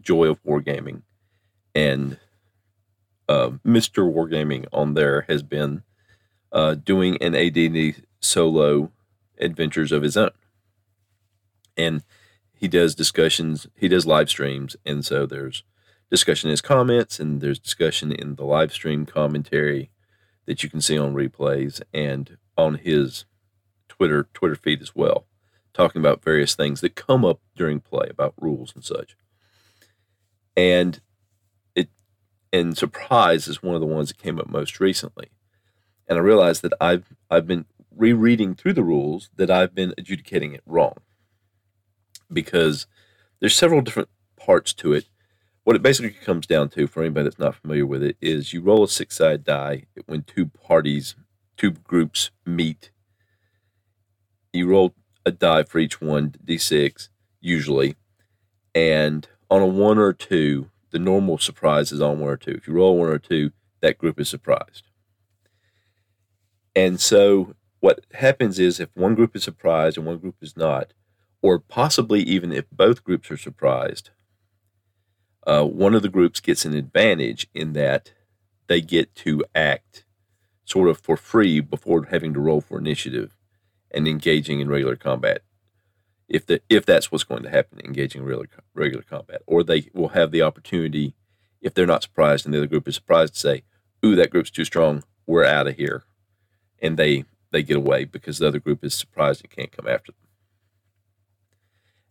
Joy 0.00 0.26
of 0.30 0.40
Wargaming. 0.44 1.02
And 1.74 2.16
uh, 3.28 3.50
Mr. 3.66 4.08
Wargaming 4.08 4.66
on 4.72 4.94
there 4.94 5.22
has 5.22 5.42
been 5.42 5.82
uh, 6.52 6.74
doing 6.74 7.18
an 7.20 7.34
AD&D 7.34 7.96
solo 8.20 8.92
adventures 9.40 9.90
of 9.90 10.04
his 10.04 10.16
own, 10.16 10.30
and 11.76 12.04
he 12.54 12.68
does 12.68 12.94
discussions. 12.94 13.66
He 13.74 13.88
does 13.88 14.06
live 14.06 14.30
streams, 14.30 14.76
and 14.86 15.04
so 15.04 15.26
there's 15.26 15.64
discussion 16.10 16.50
his 16.50 16.60
comments, 16.60 17.18
and 17.18 17.40
there's 17.40 17.58
discussion 17.58 18.12
in 18.12 18.36
the 18.36 18.44
live 18.44 18.72
stream 18.72 19.06
commentary 19.06 19.90
that 20.46 20.62
you 20.62 20.70
can 20.70 20.80
see 20.80 20.98
on 20.98 21.14
replays 21.14 21.82
and 21.92 22.38
on 22.56 22.76
his 22.76 23.24
Twitter 23.88 24.28
Twitter 24.32 24.54
feed 24.54 24.82
as 24.82 24.94
well, 24.94 25.26
talking 25.72 26.00
about 26.00 26.22
various 26.22 26.54
things 26.54 26.80
that 26.80 26.94
come 26.94 27.24
up 27.24 27.40
during 27.54 27.80
play 27.80 28.08
about 28.08 28.34
rules 28.40 28.72
and 28.74 28.84
such. 28.84 29.16
And 30.56 31.00
it 31.74 31.88
and 32.52 32.76
surprise 32.76 33.48
is 33.48 33.62
one 33.62 33.74
of 33.74 33.80
the 33.80 33.86
ones 33.86 34.08
that 34.08 34.18
came 34.18 34.38
up 34.38 34.48
most 34.48 34.80
recently. 34.80 35.28
And 36.08 36.18
I 36.18 36.22
realized 36.22 36.62
that 36.62 36.74
I've 36.80 37.14
I've 37.30 37.46
been 37.46 37.66
rereading 37.94 38.54
through 38.54 38.74
the 38.74 38.84
rules 38.84 39.30
that 39.36 39.50
I've 39.50 39.74
been 39.74 39.94
adjudicating 39.98 40.52
it 40.52 40.62
wrong. 40.66 40.94
Because 42.32 42.86
there's 43.40 43.54
several 43.54 43.80
different 43.80 44.08
parts 44.36 44.72
to 44.74 44.92
it. 44.92 45.06
What 45.66 45.74
it 45.74 45.82
basically 45.82 46.10
comes 46.10 46.46
down 46.46 46.68
to, 46.70 46.86
for 46.86 47.02
anybody 47.02 47.24
that's 47.24 47.40
not 47.40 47.56
familiar 47.56 47.84
with 47.84 48.00
it, 48.00 48.16
is 48.20 48.52
you 48.52 48.60
roll 48.60 48.84
a 48.84 48.88
six 48.88 49.16
sided 49.16 49.42
die 49.42 49.86
when 50.06 50.22
two 50.22 50.46
parties, 50.46 51.16
two 51.56 51.72
groups 51.72 52.30
meet. 52.46 52.92
You 54.52 54.68
roll 54.68 54.94
a 55.24 55.32
die 55.32 55.64
for 55.64 55.80
each 55.80 56.00
one, 56.00 56.36
d6, 56.46 57.08
usually. 57.40 57.96
And 58.76 59.26
on 59.50 59.60
a 59.60 59.66
one 59.66 59.98
or 59.98 60.12
two, 60.12 60.70
the 60.92 61.00
normal 61.00 61.36
surprise 61.36 61.90
is 61.90 62.00
on 62.00 62.20
one 62.20 62.30
or 62.30 62.36
two. 62.36 62.52
If 62.52 62.68
you 62.68 62.74
roll 62.74 62.96
one 62.96 63.08
or 63.08 63.18
two, 63.18 63.50
that 63.82 63.98
group 63.98 64.20
is 64.20 64.28
surprised. 64.28 64.84
And 66.76 67.00
so 67.00 67.56
what 67.80 68.06
happens 68.14 68.60
is 68.60 68.78
if 68.78 68.90
one 68.94 69.16
group 69.16 69.34
is 69.34 69.42
surprised 69.42 69.96
and 69.96 70.06
one 70.06 70.18
group 70.18 70.36
is 70.40 70.56
not, 70.56 70.92
or 71.42 71.58
possibly 71.58 72.20
even 72.20 72.52
if 72.52 72.70
both 72.70 73.02
groups 73.02 73.32
are 73.32 73.36
surprised, 73.36 74.10
uh, 75.46 75.64
one 75.64 75.94
of 75.94 76.02
the 76.02 76.08
groups 76.08 76.40
gets 76.40 76.64
an 76.64 76.74
advantage 76.74 77.48
in 77.54 77.72
that 77.74 78.12
they 78.66 78.80
get 78.80 79.14
to 79.14 79.44
act 79.54 80.04
sort 80.64 80.88
of 80.88 80.98
for 80.98 81.16
free 81.16 81.60
before 81.60 82.06
having 82.10 82.34
to 82.34 82.40
roll 82.40 82.60
for 82.60 82.78
initiative 82.78 83.36
and 83.92 84.08
engaging 84.08 84.60
in 84.60 84.68
regular 84.68 84.96
combat 84.96 85.42
if 86.28 86.46
the 86.46 86.60
if 86.68 86.84
that's 86.84 87.12
what's 87.12 87.24
going 87.24 87.42
to 87.42 87.50
happen, 87.50 87.80
engaging 87.84 88.22
regular 88.24 88.48
regular 88.74 89.04
combat, 89.04 89.42
or 89.46 89.62
they 89.62 89.88
will 89.94 90.08
have 90.08 90.30
the 90.30 90.42
opportunity 90.42 91.14
if 91.60 91.74
they're 91.74 91.86
not 91.86 92.02
surprised 92.02 92.44
and 92.44 92.54
the 92.54 92.58
other 92.58 92.66
group 92.66 92.88
is 92.88 92.94
surprised 92.96 93.34
to 93.34 93.40
say, 93.40 93.62
"Ooh, 94.04 94.16
that 94.16 94.30
group's 94.30 94.50
too 94.50 94.64
strong. 94.64 95.04
We're 95.26 95.44
out 95.44 95.68
of 95.68 95.76
here," 95.76 96.04
and 96.80 96.96
they 96.96 97.24
they 97.52 97.62
get 97.62 97.76
away 97.76 98.04
because 98.04 98.38
the 98.38 98.48
other 98.48 98.58
group 98.58 98.84
is 98.84 98.94
surprised 98.94 99.42
and 99.42 99.50
can't 99.50 99.72
come 99.72 99.86
after 99.88 100.12
them. 100.12 100.28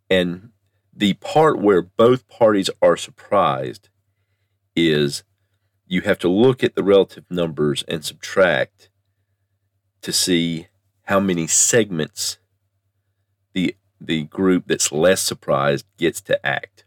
And 0.09 0.51
the 0.95 1.13
part 1.15 1.59
where 1.59 1.81
both 1.81 2.27
parties 2.29 2.69
are 2.81 2.95
surprised 2.95 3.89
is 4.75 5.23
you 5.85 6.01
have 6.01 6.17
to 6.19 6.29
look 6.29 6.63
at 6.63 6.75
the 6.75 6.83
relative 6.83 7.25
numbers 7.29 7.83
and 7.87 8.03
subtract 8.03 8.89
to 10.01 10.13
see 10.13 10.67
how 11.03 11.19
many 11.19 11.47
segments 11.47 12.37
the 13.53 13.75
the 14.01 14.23
group 14.23 14.65
that's 14.67 14.91
less 14.91 15.21
surprised 15.21 15.85
gets 15.97 16.21
to 16.21 16.45
act. 16.45 16.85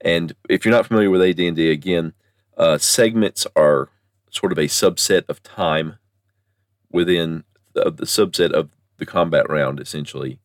And 0.00 0.34
if 0.48 0.64
you're 0.64 0.74
not 0.74 0.86
familiar 0.86 1.10
with 1.10 1.22
AD&D, 1.22 1.70
again, 1.70 2.12
uh, 2.56 2.78
segments 2.78 3.46
are 3.56 3.88
sort 4.30 4.52
of 4.52 4.58
a 4.58 4.64
subset 4.64 5.28
of 5.28 5.42
time 5.42 5.98
within 6.90 7.44
the, 7.72 7.90
the 7.90 8.04
subset 8.04 8.52
of 8.52 8.70
the 8.98 9.06
combat 9.06 9.48
round, 9.50 9.80
essentially, 9.80 10.38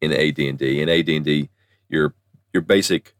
in 0.00 0.12
AD&D. 0.12 0.80
In 0.80 0.88
AD&D, 0.88 1.48
your 1.96 2.14
your 2.52 2.62
basic 2.62 3.14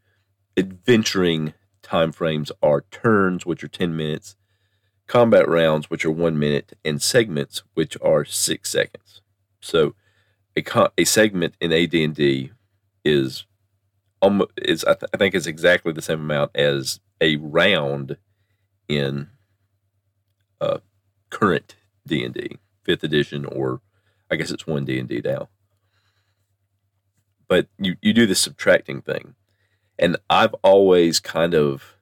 adventuring 0.57 1.55
time 1.83 2.13
frames 2.13 2.51
are 2.63 2.85
turns, 2.91 3.45
which 3.45 3.63
are 3.63 3.69
10 3.69 3.97
minutes, 3.97 4.37
combat 5.07 5.49
rounds, 5.49 5.91
which 5.91 6.05
are 6.05 6.11
one 6.11 6.39
minute, 6.39 6.73
and 6.85 7.03
segments, 7.03 7.63
which 7.75 7.97
are 8.03 8.25
six 8.25 8.71
seconds. 8.71 9.21
So 9.61 9.95
a, 10.57 10.91
a 10.99 11.05
segment 11.05 11.55
in 11.61 11.73
AD&D 11.73 12.51
is 13.05 13.47
almost 14.21 14.51
is 14.57 14.85
I, 14.85 14.95
th- 14.95 15.11
I 15.13 15.17
think 15.17 15.35
is 15.35 15.47
exactly 15.47 15.93
the 15.93 16.03
same 16.03 16.21
amount 16.21 16.51
as 16.55 17.01
a 17.21 17.37
round 17.37 18.17
in 18.89 19.29
uh, 20.61 20.79
current 21.31 21.77
D&D, 22.07 22.59
5th 22.87 23.03
edition 23.03 23.45
or 23.45 23.81
I 24.31 24.37
guess 24.37 24.51
it's 24.51 24.67
1 24.67 24.85
D&D 24.85 25.23
now. 25.25 25.49
But 27.49 27.69
you 27.79 27.97
you 28.03 28.13
do 28.13 28.27
the 28.27 28.35
subtracting 28.35 29.03
thing. 29.03 29.35
And 29.99 30.17
I've 30.29 30.55
always 30.63 31.21
kind 31.21 31.55
of 31.55 31.97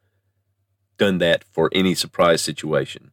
done 0.99 1.19
that 1.19 1.45
for 1.45 1.71
any 1.73 1.95
surprise 1.95 2.43
situation 2.43 3.11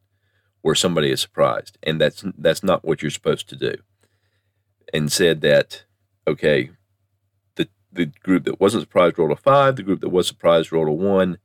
where 0.61 0.75
somebody 0.75 1.09
is 1.11 1.19
surprised 1.21 1.77
and 1.83 1.99
that's 1.99 2.23
that's 2.37 2.63
not 2.63 2.85
what 2.85 3.01
you're 3.01 3.11
supposed 3.11 3.49
to 3.49 3.55
do 3.55 3.75
and 4.93 5.11
said 5.11 5.41
that 5.41 5.83
okay, 6.27 6.71
the 7.55 7.67
the 7.91 8.07
group 8.23 8.45
that 8.45 8.59
wasn't 8.59 8.83
surprised 8.83 9.17
rolled 9.17 9.31
a 9.31 9.35
five, 9.35 9.75
the 9.75 9.83
group 9.83 10.01
that 10.01 10.09
was 10.09 10.27
surprised 10.27 10.71
rolled 10.71 10.87
a 10.87 10.91
one, 10.91 11.37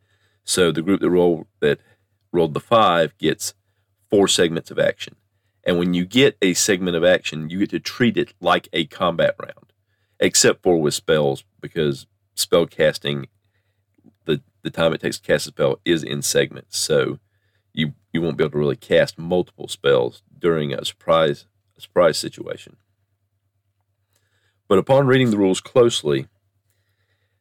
so 0.44 0.72
the 0.72 0.82
group 0.82 1.00
that 1.00 1.10
rolled 1.10 1.46
that 1.60 1.80
rolled 2.32 2.54
the 2.54 2.60
five 2.60 3.16
gets 3.18 3.54
four 4.10 4.28
segments 4.28 4.70
of 4.70 4.78
action. 4.78 5.16
And 5.64 5.78
when 5.78 5.94
you 5.94 6.06
get 6.06 6.36
a 6.40 6.54
segment 6.54 6.96
of 6.96 7.04
action, 7.04 7.50
you 7.50 7.58
get 7.60 7.70
to 7.70 7.80
treat 7.80 8.16
it 8.16 8.34
like 8.40 8.68
a 8.72 8.86
combat 8.86 9.34
round, 9.40 9.65
except 10.20 10.62
for 10.62 10.80
with 10.80 10.94
spells, 10.94 11.44
because 11.60 12.06
spell 12.34 12.66
casting 12.66 13.26
the 14.24 14.42
the 14.62 14.70
time 14.70 14.92
it 14.92 15.00
takes 15.00 15.18
to 15.18 15.26
cast 15.26 15.46
a 15.46 15.50
spell 15.50 15.80
is 15.84 16.02
in 16.02 16.22
segments. 16.22 16.78
So 16.78 17.18
you 17.72 17.94
you 18.12 18.22
won't 18.22 18.36
be 18.36 18.44
able 18.44 18.52
to 18.52 18.58
really 18.58 18.76
cast 18.76 19.18
multiple 19.18 19.68
spells 19.68 20.22
during 20.38 20.72
a 20.72 20.84
surprise 20.84 21.46
a 21.76 21.80
surprise 21.80 22.18
situation. 22.18 22.76
But 24.68 24.78
upon 24.78 25.06
reading 25.06 25.30
the 25.30 25.38
rules 25.38 25.60
closely, 25.60 26.26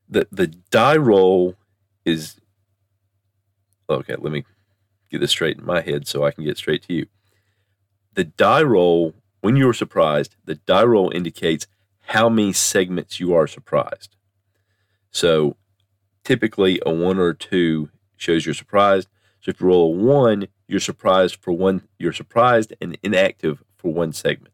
the 0.08 0.28
the 0.32 0.48
die 0.48 0.98
roll 0.98 1.56
is 2.04 2.40
okay. 3.90 4.16
Let 4.18 4.32
me 4.32 4.46
get 5.10 5.20
this 5.20 5.32
straight 5.32 5.58
in 5.58 5.66
my 5.66 5.82
head 5.82 6.08
so 6.08 6.24
I 6.24 6.32
can 6.32 6.44
get 6.44 6.58
straight 6.58 6.84
to 6.84 6.94
you. 6.94 7.08
The 8.14 8.24
die 8.24 8.64
roll, 8.64 9.14
when 9.42 9.56
you 9.56 9.68
are 9.68 9.74
surprised, 9.74 10.36
the 10.46 10.56
die 10.56 10.84
roll 10.84 11.12
indicates 11.14 11.68
how 12.08 12.30
many 12.30 12.54
segments 12.54 13.20
you 13.20 13.34
are 13.34 13.48
surprised. 13.48 14.16
So 15.12 15.56
typically 16.24 16.80
a 16.86 16.94
one 16.94 17.18
or 17.18 17.30
a 17.30 17.36
two 17.36 17.90
shows 18.18 18.46
you're 18.46 18.56
surprised. 18.56 19.08
So 19.42 19.52
if 19.52 19.62
you 19.62 19.68
roll 19.68 19.94
a 19.94 19.98
one, 19.98 20.48
you're 20.68 20.80
surprised 20.80 21.36
for 21.36 21.52
one, 21.52 21.88
you're 22.00 22.14
surprised 22.14 22.74
and 22.82 22.98
inactive 23.04 23.64
for 23.78 23.94
one 23.94 24.14
segment. 24.14 24.54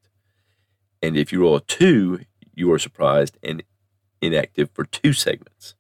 And 1.02 1.18
if 1.18 1.32
you 1.32 1.42
roll 1.42 1.56
a 1.56 1.62
two, 1.62 2.22
you 2.54 2.72
are 2.72 2.80
surprised 2.80 3.38
and 3.42 3.64
inactive 4.22 4.70
for 4.72 4.84
two 4.84 5.14
segments. 5.14 5.76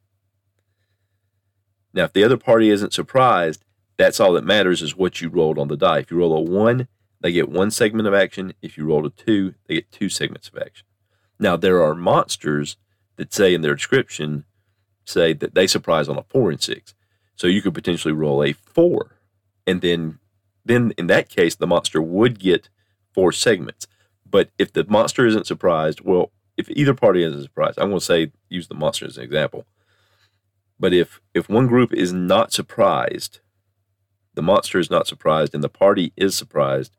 Now, 1.93 2.05
if 2.05 2.13
the 2.13 2.23
other 2.23 2.38
party 2.38 2.69
isn't 2.69 2.93
surprised, 2.93 3.63
that's 3.97 4.19
all 4.19 4.34
that 4.34 4.45
matters 4.45 4.81
is 4.81 4.95
what 4.95 5.21
you 5.21 5.29
rolled 5.29 5.60
on 5.60 5.67
the 5.67 5.77
die. 5.77 5.99
If 5.99 6.12
you 6.12 6.17
roll 6.17 6.36
a 6.36 6.41
one, 6.41 6.88
they 7.19 7.31
get 7.31 7.49
one 7.49 7.69
segment 7.69 8.07
of 8.07 8.13
action. 8.13 8.53
If 8.62 8.77
you 8.77 8.86
roll 8.86 9.05
a 9.05 9.10
two, 9.10 9.53
they 9.67 9.75
get 9.75 9.91
two 9.91 10.10
segments 10.10 10.47
of 10.47 10.57
action. 10.57 10.88
Now, 11.41 11.58
there 11.58 11.84
are 11.84 11.95
monsters 11.95 12.77
that 13.17 13.34
say 13.34 13.54
in 13.54 13.62
their 13.62 13.75
description, 13.75 14.45
say 15.04 15.34
that 15.34 15.56
they 15.56 15.67
surprise 15.67 16.08
on 16.08 16.17
a 16.17 16.23
four 16.23 16.51
and 16.51 16.62
six. 16.62 16.93
So 17.36 17.47
you 17.47 17.63
could 17.63 17.73
potentially 17.73 18.13
roll 18.13 18.43
a 18.43 18.54
four. 18.54 19.17
And 19.65 19.82
then, 19.82 20.19
then 20.63 20.93
in 20.97 21.08
that 21.08 21.30
case, 21.30 21.56
the 21.56 21.65
monster 21.65 21.99
would 21.99 22.39
get 22.39 22.69
four 23.12 23.32
segments. 23.32 23.88
But 24.30 24.49
if 24.60 24.71
the 24.71 24.86
monster 24.86 25.25
isn't 25.25 25.47
surprised, 25.47 26.01
well, 26.01 26.32
if 26.58 26.69
either 26.69 26.93
party 26.93 27.23
isn't 27.23 27.41
surprised, 27.41 27.80
I'm 27.80 27.89
going 27.89 27.99
to 27.99 28.06
say 28.06 28.32
use 28.47 28.67
the 28.67 28.75
monster 28.75 29.06
as 29.08 29.17
an 29.17 29.23
example. 29.23 29.65
But 30.80 30.93
if 30.93 31.21
if 31.34 31.49
one 31.49 31.67
group 31.67 31.91
is 31.93 32.13
not 32.13 32.54
surprised, 32.54 33.39
the 34.36 34.41
monster 34.41 34.80
is 34.80 34.89
not 34.89 35.08
surprised, 35.08 35.54
and 35.54 35.63
the 35.63 35.69
party 35.69 36.13
is 36.15 36.36
surprised, 36.36 36.95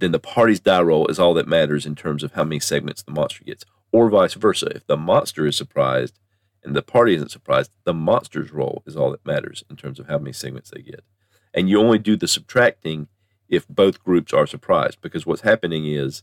then 0.00 0.12
the 0.12 0.18
party's 0.18 0.60
die 0.60 0.82
roll 0.82 1.06
is 1.06 1.18
all 1.18 1.34
that 1.34 1.48
matters 1.48 1.86
in 1.86 1.94
terms 1.94 2.22
of 2.22 2.32
how 2.32 2.44
many 2.44 2.60
segments 2.60 3.02
the 3.02 3.12
monster 3.12 3.44
gets, 3.44 3.64
or 3.92 4.10
vice 4.10 4.34
versa. 4.34 4.66
If 4.74 4.86
the 4.86 4.96
monster 4.96 5.46
is 5.46 5.56
surprised 5.56 6.18
and 6.64 6.74
the 6.74 6.82
party 6.82 7.14
isn't 7.14 7.30
surprised, 7.30 7.70
the 7.84 7.94
monster's 7.94 8.52
roll 8.52 8.82
is 8.86 8.96
all 8.96 9.10
that 9.10 9.24
matters 9.26 9.64
in 9.70 9.76
terms 9.76 9.98
of 9.98 10.08
how 10.08 10.18
many 10.18 10.32
segments 10.32 10.70
they 10.70 10.82
get. 10.82 11.04
And 11.54 11.68
you 11.68 11.80
only 11.80 11.98
do 11.98 12.16
the 12.16 12.28
subtracting 12.28 13.08
if 13.48 13.66
both 13.68 14.04
groups 14.04 14.32
are 14.32 14.46
surprised, 14.46 15.00
because 15.00 15.26
what's 15.26 15.42
happening 15.42 15.86
is 15.86 16.22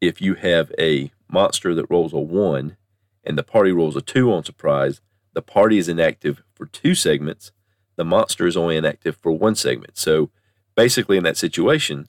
if 0.00 0.20
you 0.20 0.34
have 0.34 0.72
a 0.78 1.10
monster 1.28 1.74
that 1.74 1.90
rolls 1.90 2.12
a 2.12 2.18
one 2.18 2.76
and 3.24 3.36
the 3.36 3.42
party 3.42 3.72
rolls 3.72 3.96
a 3.96 4.00
two 4.00 4.32
on 4.32 4.44
surprise, 4.44 5.00
the 5.34 5.42
party 5.42 5.76
is 5.78 5.88
inactive 5.88 6.42
for 6.54 6.66
two 6.66 6.94
segments. 6.94 7.52
The 7.96 8.04
monster 8.04 8.46
is 8.46 8.56
only 8.56 8.76
inactive 8.76 9.16
for 9.16 9.32
one 9.32 9.56
segment. 9.56 9.98
So 9.98 10.30
basically, 10.76 11.16
in 11.16 11.24
that 11.24 11.36
situation, 11.36 12.08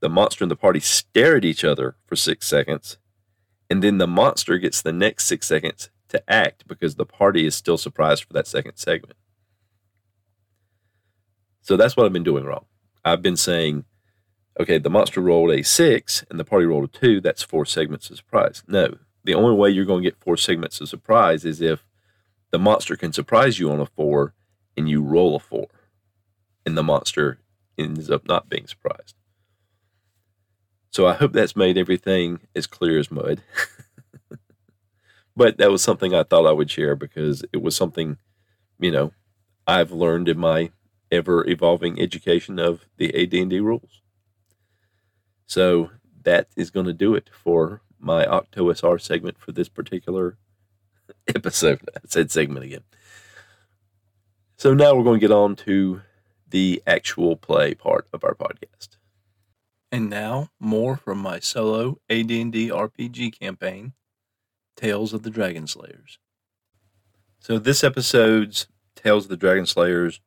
the 0.00 0.08
monster 0.08 0.44
and 0.44 0.50
the 0.50 0.56
party 0.56 0.80
stare 0.80 1.36
at 1.36 1.44
each 1.44 1.64
other 1.64 1.96
for 2.06 2.16
six 2.16 2.46
seconds, 2.46 2.98
and 3.70 3.82
then 3.82 3.98
the 3.98 4.06
monster 4.06 4.58
gets 4.58 4.82
the 4.82 4.92
next 4.92 5.26
six 5.26 5.46
seconds 5.46 5.90
to 6.08 6.22
act 6.30 6.66
because 6.68 6.94
the 6.94 7.06
party 7.06 7.46
is 7.46 7.54
still 7.54 7.78
surprised 7.78 8.24
for 8.24 8.32
that 8.32 8.46
second 8.46 8.76
segment. 8.76 9.18
So 11.62 11.76
that's 11.76 11.96
what 11.96 12.06
I've 12.06 12.12
been 12.12 12.22
doing 12.22 12.44
wrong. 12.44 12.66
I've 13.04 13.22
been 13.22 13.36
saying 13.36 13.84
okay, 14.58 14.78
the 14.78 14.90
monster 14.90 15.20
rolled 15.20 15.50
a 15.50 15.62
six 15.62 16.24
and 16.30 16.40
the 16.40 16.44
party 16.44 16.66
rolled 16.66 16.84
a 16.84 16.88
two, 16.88 17.20
that's 17.20 17.42
four 17.42 17.64
segments 17.66 18.10
of 18.10 18.16
surprise. 18.16 18.62
No, 18.66 18.98
the 19.24 19.34
only 19.34 19.56
way 19.56 19.70
you're 19.70 19.84
going 19.84 20.02
to 20.02 20.10
get 20.10 20.20
four 20.20 20.36
segments 20.36 20.80
of 20.80 20.88
surprise 20.88 21.44
is 21.44 21.60
if 21.60 21.86
the 22.50 22.58
monster 22.58 22.96
can 22.96 23.12
surprise 23.12 23.58
you 23.58 23.70
on 23.70 23.80
a 23.80 23.86
four 23.86 24.34
and 24.76 24.88
you 24.88 25.02
roll 25.02 25.36
a 25.36 25.40
four 25.40 25.68
and 26.64 26.76
the 26.76 26.82
monster 26.82 27.38
ends 27.78 28.10
up 28.10 28.26
not 28.26 28.48
being 28.48 28.66
surprised. 28.66 29.14
So 30.96 31.06
I 31.06 31.12
hope 31.12 31.34
that's 31.34 31.54
made 31.54 31.76
everything 31.76 32.40
as 32.54 32.66
clear 32.66 32.98
as 32.98 33.10
mud. 33.10 33.42
but 35.36 35.58
that 35.58 35.70
was 35.70 35.82
something 35.82 36.14
I 36.14 36.22
thought 36.22 36.46
I 36.46 36.52
would 36.52 36.70
share 36.70 36.96
because 36.96 37.44
it 37.52 37.60
was 37.60 37.76
something, 37.76 38.16
you 38.78 38.90
know, 38.90 39.12
I've 39.66 39.92
learned 39.92 40.26
in 40.26 40.38
my 40.38 40.70
ever 41.12 41.46
evolving 41.46 42.00
education 42.00 42.58
of 42.58 42.86
the 42.96 43.14
AD&D 43.14 43.60
rules. 43.60 44.00
So 45.44 45.90
that 46.22 46.48
is 46.56 46.70
going 46.70 46.86
to 46.86 46.94
do 46.94 47.14
it 47.14 47.28
for 47.30 47.82
my 48.00 48.24
OctOSR 48.24 48.98
segment 48.98 49.36
for 49.36 49.52
this 49.52 49.68
particular 49.68 50.38
episode. 51.28 51.90
I 51.94 52.00
said 52.06 52.30
segment 52.30 52.64
again. 52.64 52.84
So 54.56 54.72
now 54.72 54.94
we're 54.94 55.04
going 55.04 55.20
to 55.20 55.28
get 55.28 55.30
on 55.30 55.56
to 55.56 56.00
the 56.48 56.82
actual 56.86 57.36
play 57.36 57.74
part 57.74 58.08
of 58.14 58.24
our 58.24 58.34
podcast. 58.34 58.95
And 59.92 60.10
now 60.10 60.50
more 60.58 60.96
from 60.96 61.18
my 61.18 61.38
solo 61.40 62.00
AD&D 62.10 62.68
RPG 62.68 63.38
campaign, 63.38 63.92
Tales 64.76 65.12
of 65.12 65.22
the 65.22 65.30
Dragon 65.30 65.66
Slayers. 65.66 66.18
So 67.38 67.58
this 67.58 67.84
episode's 67.84 68.66
Tales 68.94 69.24
of 69.24 69.30
the 69.30 69.36
Dragon 69.36 69.66
Slayers 69.66 70.20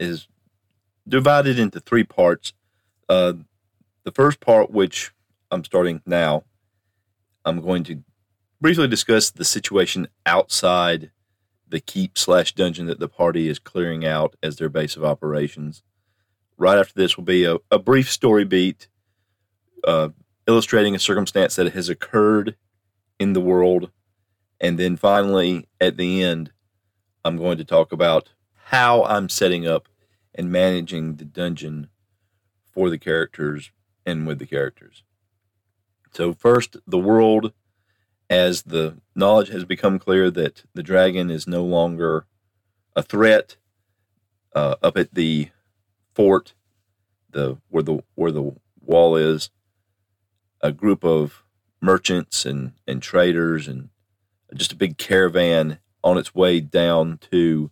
is 0.00 0.28
divided 1.06 1.58
into 1.58 1.80
three 1.80 2.04
parts. 2.04 2.52
Uh, 3.08 3.34
the 4.04 4.12
first 4.12 4.40
part, 4.40 4.70
which 4.70 5.12
I'm 5.50 5.64
starting 5.64 6.00
now, 6.06 6.44
I'm 7.44 7.60
going 7.60 7.84
to 7.84 8.02
briefly 8.60 8.88
discuss 8.88 9.30
the 9.30 9.44
situation 9.44 10.08
outside 10.26 11.10
the 11.68 11.80
keep 11.80 12.16
slash 12.16 12.54
dungeon 12.54 12.86
that 12.86 12.98
the 12.98 13.08
party 13.08 13.48
is 13.48 13.58
clearing 13.58 14.06
out 14.06 14.36
as 14.42 14.56
their 14.56 14.68
base 14.68 14.96
of 14.96 15.04
operations. 15.04 15.82
Right 16.58 16.78
after 16.78 16.94
this 16.94 17.16
will 17.16 17.24
be 17.24 17.44
a, 17.44 17.56
a 17.70 17.78
brief 17.78 18.10
story 18.10 18.44
beat 18.44 18.88
uh, 19.84 20.08
illustrating 20.46 20.94
a 20.94 20.98
circumstance 20.98 21.56
that 21.56 21.72
has 21.72 21.88
occurred 21.88 22.56
in 23.18 23.32
the 23.32 23.40
world. 23.40 23.90
And 24.60 24.78
then 24.78 24.96
finally, 24.96 25.68
at 25.80 25.96
the 25.96 26.22
end, 26.22 26.50
I'm 27.24 27.36
going 27.36 27.58
to 27.58 27.64
talk 27.64 27.92
about 27.92 28.30
how 28.66 29.04
I'm 29.04 29.28
setting 29.28 29.66
up 29.66 29.88
and 30.34 30.50
managing 30.50 31.16
the 31.16 31.24
dungeon 31.24 31.88
for 32.72 32.90
the 32.90 32.98
characters 32.98 33.70
and 34.04 34.26
with 34.26 34.38
the 34.38 34.46
characters. 34.46 35.04
So, 36.12 36.32
first, 36.32 36.76
the 36.86 36.98
world, 36.98 37.52
as 38.30 38.62
the 38.62 38.96
knowledge 39.14 39.48
has 39.48 39.64
become 39.64 39.98
clear 39.98 40.30
that 40.30 40.64
the 40.74 40.82
dragon 40.82 41.30
is 41.30 41.46
no 41.46 41.62
longer 41.64 42.26
a 42.96 43.02
threat, 43.02 43.56
uh, 44.54 44.76
up 44.82 44.96
at 44.96 45.14
the 45.14 45.50
fort, 46.18 46.54
the 47.30 47.58
where 47.68 47.84
the 47.84 48.00
where 48.16 48.32
the 48.32 48.52
wall 48.84 49.14
is, 49.14 49.50
a 50.60 50.72
group 50.72 51.04
of 51.04 51.44
merchants 51.80 52.44
and 52.44 52.72
and 52.88 53.00
traders 53.00 53.68
and 53.68 53.88
just 54.52 54.72
a 54.72 54.76
big 54.76 54.98
caravan 54.98 55.78
on 56.02 56.18
its 56.18 56.34
way 56.34 56.60
down 56.60 57.18
to 57.30 57.70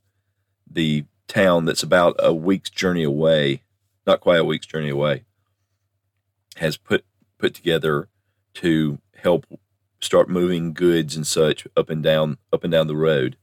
the 0.71 1.05
town 1.27 1.65
that's 1.65 1.83
about 1.83 2.15
a 2.21 2.33
week's 2.33 2.71
journey 2.71 3.03
away, 3.03 3.63
not 4.07 4.21
quite 4.21 4.39
a 4.39 4.45
week's 4.45 4.67
journey 4.67 4.91
away 4.91 5.25
has 6.59 6.77
put 6.77 7.05
put 7.39 7.53
together 7.53 8.09
to 8.55 8.99
help 9.17 9.45
start 10.01 10.29
moving 10.29 10.73
goods 10.73 11.17
and 11.17 11.27
such 11.27 11.67
up 11.77 11.91
and 11.91 12.03
down 12.03 12.39
up 12.53 12.65
and 12.65 12.73
down 12.73 12.87
the 12.87 12.97
road, 12.97 13.37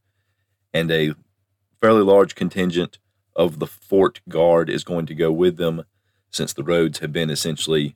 and 0.73 0.89
a 0.89 1.13
fairly 1.81 2.03
large 2.03 2.35
contingent 2.35 2.99
of 3.35 3.59
the 3.59 3.67
fort 3.67 4.21
guard 4.29 4.69
is 4.69 4.83
going 4.83 5.05
to 5.07 5.15
go 5.15 5.31
with 5.31 5.57
them, 5.57 5.83
since 6.29 6.53
the 6.53 6.63
roads 6.63 6.99
have 6.99 7.11
been 7.11 7.29
essentially 7.29 7.95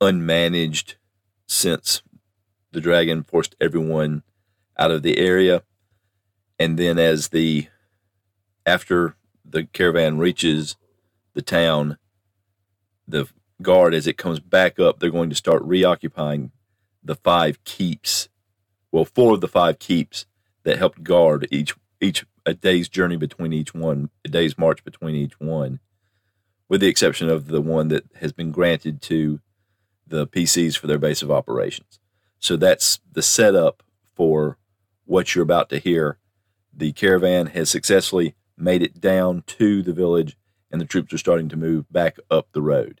unmanaged 0.00 0.94
since 1.46 2.02
the 2.72 2.80
dragon 2.80 3.22
forced 3.22 3.54
everyone 3.60 4.22
out 4.78 4.90
of 4.90 5.02
the 5.02 5.18
area, 5.18 5.62
and 6.58 6.78
then 6.78 6.98
as 6.98 7.28
the 7.28 7.68
after 8.64 9.14
the 9.44 9.64
caravan 9.64 10.18
reaches 10.18 10.76
the 11.34 11.42
town, 11.42 11.98
the 13.06 13.26
guard 13.62 13.94
as 13.94 14.06
it 14.06 14.18
comes 14.18 14.40
back 14.40 14.78
up, 14.78 14.98
they're 14.98 15.10
going 15.10 15.30
to 15.30 15.36
start 15.36 15.62
reoccupying 15.62 16.50
the 17.02 17.14
five 17.14 17.62
keeps. 17.64 18.28
Well, 18.90 19.04
four 19.04 19.34
of 19.34 19.40
the 19.40 19.48
five 19.48 19.78
keeps 19.78 20.26
that 20.64 20.78
helped 20.78 21.02
guard 21.02 21.46
each 21.50 21.74
each 22.00 22.26
a 22.46 22.54
day's 22.54 22.88
journey 22.88 23.16
between 23.16 23.52
each 23.52 23.74
one, 23.74 24.08
a 24.24 24.28
day's 24.28 24.56
march 24.56 24.82
between 24.84 25.14
each 25.14 25.38
one, 25.38 25.80
with 26.68 26.80
the 26.80 26.86
exception 26.88 27.28
of 27.28 27.48
the 27.48 27.60
one 27.60 27.88
that 27.88 28.04
has 28.20 28.32
been 28.32 28.52
granted 28.52 29.02
to 29.02 29.40
the 30.06 30.26
PCs 30.26 30.78
for 30.78 30.86
their 30.86 30.98
base 30.98 31.20
of 31.22 31.30
operations. 31.30 31.98
So 32.38 32.56
that's 32.56 33.00
the 33.10 33.22
setup 33.22 33.82
for 34.14 34.56
what 35.04 35.34
you're 35.34 35.42
about 35.42 35.68
to 35.70 35.78
hear. 35.78 36.18
the 36.72 36.92
caravan 36.92 37.46
has 37.48 37.70
successfully 37.70 38.34
made 38.56 38.82
it 38.82 39.00
down 39.00 39.42
to 39.46 39.82
the 39.82 39.92
village, 39.92 40.36
and 40.70 40.80
the 40.80 40.84
troops 40.84 41.12
are 41.12 41.18
starting 41.18 41.48
to 41.48 41.56
move 41.56 41.90
back 41.90 42.18
up 42.30 42.48
the 42.52 42.62
road 42.62 43.00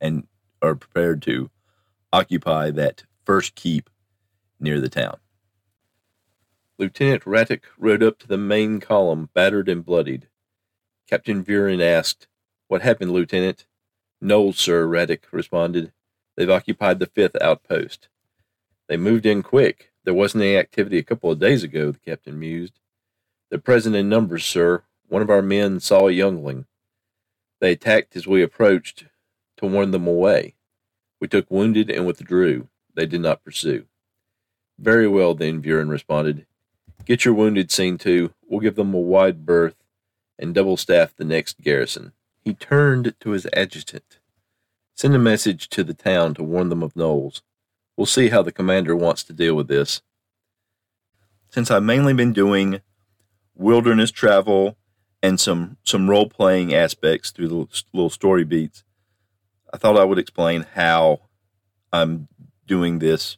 and 0.00 0.26
are 0.62 0.74
prepared 0.74 1.20
to 1.22 1.50
occupy 2.12 2.70
that 2.70 3.04
first 3.24 3.54
keep 3.54 3.90
near 4.58 4.80
the 4.80 4.88
town. 4.88 5.18
Lieutenant 6.80 7.24
Ratick 7.24 7.64
rode 7.76 8.02
up 8.02 8.18
to 8.20 8.26
the 8.26 8.38
main 8.38 8.80
column, 8.80 9.28
battered 9.34 9.68
and 9.68 9.84
bloodied. 9.84 10.28
Captain 11.06 11.44
Vuren 11.44 11.82
asked, 11.82 12.26
What 12.68 12.80
happened, 12.80 13.12
Lieutenant? 13.12 13.66
Gnolls, 14.24 14.54
sir, 14.54 14.86
Ratick 14.86 15.24
responded. 15.30 15.92
They've 16.36 16.48
occupied 16.48 16.98
the 16.98 17.04
fifth 17.04 17.36
outpost. 17.38 18.08
They 18.88 18.96
moved 18.96 19.26
in 19.26 19.42
quick. 19.42 19.92
There 20.04 20.14
wasn't 20.14 20.42
any 20.42 20.56
activity 20.56 20.96
a 20.96 21.02
couple 21.02 21.30
of 21.30 21.38
days 21.38 21.62
ago, 21.62 21.92
the 21.92 21.98
captain 21.98 22.38
mused. 22.38 22.80
They're 23.50 23.58
present 23.58 23.94
in 23.94 24.08
numbers, 24.08 24.46
sir. 24.46 24.84
One 25.06 25.20
of 25.20 25.28
our 25.28 25.42
men 25.42 25.80
saw 25.80 26.08
a 26.08 26.12
youngling. 26.12 26.64
They 27.60 27.72
attacked 27.72 28.16
as 28.16 28.26
we 28.26 28.42
approached 28.42 29.04
to 29.58 29.66
warn 29.66 29.90
them 29.90 30.06
away. 30.06 30.54
We 31.20 31.28
took 31.28 31.50
wounded 31.50 31.90
and 31.90 32.06
withdrew. 32.06 32.68
They 32.94 33.04
did 33.04 33.20
not 33.20 33.44
pursue. 33.44 33.84
Very 34.78 35.06
well, 35.06 35.34
then, 35.34 35.60
Vuren 35.60 35.90
responded. 35.90 36.46
Get 37.04 37.24
your 37.24 37.34
wounded 37.34 37.70
seen 37.70 37.98
to. 37.98 38.32
We'll 38.46 38.60
give 38.60 38.76
them 38.76 38.94
a 38.94 39.00
wide 39.00 39.44
berth 39.44 39.76
and 40.38 40.54
double 40.54 40.76
staff 40.76 41.14
the 41.14 41.24
next 41.24 41.60
garrison. 41.60 42.12
He 42.42 42.54
turned 42.54 43.14
to 43.20 43.30
his 43.30 43.46
adjutant. 43.52 44.18
Send 44.94 45.14
a 45.14 45.18
message 45.18 45.68
to 45.70 45.84
the 45.84 45.94
town 45.94 46.34
to 46.34 46.42
warn 46.42 46.68
them 46.68 46.82
of 46.82 46.94
gnolls. 46.94 47.42
We'll 47.96 48.06
see 48.06 48.28
how 48.28 48.42
the 48.42 48.52
commander 48.52 48.94
wants 48.96 49.22
to 49.24 49.32
deal 49.32 49.54
with 49.54 49.68
this. 49.68 50.02
Since 51.50 51.70
I've 51.70 51.82
mainly 51.82 52.14
been 52.14 52.32
doing 52.32 52.80
wilderness 53.54 54.10
travel 54.10 54.76
and 55.22 55.38
some 55.38 55.76
some 55.84 56.08
role 56.08 56.28
playing 56.28 56.72
aspects 56.72 57.30
through 57.30 57.48
the 57.48 57.66
little 57.92 58.10
story 58.10 58.44
beats, 58.44 58.84
I 59.72 59.76
thought 59.76 59.98
I 59.98 60.04
would 60.04 60.18
explain 60.18 60.66
how 60.74 61.20
I'm 61.92 62.28
doing 62.66 63.00
this 63.00 63.36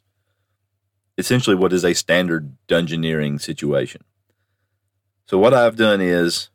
essentially 1.17 1.55
what 1.55 1.73
is 1.73 1.83
a 1.83 1.93
standard 1.93 2.55
dungeoneering 2.67 3.39
situation. 3.41 4.03
So 5.25 5.37
what 5.37 5.53
I've 5.53 5.75
done 5.75 6.01
is 6.01 6.49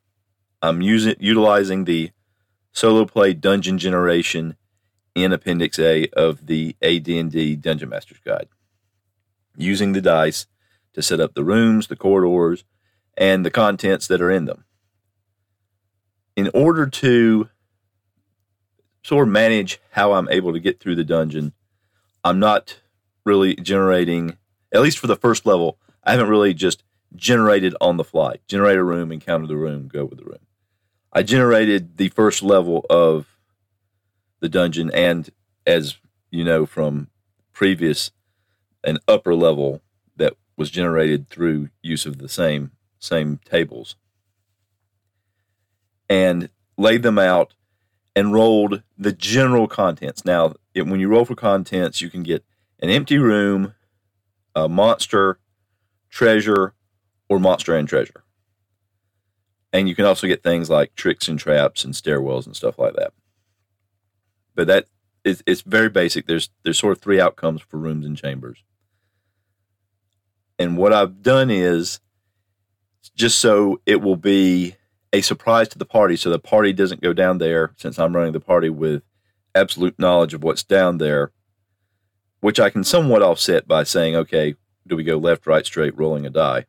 I'm 0.62 0.82
using 0.82 1.16
utilizing 1.18 1.84
the 1.84 2.10
solo 2.72 3.04
play 3.04 3.32
dungeon 3.34 3.78
generation 3.78 4.56
in 5.14 5.32
Appendix 5.32 5.78
A 5.78 6.08
of 6.08 6.46
the 6.46 6.76
AD&D 6.82 7.56
Dungeon 7.56 7.88
Master's 7.88 8.20
Guide. 8.24 8.48
Using 9.56 9.92
the 9.92 10.00
dice 10.00 10.46
to 10.92 11.02
set 11.02 11.20
up 11.20 11.34
the 11.34 11.44
rooms, 11.44 11.88
the 11.88 11.96
corridors, 11.96 12.64
and 13.16 13.44
the 13.44 13.50
contents 13.50 14.06
that 14.06 14.22
are 14.22 14.30
in 14.30 14.44
them. 14.44 14.64
In 16.36 16.50
order 16.54 16.86
to 16.86 17.48
sort 19.02 19.26
of 19.26 19.32
manage 19.32 19.80
how 19.92 20.12
I'm 20.12 20.28
able 20.28 20.52
to 20.52 20.60
get 20.60 20.78
through 20.78 20.94
the 20.94 21.04
dungeon, 21.04 21.52
I'm 22.22 22.38
not 22.38 22.78
really 23.24 23.56
generating 23.56 24.37
at 24.72 24.82
least 24.82 24.98
for 24.98 25.06
the 25.06 25.16
first 25.16 25.46
level, 25.46 25.78
I 26.04 26.12
haven't 26.12 26.28
really 26.28 26.54
just 26.54 26.82
generated 27.14 27.74
on 27.80 27.96
the 27.96 28.04
fly. 28.04 28.36
Generate 28.46 28.78
a 28.78 28.84
room, 28.84 29.12
encounter 29.12 29.46
the 29.46 29.56
room, 29.56 29.88
go 29.88 30.04
with 30.04 30.18
the 30.18 30.24
room. 30.24 30.46
I 31.12 31.22
generated 31.22 31.96
the 31.96 32.10
first 32.10 32.42
level 32.42 32.84
of 32.90 33.38
the 34.40 34.48
dungeon, 34.48 34.90
and 34.92 35.30
as 35.66 35.96
you 36.30 36.44
know 36.44 36.66
from 36.66 37.08
previous, 37.52 38.10
an 38.84 38.98
upper 39.08 39.34
level 39.34 39.80
that 40.16 40.34
was 40.56 40.70
generated 40.70 41.28
through 41.28 41.70
use 41.82 42.06
of 42.06 42.18
the 42.18 42.28
same 42.28 42.72
same 43.00 43.40
tables, 43.44 43.96
and 46.08 46.50
laid 46.76 47.02
them 47.02 47.18
out 47.18 47.54
and 48.14 48.32
rolled 48.32 48.82
the 48.96 49.12
general 49.12 49.66
contents. 49.66 50.24
Now, 50.24 50.54
it, 50.74 50.86
when 50.86 51.00
you 51.00 51.08
roll 51.08 51.24
for 51.24 51.34
contents, 51.34 52.00
you 52.00 52.10
can 52.10 52.22
get 52.22 52.44
an 52.80 52.90
empty 52.90 53.18
room 53.18 53.74
a 54.64 54.68
monster, 54.68 55.38
treasure, 56.10 56.74
or 57.28 57.38
monster 57.38 57.76
and 57.76 57.88
treasure. 57.88 58.24
And 59.72 59.88
you 59.88 59.94
can 59.94 60.04
also 60.04 60.26
get 60.26 60.42
things 60.42 60.70
like 60.70 60.94
tricks 60.94 61.28
and 61.28 61.38
traps 61.38 61.84
and 61.84 61.94
stairwells 61.94 62.46
and 62.46 62.56
stuff 62.56 62.78
like 62.78 62.94
that. 62.94 63.12
But 64.54 64.66
that 64.66 64.86
is 65.24 65.42
it's 65.46 65.60
very 65.60 65.88
basic. 65.88 66.26
There's 66.26 66.50
there's 66.64 66.78
sort 66.78 66.96
of 66.96 67.02
three 67.02 67.20
outcomes 67.20 67.60
for 67.62 67.76
rooms 67.76 68.06
and 68.06 68.16
chambers. 68.16 68.64
And 70.58 70.76
what 70.76 70.92
I've 70.92 71.22
done 71.22 71.50
is 71.50 72.00
just 73.14 73.38
so 73.38 73.80
it 73.86 74.00
will 74.00 74.16
be 74.16 74.74
a 75.12 75.20
surprise 75.20 75.68
to 75.68 75.78
the 75.78 75.86
party 75.86 76.16
so 76.16 76.30
the 76.30 76.38
party 76.38 76.72
doesn't 76.72 77.00
go 77.00 77.12
down 77.12 77.38
there 77.38 77.72
since 77.76 77.98
I'm 77.98 78.14
running 78.14 78.32
the 78.32 78.40
party 78.40 78.68
with 78.68 79.02
absolute 79.54 79.98
knowledge 79.98 80.34
of 80.34 80.42
what's 80.42 80.62
down 80.62 80.98
there 80.98 81.32
which 82.40 82.60
I 82.60 82.70
can 82.70 82.84
somewhat 82.84 83.22
offset 83.22 83.66
by 83.66 83.84
saying, 83.84 84.14
okay, 84.16 84.54
do 84.86 84.96
we 84.96 85.04
go 85.04 85.16
left, 85.16 85.46
right, 85.46 85.66
straight, 85.66 85.96
rolling 85.96 86.26
a 86.26 86.30
die? 86.30 86.66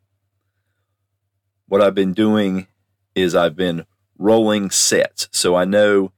What 1.67 1.81
I've 1.81 1.95
been 1.95 2.13
doing 2.13 2.67
is 3.15 3.35
I've 3.35 3.55
been 3.55 3.85
rolling 4.17 4.71
sets. 4.71 5.27
So 5.31 5.55
I 5.55 5.65
know 5.65 6.11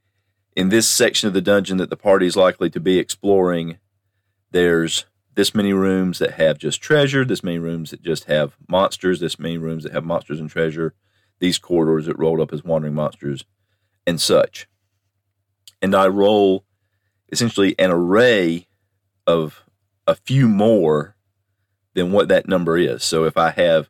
in 0.56 0.70
this 0.70 0.88
section 0.88 1.28
of 1.28 1.34
the 1.34 1.42
dungeon 1.42 1.78
that 1.78 1.90
the 1.90 1.98
party 1.98 2.26
is 2.26 2.36
likely 2.36 2.70
to 2.70 2.80
be 2.80 2.98
exploring, 2.98 3.78
there's 4.52 5.06
this 5.36 5.56
many 5.56 5.74
rooms 5.74 6.20
that 6.20 6.34
have 6.34 6.58
just 6.58 6.82
treasure, 6.82 7.24
this 7.24 7.44
many 7.44 7.58
rooms 7.58 7.92
that 7.92 8.02
just 8.02 8.26
have 8.26 8.56
monsters, 8.68 9.20
this 9.20 9.40
many 9.40 9.58
rooms 9.58 9.84
that 9.84 9.94
have 9.94 10.04
monsters 10.04 10.40
and 10.40 10.50
treasure, 10.50 10.94
these 11.40 11.58
corridors 11.58 12.06
that 12.06 12.20
rolled 12.20 12.40
up 12.40 12.52
as 12.52 12.64
wandering 12.64 12.94
monsters, 12.94 13.46
and 14.06 14.20
such. 14.20 14.68
And 15.82 15.96
I 15.96 16.08
roll 16.08 16.66
essentially 17.32 17.78
an 17.80 17.92
array 17.92 18.68
of 19.28 19.64
a 20.08 20.16
few 20.16 20.48
more 20.48 21.16
than 21.94 22.12
what 22.12 22.28
that 22.30 22.48
number 22.48 22.78
is. 22.78 23.04
So 23.04 23.26
if 23.26 23.38
I 23.38 23.52
have 23.52 23.90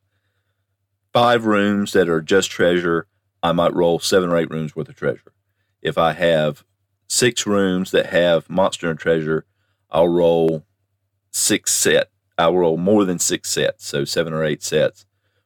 five 1.14 1.46
rooms 1.46 1.94
that 1.94 2.10
are 2.10 2.22
just 2.22 2.50
treasure, 2.50 3.08
I 3.44 3.52
might 3.52 3.74
roll 3.74 4.00
seven 4.00 4.30
or 4.30 4.38
eight 4.38 4.50
rooms 4.50 4.76
worth 4.76 4.90
of 4.90 4.96
treasure. 4.96 5.34
If 5.82 5.98
I 5.98 6.14
have 6.14 6.64
six 7.08 7.46
rooms 7.46 7.92
that 7.92 8.08
have 8.08 8.50
monster 8.50 8.90
and 8.90 9.00
treasure, 9.00 9.46
I'll 9.90 10.08
roll 10.08 10.64
six 11.32 11.72
set. 11.74 12.10
I'll 12.38 12.56
roll 12.56 12.78
more 12.78 13.06
than 13.06 13.20
six 13.20 13.50
sets, 13.50 13.86
so 13.86 14.06
seven 14.06 14.34
or 14.34 14.44
eight 14.44 14.64
sets, 14.64 15.06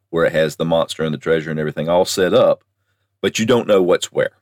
where 0.10 0.26
it 0.26 0.32
has 0.34 0.56
the 0.56 0.66
monster 0.66 1.04
and 1.04 1.14
the 1.14 1.20
treasure 1.20 1.52
and 1.52 1.60
everything 1.60 1.90
all 1.90 2.06
set 2.06 2.34
up, 2.34 2.64
but 3.22 3.40
you 3.40 3.46
don't 3.46 3.68
know 3.68 3.82
what's 3.82 4.12
where. 4.12 4.38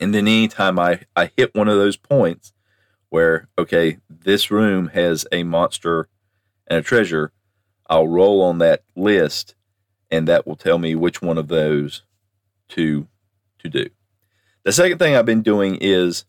And 0.00 0.14
then 0.14 0.26
anytime 0.26 0.78
I, 0.78 1.00
I 1.14 1.30
hit 1.36 1.54
one 1.54 1.68
of 1.68 1.76
those 1.76 1.96
points, 1.96 2.52
where, 3.10 3.48
okay, 3.58 3.98
this 4.08 4.50
room 4.50 4.88
has 4.88 5.26
a 5.30 5.42
monster 5.42 6.08
and 6.66 6.78
a 6.78 6.82
treasure. 6.82 7.32
I'll 7.88 8.08
roll 8.08 8.42
on 8.42 8.58
that 8.58 8.82
list 8.96 9.54
and 10.10 10.26
that 10.28 10.46
will 10.46 10.56
tell 10.56 10.78
me 10.78 10.94
which 10.94 11.22
one 11.22 11.38
of 11.38 11.48
those 11.48 12.02
to 12.70 13.06
to 13.58 13.68
do. 13.68 13.86
The 14.64 14.72
second 14.72 14.98
thing 14.98 15.14
I've 15.14 15.26
been 15.26 15.42
doing 15.42 15.76
is 15.80 16.24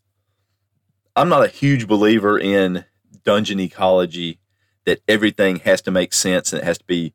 I'm 1.16 1.28
not 1.28 1.44
a 1.44 1.48
huge 1.48 1.86
believer 1.86 2.38
in 2.38 2.84
dungeon 3.24 3.60
ecology 3.60 4.38
that 4.84 5.00
everything 5.06 5.56
has 5.60 5.82
to 5.82 5.90
make 5.90 6.12
sense 6.12 6.52
and 6.52 6.62
it 6.62 6.64
has 6.64 6.78
to 6.78 6.84
be, 6.84 7.14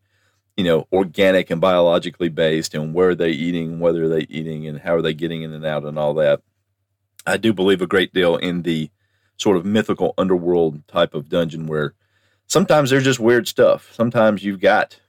you 0.56 0.64
know, 0.64 0.88
organic 0.92 1.50
and 1.50 1.60
biologically 1.60 2.30
based 2.30 2.74
and 2.74 2.94
where 2.94 3.10
are 3.10 3.16
they 3.16 3.32
eating, 3.32 3.80
whether 3.80 4.04
are 4.04 4.10
they 4.10 4.26
eating 4.30 4.68
and 4.68 4.80
how 4.82 4.96
are 4.96 5.02
they 5.02 5.14
getting 5.14 5.42
in 5.42 5.54
and 5.54 5.66
out 5.66 5.84
and 5.84 5.98
all 5.98 6.14
that. 6.16 6.42
I 7.26 7.38
do 7.38 7.54
believe 7.54 7.82
a 7.82 7.88
great 7.88 8.14
deal 8.14 8.38
in 8.38 8.62
the 8.62 8.90
sort 9.38 9.58
of 9.58 9.66
mythical 9.66 10.14
underworld 10.18 10.88
type 10.88 11.14
of 11.14 11.30
dungeon 11.30 11.68
where 11.68 11.94
sometimes 12.48 12.90
there's 12.90 13.04
just 13.04 13.20
weird 13.20 13.48
stuff. 13.48 13.94
Sometimes 13.94 14.44
you've 14.44 14.60
got 14.60 15.00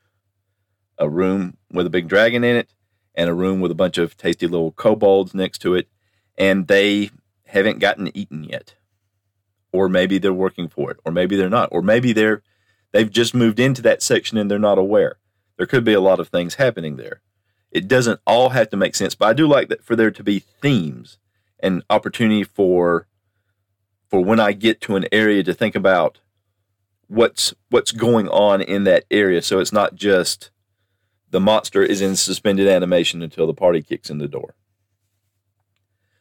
a 0.99 1.09
room 1.09 1.57
with 1.73 1.87
a 1.87 1.91
big 1.91 2.09
dragon 2.09 2.45
in 2.45 2.57
it 2.57 2.71
and 3.15 3.29
a 3.29 3.35
room 3.35 3.61
with 3.61 3.71
a 3.71 3.77
bunch 3.77 3.99
of 3.99 4.17
tasty 4.17 4.47
little 4.47 4.73
kobolds 4.73 5.35
next 5.35 5.59
to 5.59 5.75
it, 5.75 5.89
and 6.37 6.69
they 6.69 7.11
haven't 7.47 7.81
gotten 7.81 8.17
eaten 8.17 8.45
yet. 8.45 8.75
Or 9.73 9.89
maybe 9.89 10.19
they're 10.19 10.33
working 10.33 10.69
for 10.69 10.91
it, 10.91 10.99
or 11.05 11.13
maybe 11.13 11.37
they're 11.37 11.51
not, 11.51 11.69
or 11.73 11.83
maybe 11.83 12.13
they're 12.13 12.43
they've 12.93 13.11
just 13.11 13.35
moved 13.35 13.61
into 13.61 13.83
that 13.83 14.03
section 14.03 14.39
and 14.39 14.51
they're 14.51 14.59
not 14.59 14.79
aware. 14.79 15.19
There 15.57 15.67
could 15.67 15.85
be 15.85 15.93
a 15.93 16.01
lot 16.01 16.21
of 16.21 16.29
things 16.29 16.55
happening 16.55 16.97
there. 16.97 17.21
It 17.71 17.89
doesn't 17.89 18.21
all 18.27 18.51
have 18.51 18.71
to 18.71 18.77
make 18.77 18.95
sense, 18.95 19.15
but 19.15 19.29
I 19.29 19.33
do 19.35 19.47
like 19.47 19.69
that 19.69 19.85
for 19.85 19.95
there 19.95 20.11
to 20.11 20.23
be 20.23 20.39
themes 20.39 21.19
and 21.61 21.83
opportunity 21.91 22.45
for 22.45 23.07
for 24.09 24.25
when 24.25 24.41
I 24.41 24.53
get 24.53 24.81
to 24.83 24.97
an 24.97 25.07
area 25.13 25.43
to 25.45 25.55
think 25.55 25.75
about 25.75 26.19
what's 27.09 27.55
what's 27.71 27.93
going 27.93 28.29
on 28.29 28.61
in 28.61 28.85
that 28.85 29.05
area. 29.11 29.43
So 29.43 29.59
it's 29.59 29.73
not 29.73 29.95
just 29.95 30.51
the 31.31 31.41
monster 31.41 31.83
is 31.83 32.01
in 32.01 32.17
suspended 32.17 32.69
animation 32.69 33.23
until 33.23 33.47
the 33.47 33.55
party 33.55 33.83
kicks 33.83 34.11
in 34.11 34.19
the 34.19 34.29
door. 34.29 34.55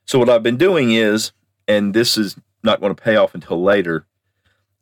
So 0.06 0.19
what 0.19 0.30
I've 0.30 0.43
been 0.43 0.58
doing 0.58 0.91
is, 0.91 1.32
and 1.67 1.93
this 1.93 2.17
is 2.17 2.38
not 2.63 2.80
going 2.80 2.95
to 2.95 3.02
pay 3.02 3.15
off 3.15 3.36
until 3.36 3.62
later, 3.62 4.06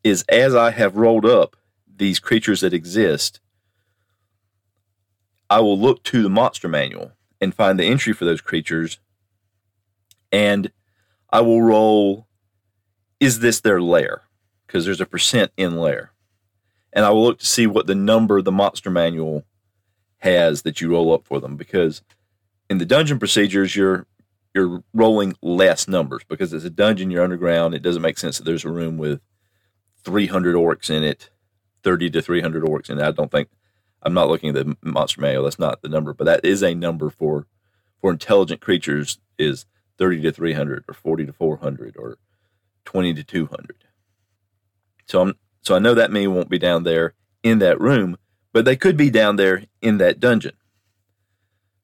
is 0.04 0.24
as 0.30 0.56
I 0.56 0.72
have 0.72 0.98
rolled 0.98 1.26
up 1.26 1.56
these 1.98 2.20
creatures 2.20 2.62
that 2.62 2.74
exist, 2.74 3.40
I 5.50 5.60
will 5.62 5.80
look 5.80 6.04
to 6.04 6.22
the 6.24 6.30
monster 6.30 6.68
manual 6.68 7.12
and 7.42 7.54
find 7.54 7.80
the 7.80 7.86
entry 7.86 8.14
for 8.14 8.26
those 8.26 8.42
creatures, 8.42 9.00
and 10.32 10.72
I 11.32 11.42
will 11.42 11.62
roll. 11.62 12.28
Is 13.20 13.40
this 13.40 13.62
their 13.62 13.82
lair? 13.82 14.24
Because 14.66 14.86
there's 14.86 15.02
a 15.02 15.06
percent 15.06 15.52
in 15.58 15.78
lair, 15.78 16.12
and 16.92 17.06
I 17.06 17.12
will 17.12 17.24
look 17.24 17.40
to 17.40 17.46
see 17.46 17.68
what 17.68 17.88
the 17.88 17.96
number 17.96 18.42
the 18.42 18.52
monster 18.52 18.90
manual 18.90 19.46
has 20.20 20.64
that 20.64 20.82
you 20.82 20.92
roll 20.92 21.14
up 21.14 21.26
for 21.26 21.40
them. 21.40 21.56
Because 21.56 22.02
in 22.70 22.80
the 22.80 22.86
dungeon 22.86 23.20
procedures, 23.20 23.76
you're 23.76 24.08
you're 24.54 24.84
rolling 24.94 25.36
less 25.42 25.88
numbers 25.88 26.24
because 26.28 26.54
it's 26.54 26.66
a 26.66 26.70
dungeon. 26.70 27.12
You're 27.12 27.24
underground. 27.24 27.76
It 27.76 27.84
doesn't 27.84 28.02
make 28.02 28.18
sense 28.18 28.38
that 28.38 28.46
there's 28.46 28.66
a 28.66 28.72
room 28.72 28.98
with 28.98 29.22
300 30.04 30.56
orcs 30.56 30.90
in 30.90 31.04
it, 31.04 31.30
30 31.84 32.10
to 32.12 32.22
300 32.22 32.64
orcs 32.64 32.90
in 32.90 33.00
it. 33.00 33.04
I 33.04 33.12
don't 33.12 33.32
think 33.32 33.50
I'm 34.02 34.14
not 34.14 34.30
looking 34.30 34.50
at 34.50 34.56
the 34.56 34.78
monster 34.82 35.20
manual. 35.20 35.44
That's 35.44 35.60
not 35.60 35.82
the 35.82 35.90
number, 35.90 36.14
but 36.14 36.26
that 36.26 36.46
is 36.46 36.64
a 36.64 36.74
number 36.74 37.10
for 37.10 37.48
for 38.00 38.12
intelligent 38.12 38.62
creatures 38.62 39.20
is 39.38 39.66
30 39.98 40.22
to 40.22 40.32
300 40.32 40.86
or 40.88 40.94
40 40.94 41.26
to 41.26 41.34
400 41.34 41.96
or 41.98 42.18
20 42.86 43.14
to 43.16 43.24
200. 43.24 43.84
So 45.08 45.22
I'm 45.22 45.34
so 45.62 45.76
I 45.76 45.80
know 45.80 45.94
that 45.94 46.12
many 46.12 46.28
won't 46.28 46.50
be 46.50 46.60
down 46.60 46.84
there 46.84 47.14
in 47.44 47.60
that 47.60 47.82
room, 47.82 48.18
but 48.54 48.66
they 48.66 48.76
could 48.76 48.96
be 48.96 49.10
down 49.10 49.36
there 49.36 49.66
in 49.82 49.98
that 49.98 50.20
dungeon. 50.20 50.54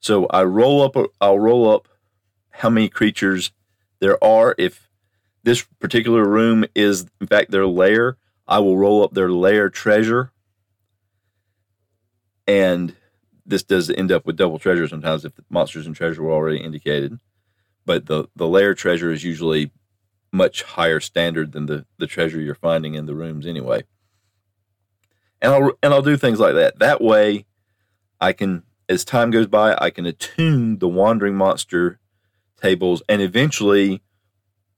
So 0.00 0.26
I 0.26 0.44
roll 0.44 0.82
up 0.82 0.96
I'll 1.20 1.38
roll 1.38 1.70
up 1.70 1.88
how 2.50 2.70
many 2.70 2.88
creatures 2.88 3.52
there 4.00 4.22
are. 4.22 4.54
If 4.58 4.88
this 5.42 5.62
particular 5.80 6.26
room 6.26 6.64
is, 6.74 7.06
in 7.20 7.26
fact, 7.26 7.50
their 7.50 7.66
lair, 7.66 8.16
I 8.46 8.58
will 8.58 8.76
roll 8.76 9.02
up 9.04 9.14
their 9.14 9.30
lair 9.30 9.70
treasure. 9.70 10.32
And 12.46 12.94
this 13.46 13.62
does 13.62 13.90
end 13.90 14.12
up 14.12 14.26
with 14.26 14.36
double 14.36 14.58
treasure 14.58 14.86
sometimes 14.86 15.24
if 15.24 15.34
the 15.34 15.44
monsters 15.48 15.86
and 15.86 15.96
treasure 15.96 16.22
were 16.22 16.32
already 16.32 16.58
indicated. 16.58 17.18
But 17.84 18.06
the, 18.06 18.28
the 18.36 18.46
lair 18.46 18.74
treasure 18.74 19.10
is 19.10 19.24
usually 19.24 19.70
much 20.32 20.62
higher 20.62 21.00
standard 21.00 21.52
than 21.52 21.66
the, 21.66 21.86
the 21.98 22.06
treasure 22.06 22.40
you're 22.40 22.54
finding 22.54 22.94
in 22.94 23.06
the 23.06 23.14
rooms 23.14 23.46
anyway. 23.46 23.84
And 25.40 25.52
I'll 25.52 25.72
and 25.82 25.92
I'll 25.92 26.02
do 26.02 26.16
things 26.16 26.40
like 26.40 26.54
that. 26.54 26.78
That 26.78 27.00
way 27.00 27.44
I 28.20 28.32
can 28.32 28.62
as 28.88 29.04
time 29.04 29.30
goes 29.30 29.46
by, 29.46 29.76
I 29.80 29.90
can 29.90 30.06
attune 30.06 30.78
the 30.78 30.88
wandering 30.88 31.34
monster 31.34 31.98
tables 32.62 33.02
and 33.08 33.20
eventually 33.20 34.02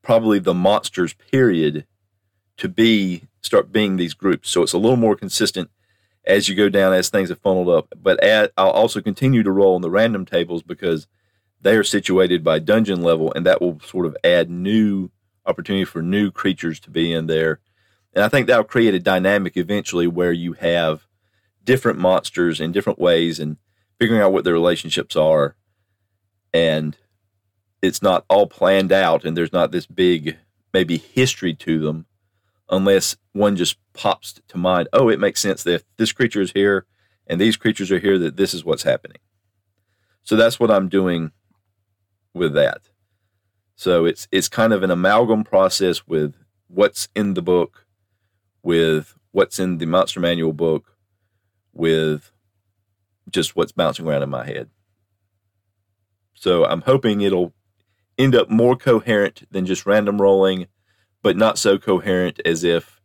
probably 0.02 0.38
the 0.38 0.54
monsters 0.54 1.12
period 1.12 1.86
to 2.56 2.68
be 2.68 3.24
start 3.42 3.72
being 3.72 3.96
these 3.96 4.14
groups 4.14 4.48
so 4.48 4.62
it's 4.62 4.72
a 4.72 4.78
little 4.78 4.96
more 4.96 5.16
consistent 5.16 5.70
as 6.24 6.48
you 6.48 6.54
go 6.54 6.68
down 6.70 6.94
as 6.94 7.10
things 7.10 7.28
have 7.28 7.38
funneled 7.38 7.68
up 7.68 7.92
but 8.00 8.22
add, 8.24 8.50
i'll 8.56 8.70
also 8.70 9.00
continue 9.00 9.42
to 9.42 9.50
roll 9.50 9.74
on 9.74 9.82
the 9.82 9.90
random 9.90 10.24
tables 10.24 10.62
because 10.62 11.06
they 11.60 11.76
are 11.76 11.84
situated 11.84 12.42
by 12.42 12.58
dungeon 12.58 13.02
level 13.02 13.32
and 13.34 13.44
that 13.44 13.60
will 13.60 13.78
sort 13.80 14.06
of 14.06 14.16
add 14.24 14.50
new 14.50 15.10
opportunity 15.46 15.84
for 15.84 16.02
new 16.02 16.30
creatures 16.30 16.80
to 16.80 16.90
be 16.90 17.12
in 17.12 17.26
there. 17.26 17.60
And 18.14 18.24
i 18.24 18.28
think 18.28 18.46
that'll 18.46 18.64
create 18.64 18.94
a 18.94 19.00
dynamic 19.00 19.56
eventually 19.56 20.06
where 20.06 20.32
you 20.32 20.52
have 20.54 21.06
different 21.64 21.98
monsters 21.98 22.60
in 22.60 22.72
different 22.72 22.98
ways 22.98 23.40
and 23.40 23.56
figuring 23.98 24.22
out 24.22 24.32
what 24.32 24.44
their 24.44 24.52
relationships 24.52 25.16
are. 25.16 25.56
And 26.52 26.96
it's 27.82 28.02
not 28.02 28.24
all 28.28 28.46
planned 28.46 28.92
out 28.92 29.24
and 29.24 29.36
there's 29.36 29.52
not 29.52 29.72
this 29.72 29.86
big 29.86 30.36
maybe 30.72 30.96
history 30.96 31.54
to 31.54 31.78
them 31.80 32.06
unless 32.70 33.16
one 33.32 33.56
just 33.56 33.76
pops 33.92 34.40
to 34.48 34.56
mind 34.56 34.88
oh 34.92 35.08
it 35.08 35.20
makes 35.20 35.40
sense 35.40 35.62
that 35.62 35.84
this 35.98 36.10
creature 36.10 36.40
is 36.40 36.52
here 36.52 36.86
and 37.26 37.40
these 37.40 37.56
creatures 37.56 37.92
are 37.92 37.98
here 37.98 38.18
that 38.18 38.36
this 38.36 38.54
is 38.54 38.64
what's 38.64 38.82
happening. 38.82 39.18
So 40.22 40.36
that's 40.36 40.58
what 40.58 40.70
i'm 40.70 40.88
doing 40.88 41.32
with 42.32 42.54
that 42.54 42.88
so 43.74 44.04
it's 44.04 44.28
it's 44.30 44.48
kind 44.48 44.72
of 44.72 44.82
an 44.82 44.90
amalgam 44.90 45.44
process 45.44 46.06
with 46.06 46.34
what's 46.68 47.08
in 47.14 47.34
the 47.34 47.42
book 47.42 47.86
with 48.62 49.16
what's 49.32 49.58
in 49.58 49.78
the 49.78 49.86
monster 49.86 50.20
manual 50.20 50.52
book 50.52 50.96
with 51.72 52.30
just 53.30 53.56
what's 53.56 53.72
bouncing 53.72 54.06
around 54.06 54.22
in 54.22 54.30
my 54.30 54.44
head 54.44 54.70
so 56.34 56.64
i'm 56.64 56.82
hoping 56.82 57.20
it'll 57.20 57.52
end 58.18 58.34
up 58.34 58.50
more 58.50 58.76
coherent 58.76 59.46
than 59.50 59.66
just 59.66 59.86
random 59.86 60.20
rolling, 60.20 60.66
but 61.22 61.36
not 61.36 61.58
so 61.58 61.78
coherent 61.78 62.40
as 62.44 62.64
if 62.64 63.00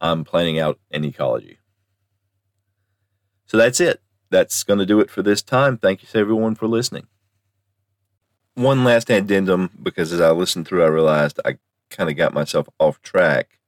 I'm 0.00 0.24
planning 0.24 0.58
out 0.58 0.78
an 0.90 1.04
ecology. 1.04 1.58
So 3.46 3.56
that's 3.56 3.80
it. 3.80 4.00
That's 4.30 4.62
going 4.62 4.78
to 4.78 4.86
do 4.86 5.00
it 5.00 5.10
for 5.10 5.22
this 5.22 5.42
time. 5.42 5.76
Thank 5.76 6.02
you 6.02 6.08
to 6.08 6.18
everyone 6.18 6.54
for 6.54 6.68
listening. 6.68 7.06
One 8.54 8.84
last 8.84 9.10
addendum 9.10 9.70
because 9.82 10.12
as 10.12 10.20
I 10.20 10.30
listened 10.30 10.66
through, 10.66 10.84
I 10.84 10.88
realized 10.88 11.40
I 11.44 11.58
kind 11.90 12.10
of 12.10 12.16
got 12.16 12.34
myself 12.34 12.68
off 12.78 13.00
track 13.02 13.58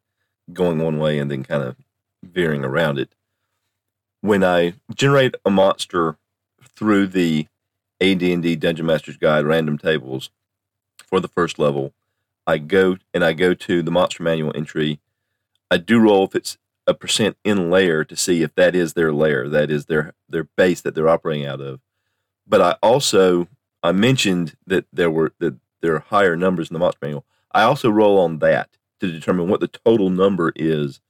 going 0.53 0.79
one 0.79 0.99
way 0.99 1.19
and 1.19 1.31
then 1.31 1.45
kind 1.45 1.63
of 1.63 1.77
veering 2.23 2.65
around 2.65 2.99
it. 2.99 3.15
When 4.21 4.45
I 4.45 4.75
generate 4.95 5.35
a 5.45 5.51
monster 5.51 6.17
through 6.77 7.09
the 7.09 7.47
AD&D 8.01 8.57
Dungeon 8.57 8.87
Master's 8.87 9.17
Guide 9.17 9.45
random 9.45 9.79
tables, 9.79 10.31
for 11.13 11.21
the 11.21 11.29
first 11.29 11.59
level. 11.59 11.93
I 12.47 12.57
go 12.57 12.97
and 13.13 13.23
I 13.23 13.35
go 13.35 13.53
to 13.53 13.83
the 13.83 13.91
monster 13.91 14.23
manual 14.23 14.51
entry. 14.55 14.99
I 15.71 15.77
do 15.77 16.01
roll 16.01 16.25
if 16.25 16.35
it's 16.35 16.57
a 16.87 16.95
percent 16.95 17.37
in 17.45 17.69
lair 17.69 18.03
to 18.03 18.17
see 18.17 18.43
if 18.43 18.55
that 18.55 18.75
is 18.75 18.95
their 18.95 19.13
lair, 19.13 19.47
that 19.47 19.71
is 19.71 19.87
their 19.87 20.15
their 20.27 20.45
base 20.57 20.81
that 20.81 20.95
they're 20.95 21.11
operating 21.11 21.45
out 21.45 21.61
of. 21.61 21.81
But 22.47 22.63
I 22.63 22.77
also 22.83 23.47
I 23.83 23.93
mentioned 23.93 24.57
that 24.67 24.87
there 24.93 25.11
were 25.11 25.33
that 25.39 25.57
there 25.81 25.95
are 25.95 26.01
higher 26.01 26.37
numbers 26.37 26.71
in 26.71 26.75
the 26.75 26.79
monster 26.79 26.99
manual. 27.03 27.25
I 27.53 27.63
also 27.63 27.91
roll 27.91 28.19
on 28.19 28.39
that 28.39 28.71
to 29.01 29.11
determine 29.11 29.49
what 29.49 29.61
the 29.61 29.69
total 29.69 30.11
number 30.11 30.53
is 30.55 31.01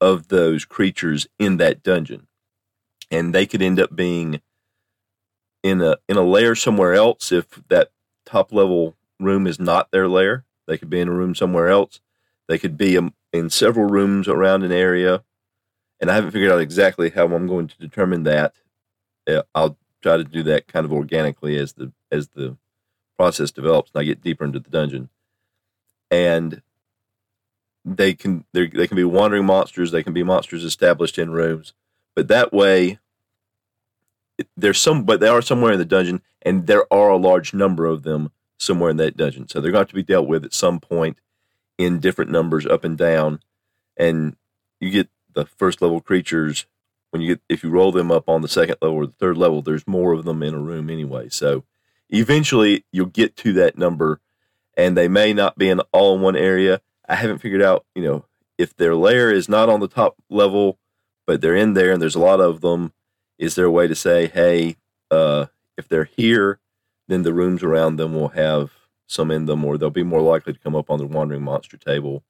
of 0.00 0.28
those 0.28 0.64
creatures 0.64 1.26
in 1.38 1.56
that 1.58 1.82
dungeon. 1.82 2.28
And 3.10 3.34
they 3.34 3.46
could 3.46 3.60
end 3.60 3.80
up 3.80 3.94
being 3.94 4.40
in 5.62 5.82
a 5.82 5.96
in 6.08 6.16
a 6.16 6.22
lair 6.22 6.54
somewhere 6.54 6.94
else 6.94 7.32
if 7.32 7.60
that 7.68 7.90
top 8.24 8.52
level 8.52 8.96
room 9.18 9.46
is 9.46 9.58
not 9.58 9.90
their 9.90 10.08
lair. 10.08 10.44
They 10.66 10.78
could 10.78 10.90
be 10.90 11.00
in 11.00 11.08
a 11.08 11.12
room 11.12 11.34
somewhere 11.34 11.68
else. 11.68 12.00
They 12.48 12.58
could 12.58 12.76
be 12.76 12.96
in 13.32 13.50
several 13.50 13.86
rooms 13.86 14.28
around 14.28 14.62
an 14.62 14.72
area. 14.72 15.24
And 16.00 16.10
I 16.10 16.14
haven't 16.14 16.30
figured 16.30 16.52
out 16.52 16.60
exactly 16.60 17.10
how 17.10 17.26
I'm 17.26 17.46
going 17.46 17.68
to 17.68 17.78
determine 17.78 18.22
that. 18.22 18.54
Uh, 19.28 19.42
I'll 19.54 19.76
try 20.02 20.16
to 20.16 20.24
do 20.24 20.42
that 20.44 20.66
kind 20.66 20.84
of 20.84 20.92
organically 20.92 21.56
as 21.56 21.74
the 21.74 21.92
as 22.10 22.28
the 22.28 22.56
process 23.16 23.50
develops 23.50 23.90
and 23.94 24.00
I 24.00 24.04
get 24.04 24.22
deeper 24.22 24.44
into 24.44 24.60
the 24.60 24.70
dungeon. 24.70 25.08
And 26.10 26.62
they 27.84 28.14
can 28.14 28.44
they 28.52 28.68
can 28.68 28.96
be 28.96 29.04
wandering 29.04 29.44
monsters. 29.44 29.90
They 29.90 30.02
can 30.02 30.12
be 30.12 30.22
monsters 30.22 30.64
established 30.64 31.18
in 31.18 31.30
rooms, 31.30 31.72
but 32.14 32.28
that 32.28 32.52
way, 32.52 32.98
there's 34.56 34.78
some, 34.78 35.04
but 35.04 35.20
they 35.20 35.28
are 35.28 35.42
somewhere 35.42 35.72
in 35.72 35.78
the 35.78 35.84
dungeon, 35.84 36.22
and 36.42 36.66
there 36.66 36.92
are 36.92 37.10
a 37.10 37.16
large 37.16 37.54
number 37.54 37.86
of 37.86 38.02
them 38.02 38.30
somewhere 38.58 38.90
in 38.90 38.96
that 38.98 39.16
dungeon. 39.16 39.48
So 39.48 39.60
they're 39.60 39.72
going 39.72 39.80
to 39.80 39.86
have 39.86 39.88
to 39.88 39.94
be 39.94 40.02
dealt 40.02 40.28
with 40.28 40.44
at 40.44 40.54
some 40.54 40.80
point 40.80 41.18
in 41.78 41.98
different 41.98 42.30
numbers 42.30 42.66
up 42.66 42.84
and 42.84 42.96
down. 42.96 43.40
And 43.96 44.36
you 44.80 44.90
get 44.90 45.08
the 45.32 45.46
first 45.46 45.80
level 45.80 46.00
creatures 46.00 46.66
when 47.10 47.22
you 47.22 47.28
get 47.28 47.42
if 47.48 47.62
you 47.62 47.70
roll 47.70 47.92
them 47.92 48.10
up 48.10 48.28
on 48.28 48.42
the 48.42 48.48
second 48.48 48.76
level 48.80 48.96
or 48.96 49.06
the 49.06 49.12
third 49.12 49.36
level, 49.36 49.62
there's 49.62 49.86
more 49.86 50.12
of 50.12 50.24
them 50.24 50.42
in 50.42 50.54
a 50.54 50.58
room 50.58 50.90
anyway. 50.90 51.28
So 51.28 51.64
eventually 52.08 52.84
you'll 52.92 53.06
get 53.06 53.36
to 53.38 53.52
that 53.54 53.78
number 53.78 54.20
and 54.76 54.96
they 54.96 55.08
may 55.08 55.32
not 55.32 55.58
be 55.58 55.68
in 55.68 55.80
all 55.92 56.16
in 56.16 56.22
one 56.22 56.36
area. 56.36 56.80
I 57.08 57.16
haven't 57.16 57.38
figured 57.38 57.62
out, 57.62 57.84
you 57.94 58.02
know, 58.02 58.24
if 58.58 58.76
their 58.76 58.94
lair 58.94 59.30
is 59.30 59.48
not 59.48 59.68
on 59.68 59.80
the 59.80 59.88
top 59.88 60.16
level, 60.28 60.78
but 61.26 61.40
they're 61.40 61.56
in 61.56 61.74
there 61.74 61.92
and 61.92 62.00
there's 62.00 62.14
a 62.14 62.20
lot 62.20 62.40
of 62.40 62.60
them, 62.60 62.92
is 63.38 63.54
there 63.54 63.66
a 63.66 63.70
way 63.70 63.88
to 63.88 63.94
say, 63.94 64.28
hey, 64.28 64.76
uh, 65.10 65.46
if 65.76 65.88
they're 65.88 66.04
here 66.04 66.60
then 67.10 67.22
the 67.22 67.34
rooms 67.34 67.62
around 67.62 67.96
them 67.96 68.14
will 68.14 68.28
have 68.28 68.70
some 69.06 69.30
in 69.30 69.46
them, 69.46 69.64
or 69.64 69.76
they'll 69.76 69.90
be 69.90 70.04
more 70.04 70.22
likely 70.22 70.52
to 70.52 70.58
come 70.60 70.76
up 70.76 70.88
on 70.88 70.98
the 70.98 71.06
wandering 71.06 71.42
monster 71.42 71.76
table, 71.76 72.22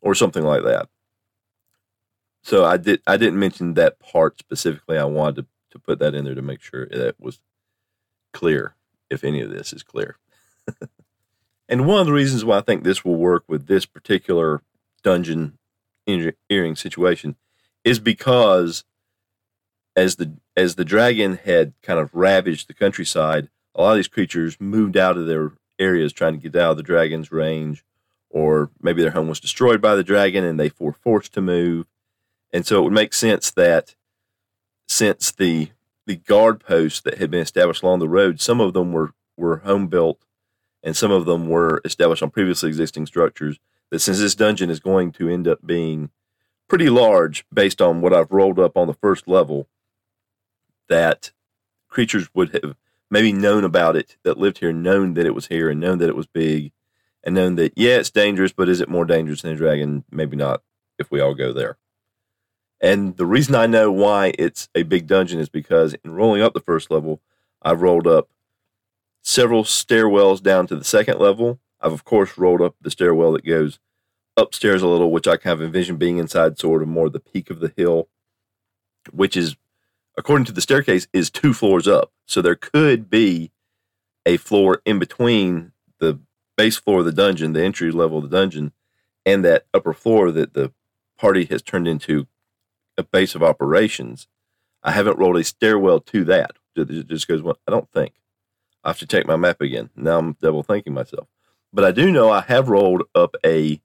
or 0.00 0.14
something 0.14 0.42
like 0.42 0.64
that. 0.64 0.88
So 2.46 2.64
I 2.64 2.76
did 2.76 3.02
I 3.08 3.16
didn't 3.16 3.40
mention 3.40 3.74
that 3.74 3.98
part 3.98 4.38
specifically. 4.38 4.96
I 4.96 5.04
wanted 5.04 5.34
to, 5.34 5.46
to 5.72 5.78
put 5.80 5.98
that 5.98 6.14
in 6.14 6.24
there 6.24 6.36
to 6.36 6.42
make 6.42 6.60
sure 6.60 6.86
that 6.86 7.16
was 7.18 7.40
clear, 8.32 8.76
if 9.10 9.24
any 9.24 9.40
of 9.40 9.50
this 9.50 9.72
is 9.72 9.82
clear. 9.82 10.16
and 11.68 11.88
one 11.88 11.98
of 11.98 12.06
the 12.06 12.12
reasons 12.12 12.44
why 12.44 12.58
I 12.58 12.60
think 12.60 12.84
this 12.84 13.04
will 13.04 13.16
work 13.16 13.42
with 13.48 13.66
this 13.66 13.84
particular 13.84 14.62
dungeon 15.02 15.58
earring 16.06 16.76
situation 16.76 17.34
is 17.82 17.98
because 17.98 18.84
as 19.96 20.14
the 20.14 20.36
as 20.56 20.76
the 20.76 20.84
dragon 20.84 21.40
had 21.44 21.72
kind 21.82 21.98
of 21.98 22.14
ravaged 22.14 22.68
the 22.68 22.74
countryside, 22.74 23.48
a 23.74 23.82
lot 23.82 23.90
of 23.90 23.96
these 23.96 24.06
creatures 24.06 24.56
moved 24.60 24.96
out 24.96 25.18
of 25.18 25.26
their 25.26 25.50
areas 25.80 26.12
trying 26.12 26.34
to 26.34 26.48
get 26.48 26.54
out 26.54 26.70
of 26.70 26.76
the 26.76 26.84
dragon's 26.84 27.32
range, 27.32 27.84
or 28.30 28.70
maybe 28.80 29.02
their 29.02 29.10
home 29.10 29.26
was 29.26 29.40
destroyed 29.40 29.80
by 29.80 29.96
the 29.96 30.04
dragon 30.04 30.44
and 30.44 30.60
they 30.60 30.70
were 30.78 30.92
forced 30.92 31.32
to 31.32 31.40
move. 31.40 31.86
And 32.52 32.66
so 32.66 32.78
it 32.78 32.84
would 32.84 32.92
make 32.92 33.12
sense 33.12 33.50
that 33.52 33.94
since 34.88 35.30
the 35.32 35.70
the 36.06 36.16
guard 36.16 36.60
posts 36.60 37.00
that 37.00 37.18
had 37.18 37.30
been 37.30 37.40
established 37.40 37.82
along 37.82 37.98
the 37.98 38.08
road, 38.08 38.40
some 38.40 38.60
of 38.60 38.72
them 38.72 38.92
were 38.92 39.12
were 39.36 39.58
home 39.58 39.88
built, 39.88 40.24
and 40.82 40.96
some 40.96 41.10
of 41.10 41.26
them 41.26 41.48
were 41.48 41.80
established 41.84 42.22
on 42.22 42.30
previously 42.30 42.68
existing 42.68 43.06
structures. 43.06 43.58
That 43.90 44.00
since 44.00 44.18
this 44.18 44.34
dungeon 44.34 44.70
is 44.70 44.80
going 44.80 45.12
to 45.12 45.28
end 45.28 45.46
up 45.46 45.64
being 45.64 46.10
pretty 46.68 46.88
large, 46.88 47.44
based 47.52 47.80
on 47.80 48.00
what 48.00 48.12
I've 48.12 48.32
rolled 48.32 48.58
up 48.58 48.76
on 48.76 48.86
the 48.86 48.94
first 48.94 49.28
level, 49.28 49.68
that 50.88 51.32
creatures 51.88 52.28
would 52.34 52.52
have 52.52 52.76
maybe 53.10 53.32
known 53.32 53.64
about 53.64 53.96
it 53.96 54.16
that 54.24 54.38
lived 54.38 54.58
here, 54.58 54.72
known 54.72 55.14
that 55.14 55.26
it 55.26 55.34
was 55.34 55.46
here, 55.46 55.68
and 55.68 55.80
known 55.80 55.98
that 55.98 56.08
it 56.08 56.16
was 56.16 56.26
big, 56.26 56.72
and 57.22 57.34
known 57.34 57.56
that 57.56 57.72
yeah, 57.76 57.96
it's 57.96 58.10
dangerous, 58.10 58.52
but 58.52 58.68
is 58.68 58.80
it 58.80 58.88
more 58.88 59.04
dangerous 59.04 59.42
than 59.42 59.52
a 59.52 59.56
dragon? 59.56 60.04
Maybe 60.10 60.36
not. 60.36 60.62
If 60.98 61.10
we 61.10 61.20
all 61.20 61.34
go 61.34 61.52
there. 61.52 61.76
And 62.80 63.16
the 63.16 63.26
reason 63.26 63.54
I 63.54 63.66
know 63.66 63.90
why 63.90 64.32
it's 64.38 64.68
a 64.74 64.82
big 64.82 65.06
dungeon 65.06 65.40
is 65.40 65.48
because 65.48 65.94
in 66.04 66.12
rolling 66.12 66.42
up 66.42 66.52
the 66.52 66.60
first 66.60 66.90
level, 66.90 67.20
I've 67.62 67.82
rolled 67.82 68.06
up 68.06 68.28
several 69.22 69.64
stairwells 69.64 70.42
down 70.42 70.66
to 70.68 70.76
the 70.76 70.84
second 70.84 71.18
level. 71.18 71.58
I've, 71.80 71.92
of 71.92 72.04
course, 72.04 72.38
rolled 72.38 72.62
up 72.62 72.76
the 72.80 72.90
stairwell 72.90 73.32
that 73.32 73.44
goes 73.44 73.78
upstairs 74.36 74.82
a 74.82 74.86
little, 74.86 75.10
which 75.10 75.26
I 75.26 75.36
kind 75.36 75.54
of 75.54 75.62
envision 75.62 75.96
being 75.96 76.18
inside 76.18 76.58
sort 76.58 76.82
of 76.82 76.88
more 76.88 77.08
the 77.08 77.20
peak 77.20 77.50
of 77.50 77.60
the 77.60 77.72
hill, 77.76 78.08
which 79.10 79.36
is, 79.36 79.56
according 80.16 80.44
to 80.46 80.52
the 80.52 80.60
staircase, 80.60 81.08
is 81.12 81.30
two 81.30 81.54
floors 81.54 81.88
up. 81.88 82.12
So 82.26 82.42
there 82.42 82.54
could 82.54 83.08
be 83.08 83.50
a 84.26 84.36
floor 84.36 84.82
in 84.84 84.98
between 84.98 85.72
the 85.98 86.18
base 86.56 86.76
floor 86.76 87.00
of 87.00 87.06
the 87.06 87.12
dungeon, 87.12 87.52
the 87.52 87.64
entry 87.64 87.90
level 87.90 88.18
of 88.18 88.30
the 88.30 88.36
dungeon, 88.36 88.72
and 89.24 89.44
that 89.44 89.66
upper 89.72 89.92
floor 89.92 90.30
that 90.30 90.54
the 90.54 90.72
party 91.18 91.44
has 91.46 91.62
turned 91.62 91.88
into 91.88 92.26
a 92.98 93.02
base 93.02 93.34
of 93.34 93.42
operations. 93.42 94.26
I 94.82 94.92
haven't 94.92 95.18
rolled 95.18 95.36
a 95.36 95.44
stairwell 95.44 96.00
to 96.00 96.24
that. 96.24 96.52
It 96.76 97.06
just 97.08 97.28
goes, 97.28 97.42
well, 97.42 97.58
I 97.66 97.70
don't 97.70 97.90
think. 97.90 98.14
I 98.84 98.90
have 98.90 98.98
to 99.00 99.06
check 99.06 99.26
my 99.26 99.36
map 99.36 99.60
again. 99.60 99.90
Now 99.96 100.18
I'm 100.18 100.34
double 100.34 100.62
thinking 100.62 100.94
myself. 100.94 101.28
But 101.72 101.84
I 101.84 101.90
do 101.90 102.12
know 102.12 102.30
I 102.30 102.42
have 102.42 102.68
rolled 102.68 103.02
up 103.14 103.34
a 103.44 103.80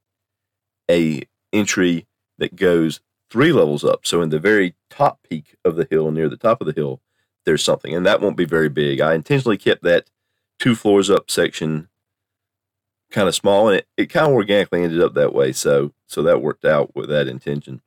a 0.89 1.23
entry 1.53 2.07
that 2.37 2.55
goes 2.55 2.99
three 3.29 3.51
levels 3.51 3.83
up. 3.83 4.05
So 4.05 4.21
in 4.21 4.29
the 4.29 4.39
very 4.39 4.75
top 4.89 5.19
peak 5.27 5.55
of 5.63 5.75
the 5.75 5.87
hill, 5.89 6.11
near 6.11 6.29
the 6.29 6.37
top 6.37 6.61
of 6.61 6.67
the 6.67 6.73
hill, 6.73 7.01
there's 7.45 7.63
something, 7.63 7.95
and 7.95 8.05
that 8.05 8.21
won't 8.21 8.37
be 8.37 8.45
very 8.45 8.69
big. 8.69 9.01
I 9.01 9.15
intentionally 9.15 9.57
kept 9.57 9.83
that 9.83 10.09
two 10.59 10.75
floors 10.75 11.09
up 11.09 11.31
section 11.31 11.87
kind 13.09 13.27
of 13.27 13.35
small, 13.35 13.67
and 13.67 13.77
it, 13.77 13.87
it 13.97 14.05
kind 14.07 14.27
of 14.27 14.33
organically 14.33 14.83
ended 14.83 15.01
up 15.01 15.13
that 15.15 15.33
way. 15.33 15.51
So 15.51 15.93
so 16.05 16.21
that 16.23 16.41
worked 16.41 16.65
out 16.65 16.95
with 16.95 17.09
that 17.09 17.27
intention. 17.27 17.81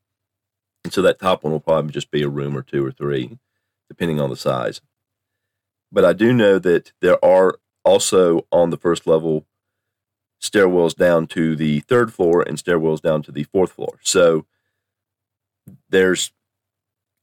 And 0.84 0.92
so 0.92 1.02
that 1.02 1.18
top 1.18 1.42
one 1.42 1.52
will 1.52 1.60
probably 1.60 1.92
just 1.92 2.10
be 2.10 2.22
a 2.22 2.28
room 2.28 2.56
or 2.56 2.62
two 2.62 2.84
or 2.84 2.92
three, 2.92 3.38
depending 3.88 4.20
on 4.20 4.30
the 4.30 4.36
size. 4.36 4.82
But 5.90 6.04
I 6.04 6.12
do 6.12 6.32
know 6.32 6.58
that 6.58 6.92
there 7.00 7.24
are 7.24 7.58
also 7.84 8.46
on 8.52 8.70
the 8.70 8.76
first 8.76 9.06
level 9.06 9.46
stairwells 10.42 10.94
down 10.94 11.26
to 11.28 11.56
the 11.56 11.80
third 11.80 12.12
floor 12.12 12.42
and 12.42 12.58
stairwells 12.58 13.00
down 13.00 13.22
to 13.22 13.32
the 13.32 13.44
fourth 13.44 13.72
floor. 13.72 13.98
So 14.02 14.44
there's 15.88 16.32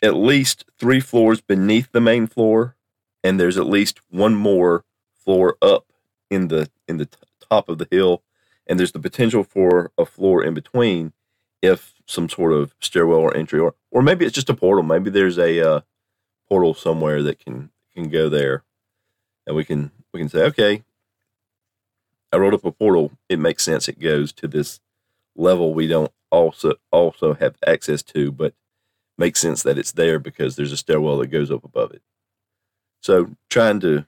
at 0.01 0.16
least 0.16 0.66
three 0.80 0.99
floors 0.99 1.41
beneath 1.41 1.91
the 1.91 2.01
main 2.01 2.26
floor, 2.26 2.76
and 3.24 3.39
there's 3.39 3.57
at 3.57 3.68
least 3.68 3.99
one 4.09 4.34
more 4.34 4.84
floor 5.16 5.57
up 5.62 5.86
in 6.32 6.47
the 6.47 6.70
in 6.88 6.97
the 6.97 7.05
t- 7.05 7.18
top 7.49 7.70
of 7.70 7.78
the 7.78 7.88
hill, 7.91 8.24
and 8.66 8.80
there's 8.80 8.93
the 8.93 8.99
potential 8.99 9.43
for 9.43 9.91
a 9.97 10.05
floor 10.05 10.43
in 10.43 10.55
between 10.55 11.14
if 11.62 11.93
some 12.05 12.30
sort 12.30 12.51
of 12.51 12.76
stairwell 12.80 13.20
or 13.20 13.36
entry, 13.36 13.59
or 13.59 13.76
or 13.89 14.01
maybe 14.01 14.26
it's 14.26 14.36
just 14.36 14.49
a 14.49 14.53
portal. 14.53 14.84
Maybe 14.84 15.09
there's 15.09 15.38
a 15.38 15.59
uh, 15.68 15.82
portal 16.49 16.74
somewhere 16.74 17.24
that 17.24 17.39
can 17.39 17.70
can 17.93 18.09
go 18.09 18.30
there, 18.30 18.64
and 19.47 19.55
we 19.55 19.64
can 19.66 19.91
we 20.14 20.20
can 20.20 20.30
say, 20.30 20.43
okay, 20.43 20.84
I 22.32 22.38
wrote 22.38 22.53
up 22.53 22.66
a 22.66 22.72
portal. 22.72 23.12
It 23.30 23.39
makes 23.39 23.64
sense. 23.64 23.88
It 23.88 23.99
goes 23.99 24.32
to 24.34 24.47
this 24.47 24.80
level 25.36 25.74
we 25.74 25.88
don't 25.88 26.12
also 26.30 26.74
also 26.91 27.34
have 27.36 27.55
access 27.66 28.03
to, 28.03 28.32
but 28.32 28.53
makes 29.18 29.39
sense 29.39 29.64
that 29.64 29.78
it's 29.78 29.91
there 29.91 30.20
because 30.20 30.55
there's 30.55 30.72
a 30.72 30.78
stairwell 30.78 31.18
that 31.18 31.28
goes 31.28 31.51
up 31.51 31.64
above 31.64 31.91
it. 31.91 32.01
So 33.01 33.32
trying 33.49 33.80
to 33.82 34.05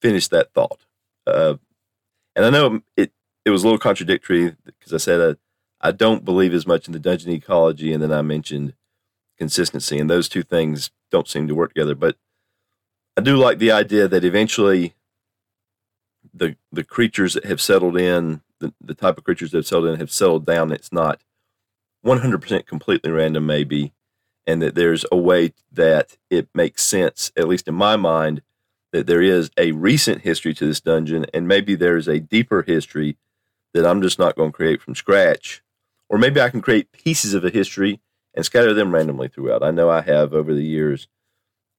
finish 0.00 0.28
that 0.28 0.52
thought, 0.52 0.80
uh, 1.26 1.56
and 2.34 2.44
I 2.46 2.50
know 2.50 2.80
it 2.96 3.12
it 3.44 3.50
was 3.50 3.62
a 3.62 3.66
little 3.66 3.78
contradictory 3.78 4.56
because 4.64 4.92
I 4.92 4.98
said. 4.98 5.20
Uh, 5.20 5.34
I 5.80 5.92
don't 5.92 6.24
believe 6.24 6.52
as 6.52 6.66
much 6.66 6.86
in 6.86 6.92
the 6.92 6.98
dungeon 6.98 7.32
ecology, 7.32 7.92
and 7.92 8.02
then 8.02 8.12
I 8.12 8.22
mentioned 8.22 8.74
consistency, 9.38 9.98
and 9.98 10.10
those 10.10 10.28
two 10.28 10.42
things 10.42 10.90
don't 11.10 11.28
seem 11.28 11.48
to 11.48 11.54
work 11.54 11.74
together. 11.74 11.94
But 11.94 12.16
I 13.16 13.22
do 13.22 13.36
like 13.36 13.58
the 13.58 13.72
idea 13.72 14.06
that 14.06 14.24
eventually 14.24 14.94
the 16.34 16.56
the 16.70 16.84
creatures 16.84 17.34
that 17.34 17.46
have 17.46 17.60
settled 17.60 17.96
in, 17.96 18.42
the, 18.58 18.74
the 18.80 18.94
type 18.94 19.16
of 19.16 19.24
creatures 19.24 19.50
that 19.50 19.58
have 19.58 19.66
settled 19.66 19.88
in, 19.88 19.98
have 19.98 20.10
settled 20.10 20.44
down. 20.44 20.70
It's 20.70 20.92
not 20.92 21.20
100% 22.04 22.66
completely 22.66 23.10
random, 23.10 23.46
maybe, 23.46 23.92
and 24.46 24.60
that 24.62 24.74
there's 24.74 25.04
a 25.10 25.16
way 25.16 25.54
that 25.72 26.16
it 26.28 26.48
makes 26.54 26.84
sense, 26.84 27.32
at 27.36 27.48
least 27.48 27.68
in 27.68 27.74
my 27.74 27.96
mind, 27.96 28.42
that 28.92 29.06
there 29.06 29.22
is 29.22 29.50
a 29.56 29.72
recent 29.72 30.22
history 30.22 30.52
to 30.54 30.66
this 30.66 30.80
dungeon, 30.80 31.26
and 31.32 31.48
maybe 31.48 31.74
there's 31.74 32.08
a 32.08 32.20
deeper 32.20 32.62
history 32.62 33.16
that 33.72 33.86
I'm 33.86 34.02
just 34.02 34.18
not 34.18 34.36
going 34.36 34.50
to 34.50 34.56
create 34.56 34.82
from 34.82 34.94
scratch 34.94 35.62
or 36.10 36.18
maybe 36.18 36.40
I 36.40 36.50
can 36.50 36.60
create 36.60 36.92
pieces 36.92 37.32
of 37.32 37.44
a 37.44 37.50
history 37.50 38.00
and 38.34 38.44
scatter 38.44 38.74
them 38.74 38.92
randomly 38.92 39.28
throughout. 39.28 39.62
I 39.62 39.70
know 39.70 39.88
I 39.88 40.02
have 40.02 40.34
over 40.34 40.52
the 40.52 40.64
years 40.64 41.08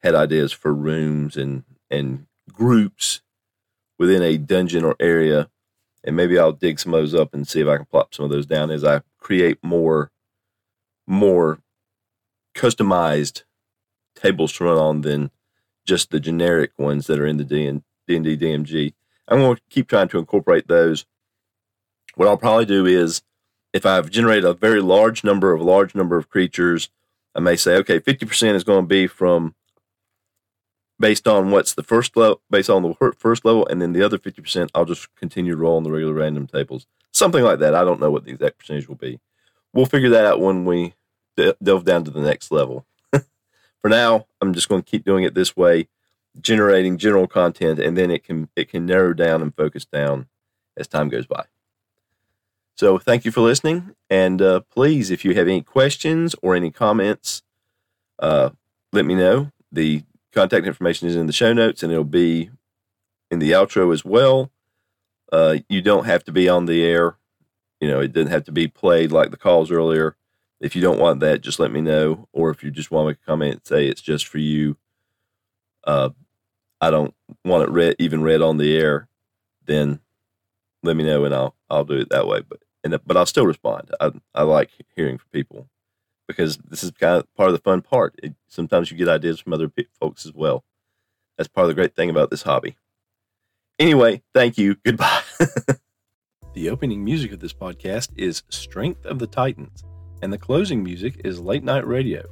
had 0.01 0.15
ideas 0.15 0.51
for 0.51 0.73
rooms 0.73 1.37
and 1.37 1.63
and 1.91 2.25
groups 2.51 3.21
within 3.99 4.23
a 4.23 4.37
dungeon 4.37 4.85
or 4.85 4.95
area, 4.99 5.49
and 6.03 6.15
maybe 6.15 6.39
I'll 6.39 6.53
dig 6.53 6.79
some 6.79 6.93
of 6.93 7.01
those 7.01 7.13
up 7.13 7.33
and 7.33 7.47
see 7.47 7.59
if 7.59 7.67
I 7.67 7.75
can 7.75 7.85
plop 7.85 8.15
some 8.15 8.25
of 8.25 8.31
those 8.31 8.45
down 8.45 8.71
as 8.71 8.83
I 8.83 9.01
create 9.19 9.59
more 9.61 10.11
more 11.05 11.59
customized 12.55 13.43
tables 14.15 14.53
to 14.53 14.63
run 14.63 14.77
on 14.77 15.01
than 15.01 15.29
just 15.85 16.09
the 16.09 16.19
generic 16.19 16.71
ones 16.77 17.07
that 17.07 17.19
are 17.19 17.25
in 17.25 17.37
the 17.37 17.43
D&D 17.43 18.37
DMG. 18.37 18.93
I'm 19.27 19.39
going 19.39 19.55
to 19.55 19.61
keep 19.69 19.87
trying 19.87 20.09
to 20.09 20.19
incorporate 20.19 20.67
those. 20.67 21.05
What 22.15 22.27
I'll 22.27 22.37
probably 22.37 22.65
do 22.65 22.85
is 22.85 23.23
if 23.73 23.85
I've 23.85 24.09
generated 24.09 24.45
a 24.45 24.53
very 24.53 24.81
large 24.81 25.23
number 25.23 25.53
of 25.53 25.61
large 25.61 25.95
number 25.95 26.17
of 26.17 26.29
creatures, 26.29 26.89
I 27.33 27.39
may 27.39 27.55
say, 27.55 27.75
okay, 27.77 27.99
50% 27.99 28.55
is 28.55 28.63
going 28.63 28.83
to 28.83 28.87
be 28.87 29.07
from 29.07 29.55
based 30.99 31.27
on 31.27 31.51
what's 31.51 31.73
the 31.73 31.83
first 31.83 32.15
level, 32.15 32.41
based 32.49 32.69
on 32.69 32.83
the 32.83 33.13
first 33.17 33.43
level, 33.43 33.65
and 33.67 33.81
then 33.81 33.93
the 33.93 34.03
other 34.03 34.17
50%, 34.17 34.69
I'll 34.75 34.85
just 34.85 35.13
continue 35.15 35.53
to 35.53 35.57
roll 35.57 35.77
on 35.77 35.83
the 35.83 35.91
regular 35.91 36.13
random 36.13 36.47
tables. 36.47 36.85
Something 37.11 37.43
like 37.43 37.59
that. 37.59 37.73
I 37.75 37.83
don't 37.83 37.99
know 37.99 38.11
what 38.11 38.23
the 38.23 38.31
exact 38.31 38.59
percentage 38.59 38.87
will 38.87 38.95
be. 38.95 39.19
We'll 39.73 39.85
figure 39.85 40.09
that 40.09 40.25
out 40.25 40.39
when 40.39 40.63
we 40.63 40.93
delve 41.35 41.85
down 41.85 42.03
to 42.03 42.11
the 42.11 42.21
next 42.21 42.51
level. 42.51 42.85
For 43.11 43.89
now, 43.89 44.27
I'm 44.39 44.53
just 44.53 44.69
going 44.69 44.83
to 44.83 44.89
keep 44.89 45.03
doing 45.03 45.23
it 45.23 45.33
this 45.33 45.57
way, 45.57 45.87
generating 46.39 46.97
general 46.97 47.27
content, 47.27 47.79
and 47.79 47.97
then 47.97 48.11
it 48.11 48.23
can 48.23 48.49
it 48.55 48.69
can 48.69 48.85
narrow 48.85 49.13
down 49.13 49.41
and 49.41 49.55
focus 49.55 49.85
down 49.85 50.27
as 50.77 50.87
time 50.87 51.09
goes 51.09 51.25
by. 51.25 51.45
So 52.81 52.97
thank 52.97 53.25
you 53.25 53.31
for 53.31 53.41
listening. 53.41 53.93
And 54.09 54.41
uh, 54.41 54.61
please, 54.61 55.11
if 55.11 55.23
you 55.23 55.35
have 55.35 55.47
any 55.47 55.61
questions 55.61 56.33
or 56.41 56.55
any 56.55 56.71
comments, 56.71 57.43
uh, 58.17 58.49
let 58.91 59.05
me 59.05 59.13
know. 59.13 59.51
The 59.71 60.01
contact 60.33 60.65
information 60.65 61.07
is 61.07 61.15
in 61.15 61.27
the 61.27 61.31
show 61.31 61.53
notes 61.53 61.83
and 61.83 61.91
it'll 61.91 62.03
be 62.03 62.49
in 63.29 63.37
the 63.37 63.51
outro 63.51 63.93
as 63.93 64.03
well. 64.03 64.49
Uh, 65.31 65.57
you 65.69 65.83
don't 65.83 66.05
have 66.05 66.23
to 66.23 66.31
be 66.31 66.49
on 66.49 66.65
the 66.65 66.83
air. 66.83 67.17
You 67.79 67.87
know, 67.87 67.99
it 67.99 68.13
doesn't 68.13 68.31
have 68.31 68.45
to 68.45 68.51
be 68.51 68.67
played 68.67 69.11
like 69.11 69.29
the 69.29 69.37
calls 69.37 69.69
earlier. 69.69 70.15
If 70.59 70.75
you 70.75 70.81
don't 70.81 70.99
want 70.99 71.19
that, 71.19 71.41
just 71.41 71.59
let 71.59 71.71
me 71.71 71.81
know. 71.81 72.29
Or 72.33 72.49
if 72.49 72.63
you 72.63 72.71
just 72.71 72.89
want 72.89 73.15
to 73.15 73.25
comment 73.27 73.53
and 73.53 73.67
say 73.67 73.85
it's 73.85 74.01
just 74.01 74.25
for 74.25 74.39
you, 74.39 74.75
uh, 75.83 76.09
I 76.81 76.89
don't 76.89 77.13
want 77.45 77.61
it 77.61 77.69
read, 77.69 77.97
even 77.99 78.23
read 78.23 78.41
on 78.41 78.57
the 78.57 78.75
air, 78.75 79.07
then 79.67 79.99
let 80.81 80.95
me 80.95 81.03
know 81.03 81.25
and 81.25 81.35
I'll 81.35 81.53
I'll 81.69 81.85
do 81.85 81.99
it 81.99 82.09
that 82.09 82.25
way. 82.25 82.41
But 82.41 82.59
and 82.83 82.97
but 83.05 83.17
I'll 83.17 83.25
still 83.25 83.45
respond. 83.45 83.91
I 83.99 84.11
I 84.33 84.43
like 84.43 84.71
hearing 84.95 85.17
from 85.17 85.29
people 85.31 85.67
because 86.27 86.57
this 86.57 86.83
is 86.83 86.91
kind 86.91 87.17
of 87.17 87.33
part 87.35 87.49
of 87.49 87.55
the 87.55 87.61
fun 87.61 87.81
part. 87.81 88.15
It, 88.23 88.35
sometimes 88.47 88.91
you 88.91 88.97
get 88.97 89.09
ideas 89.09 89.39
from 89.39 89.53
other 89.53 89.71
folks 89.99 90.25
as 90.25 90.33
well. 90.33 90.63
That's 91.37 91.47
part 91.47 91.65
of 91.65 91.69
the 91.69 91.75
great 91.75 91.95
thing 91.95 92.09
about 92.09 92.29
this 92.29 92.43
hobby. 92.43 92.75
Anyway, 93.79 94.21
thank 94.33 94.57
you. 94.57 94.75
Goodbye. 94.85 95.23
the 96.53 96.69
opening 96.69 97.03
music 97.03 97.31
of 97.31 97.39
this 97.39 97.53
podcast 97.53 98.09
is 98.15 98.43
Strength 98.49 99.05
of 99.05 99.19
the 99.19 99.27
Titans, 99.27 99.83
and 100.21 100.31
the 100.31 100.37
closing 100.37 100.83
music 100.83 101.19
is 101.23 101.39
Late 101.39 101.63
Night 101.63 101.87
Radio, 101.87 102.23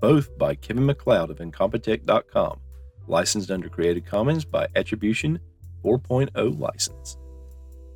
both 0.00 0.36
by 0.38 0.54
Kevin 0.54 0.86
MacLeod 0.86 1.30
of 1.30 1.38
Incompetech.com, 1.38 2.60
licensed 3.08 3.50
under 3.50 3.68
Creative 3.68 4.04
Commons 4.04 4.44
by 4.44 4.68
Attribution 4.76 5.40
4.0 5.84 6.58
license. 6.58 7.16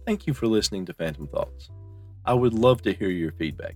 Thank 0.04 0.26
you 0.26 0.34
for 0.34 0.46
listening 0.46 0.84
to 0.86 0.92
Phantom 0.92 1.28
Thoughts. 1.28 1.70
I 2.28 2.34
would 2.34 2.52
love 2.52 2.82
to 2.82 2.92
hear 2.92 3.08
your 3.08 3.32
feedback. 3.32 3.74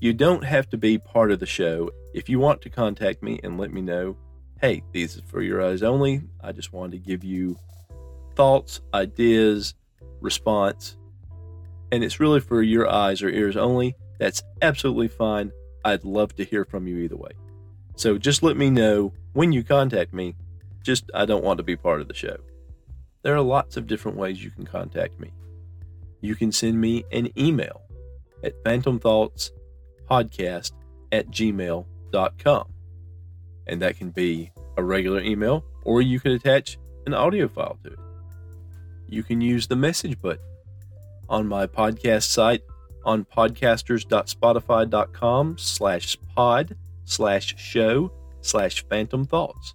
You 0.00 0.14
don't 0.14 0.42
have 0.44 0.66
to 0.70 0.78
be 0.78 0.96
part 0.96 1.30
of 1.30 1.40
the 1.40 1.46
show. 1.46 1.90
If 2.14 2.26
you 2.26 2.38
want 2.38 2.62
to 2.62 2.70
contact 2.70 3.22
me 3.22 3.38
and 3.44 3.58
let 3.58 3.70
me 3.70 3.82
know 3.82 4.16
hey, 4.62 4.82
these 4.92 5.18
are 5.18 5.22
for 5.22 5.42
your 5.42 5.60
eyes 5.60 5.82
only. 5.82 6.22
I 6.40 6.52
just 6.52 6.72
wanted 6.72 6.92
to 6.92 6.98
give 7.10 7.22
you 7.22 7.58
thoughts, 8.34 8.80
ideas, 8.94 9.74
response, 10.20 10.96
and 11.90 12.02
it's 12.02 12.18
really 12.18 12.40
for 12.40 12.62
your 12.62 12.88
eyes 12.88 13.22
or 13.22 13.28
ears 13.28 13.56
only. 13.58 13.94
That's 14.18 14.42
absolutely 14.62 15.08
fine. 15.08 15.52
I'd 15.84 16.04
love 16.04 16.34
to 16.36 16.44
hear 16.44 16.64
from 16.64 16.86
you 16.86 16.96
either 16.98 17.16
way. 17.16 17.32
So 17.96 18.16
just 18.16 18.42
let 18.42 18.56
me 18.56 18.70
know 18.70 19.12
when 19.34 19.52
you 19.52 19.64
contact 19.64 20.14
me. 20.14 20.36
Just, 20.82 21.10
I 21.12 21.26
don't 21.26 21.44
want 21.44 21.58
to 21.58 21.64
be 21.64 21.76
part 21.76 22.00
of 22.00 22.08
the 22.08 22.14
show. 22.14 22.36
There 23.22 23.34
are 23.34 23.42
lots 23.42 23.76
of 23.76 23.86
different 23.86 24.16
ways 24.16 24.42
you 24.42 24.50
can 24.50 24.64
contact 24.64 25.20
me. 25.20 25.32
You 26.22 26.34
can 26.34 26.52
send 26.52 26.80
me 26.80 27.04
an 27.12 27.28
email 27.38 27.82
at 28.42 28.64
phantomthoughtspodcast 28.64 30.72
at 31.12 31.30
gmail.com. 31.30 32.72
And 33.66 33.82
that 33.82 33.98
can 33.98 34.10
be 34.10 34.52
a 34.76 34.82
regular 34.82 35.20
email, 35.20 35.64
or 35.84 36.00
you 36.00 36.18
can 36.20 36.32
attach 36.32 36.78
an 37.06 37.14
audio 37.14 37.48
file 37.48 37.78
to 37.84 37.92
it. 37.92 37.98
You 39.08 39.22
can 39.22 39.40
use 39.40 39.66
the 39.66 39.76
message 39.76 40.20
button 40.20 40.44
on 41.28 41.46
my 41.46 41.66
podcast 41.66 42.30
site 42.30 42.62
on 43.04 43.24
podcasters.spotify.com 43.24 45.58
slash 45.58 46.16
pod 46.34 46.76
slash 47.04 47.56
show 47.58 48.12
slash 48.40 48.84
phantom 48.88 49.24
thoughts. 49.24 49.74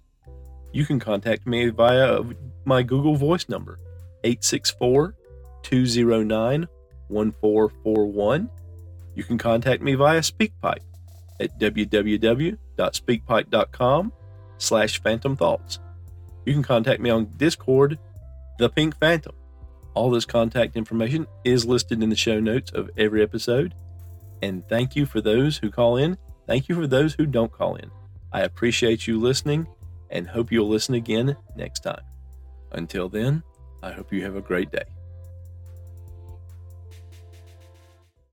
You 0.72 0.86
can 0.86 0.98
contact 0.98 1.46
me 1.46 1.68
via 1.68 2.22
my 2.64 2.82
Google 2.82 3.16
Voice 3.16 3.48
number, 3.48 3.78
864 4.24 5.14
209 5.62 6.68
1441. 7.08 8.50
You 9.14 9.24
can 9.24 9.38
contact 9.38 9.82
me 9.82 9.94
via 9.94 10.20
SpeakPipe 10.20 10.82
at 11.40 11.58
www.speakpipe.com 11.58 14.12
slash 14.58 15.02
phantom 15.02 15.36
thoughts. 15.36 15.78
You 16.44 16.52
can 16.52 16.62
contact 16.62 17.00
me 17.00 17.10
on 17.10 17.32
Discord, 17.36 17.98
The 18.58 18.68
Pink 18.68 18.98
Phantom. 18.98 19.34
All 19.94 20.10
this 20.10 20.24
contact 20.24 20.76
information 20.76 21.26
is 21.44 21.66
listed 21.66 22.02
in 22.02 22.10
the 22.10 22.16
show 22.16 22.40
notes 22.40 22.70
of 22.72 22.90
every 22.96 23.22
episode. 23.22 23.74
And 24.42 24.66
thank 24.68 24.94
you 24.94 25.06
for 25.06 25.20
those 25.20 25.58
who 25.58 25.70
call 25.70 25.96
in. 25.96 26.16
Thank 26.46 26.68
you 26.68 26.74
for 26.74 26.86
those 26.86 27.14
who 27.14 27.26
don't 27.26 27.52
call 27.52 27.76
in. 27.76 27.90
I 28.32 28.42
appreciate 28.42 29.06
you 29.06 29.18
listening 29.18 29.66
and 30.10 30.28
hope 30.28 30.52
you'll 30.52 30.68
listen 30.68 30.94
again 30.94 31.36
next 31.56 31.80
time. 31.80 32.02
Until 32.72 33.08
then, 33.08 33.42
I 33.82 33.92
hope 33.92 34.12
you 34.12 34.22
have 34.22 34.36
a 34.36 34.40
great 34.40 34.70
day. 34.70 34.97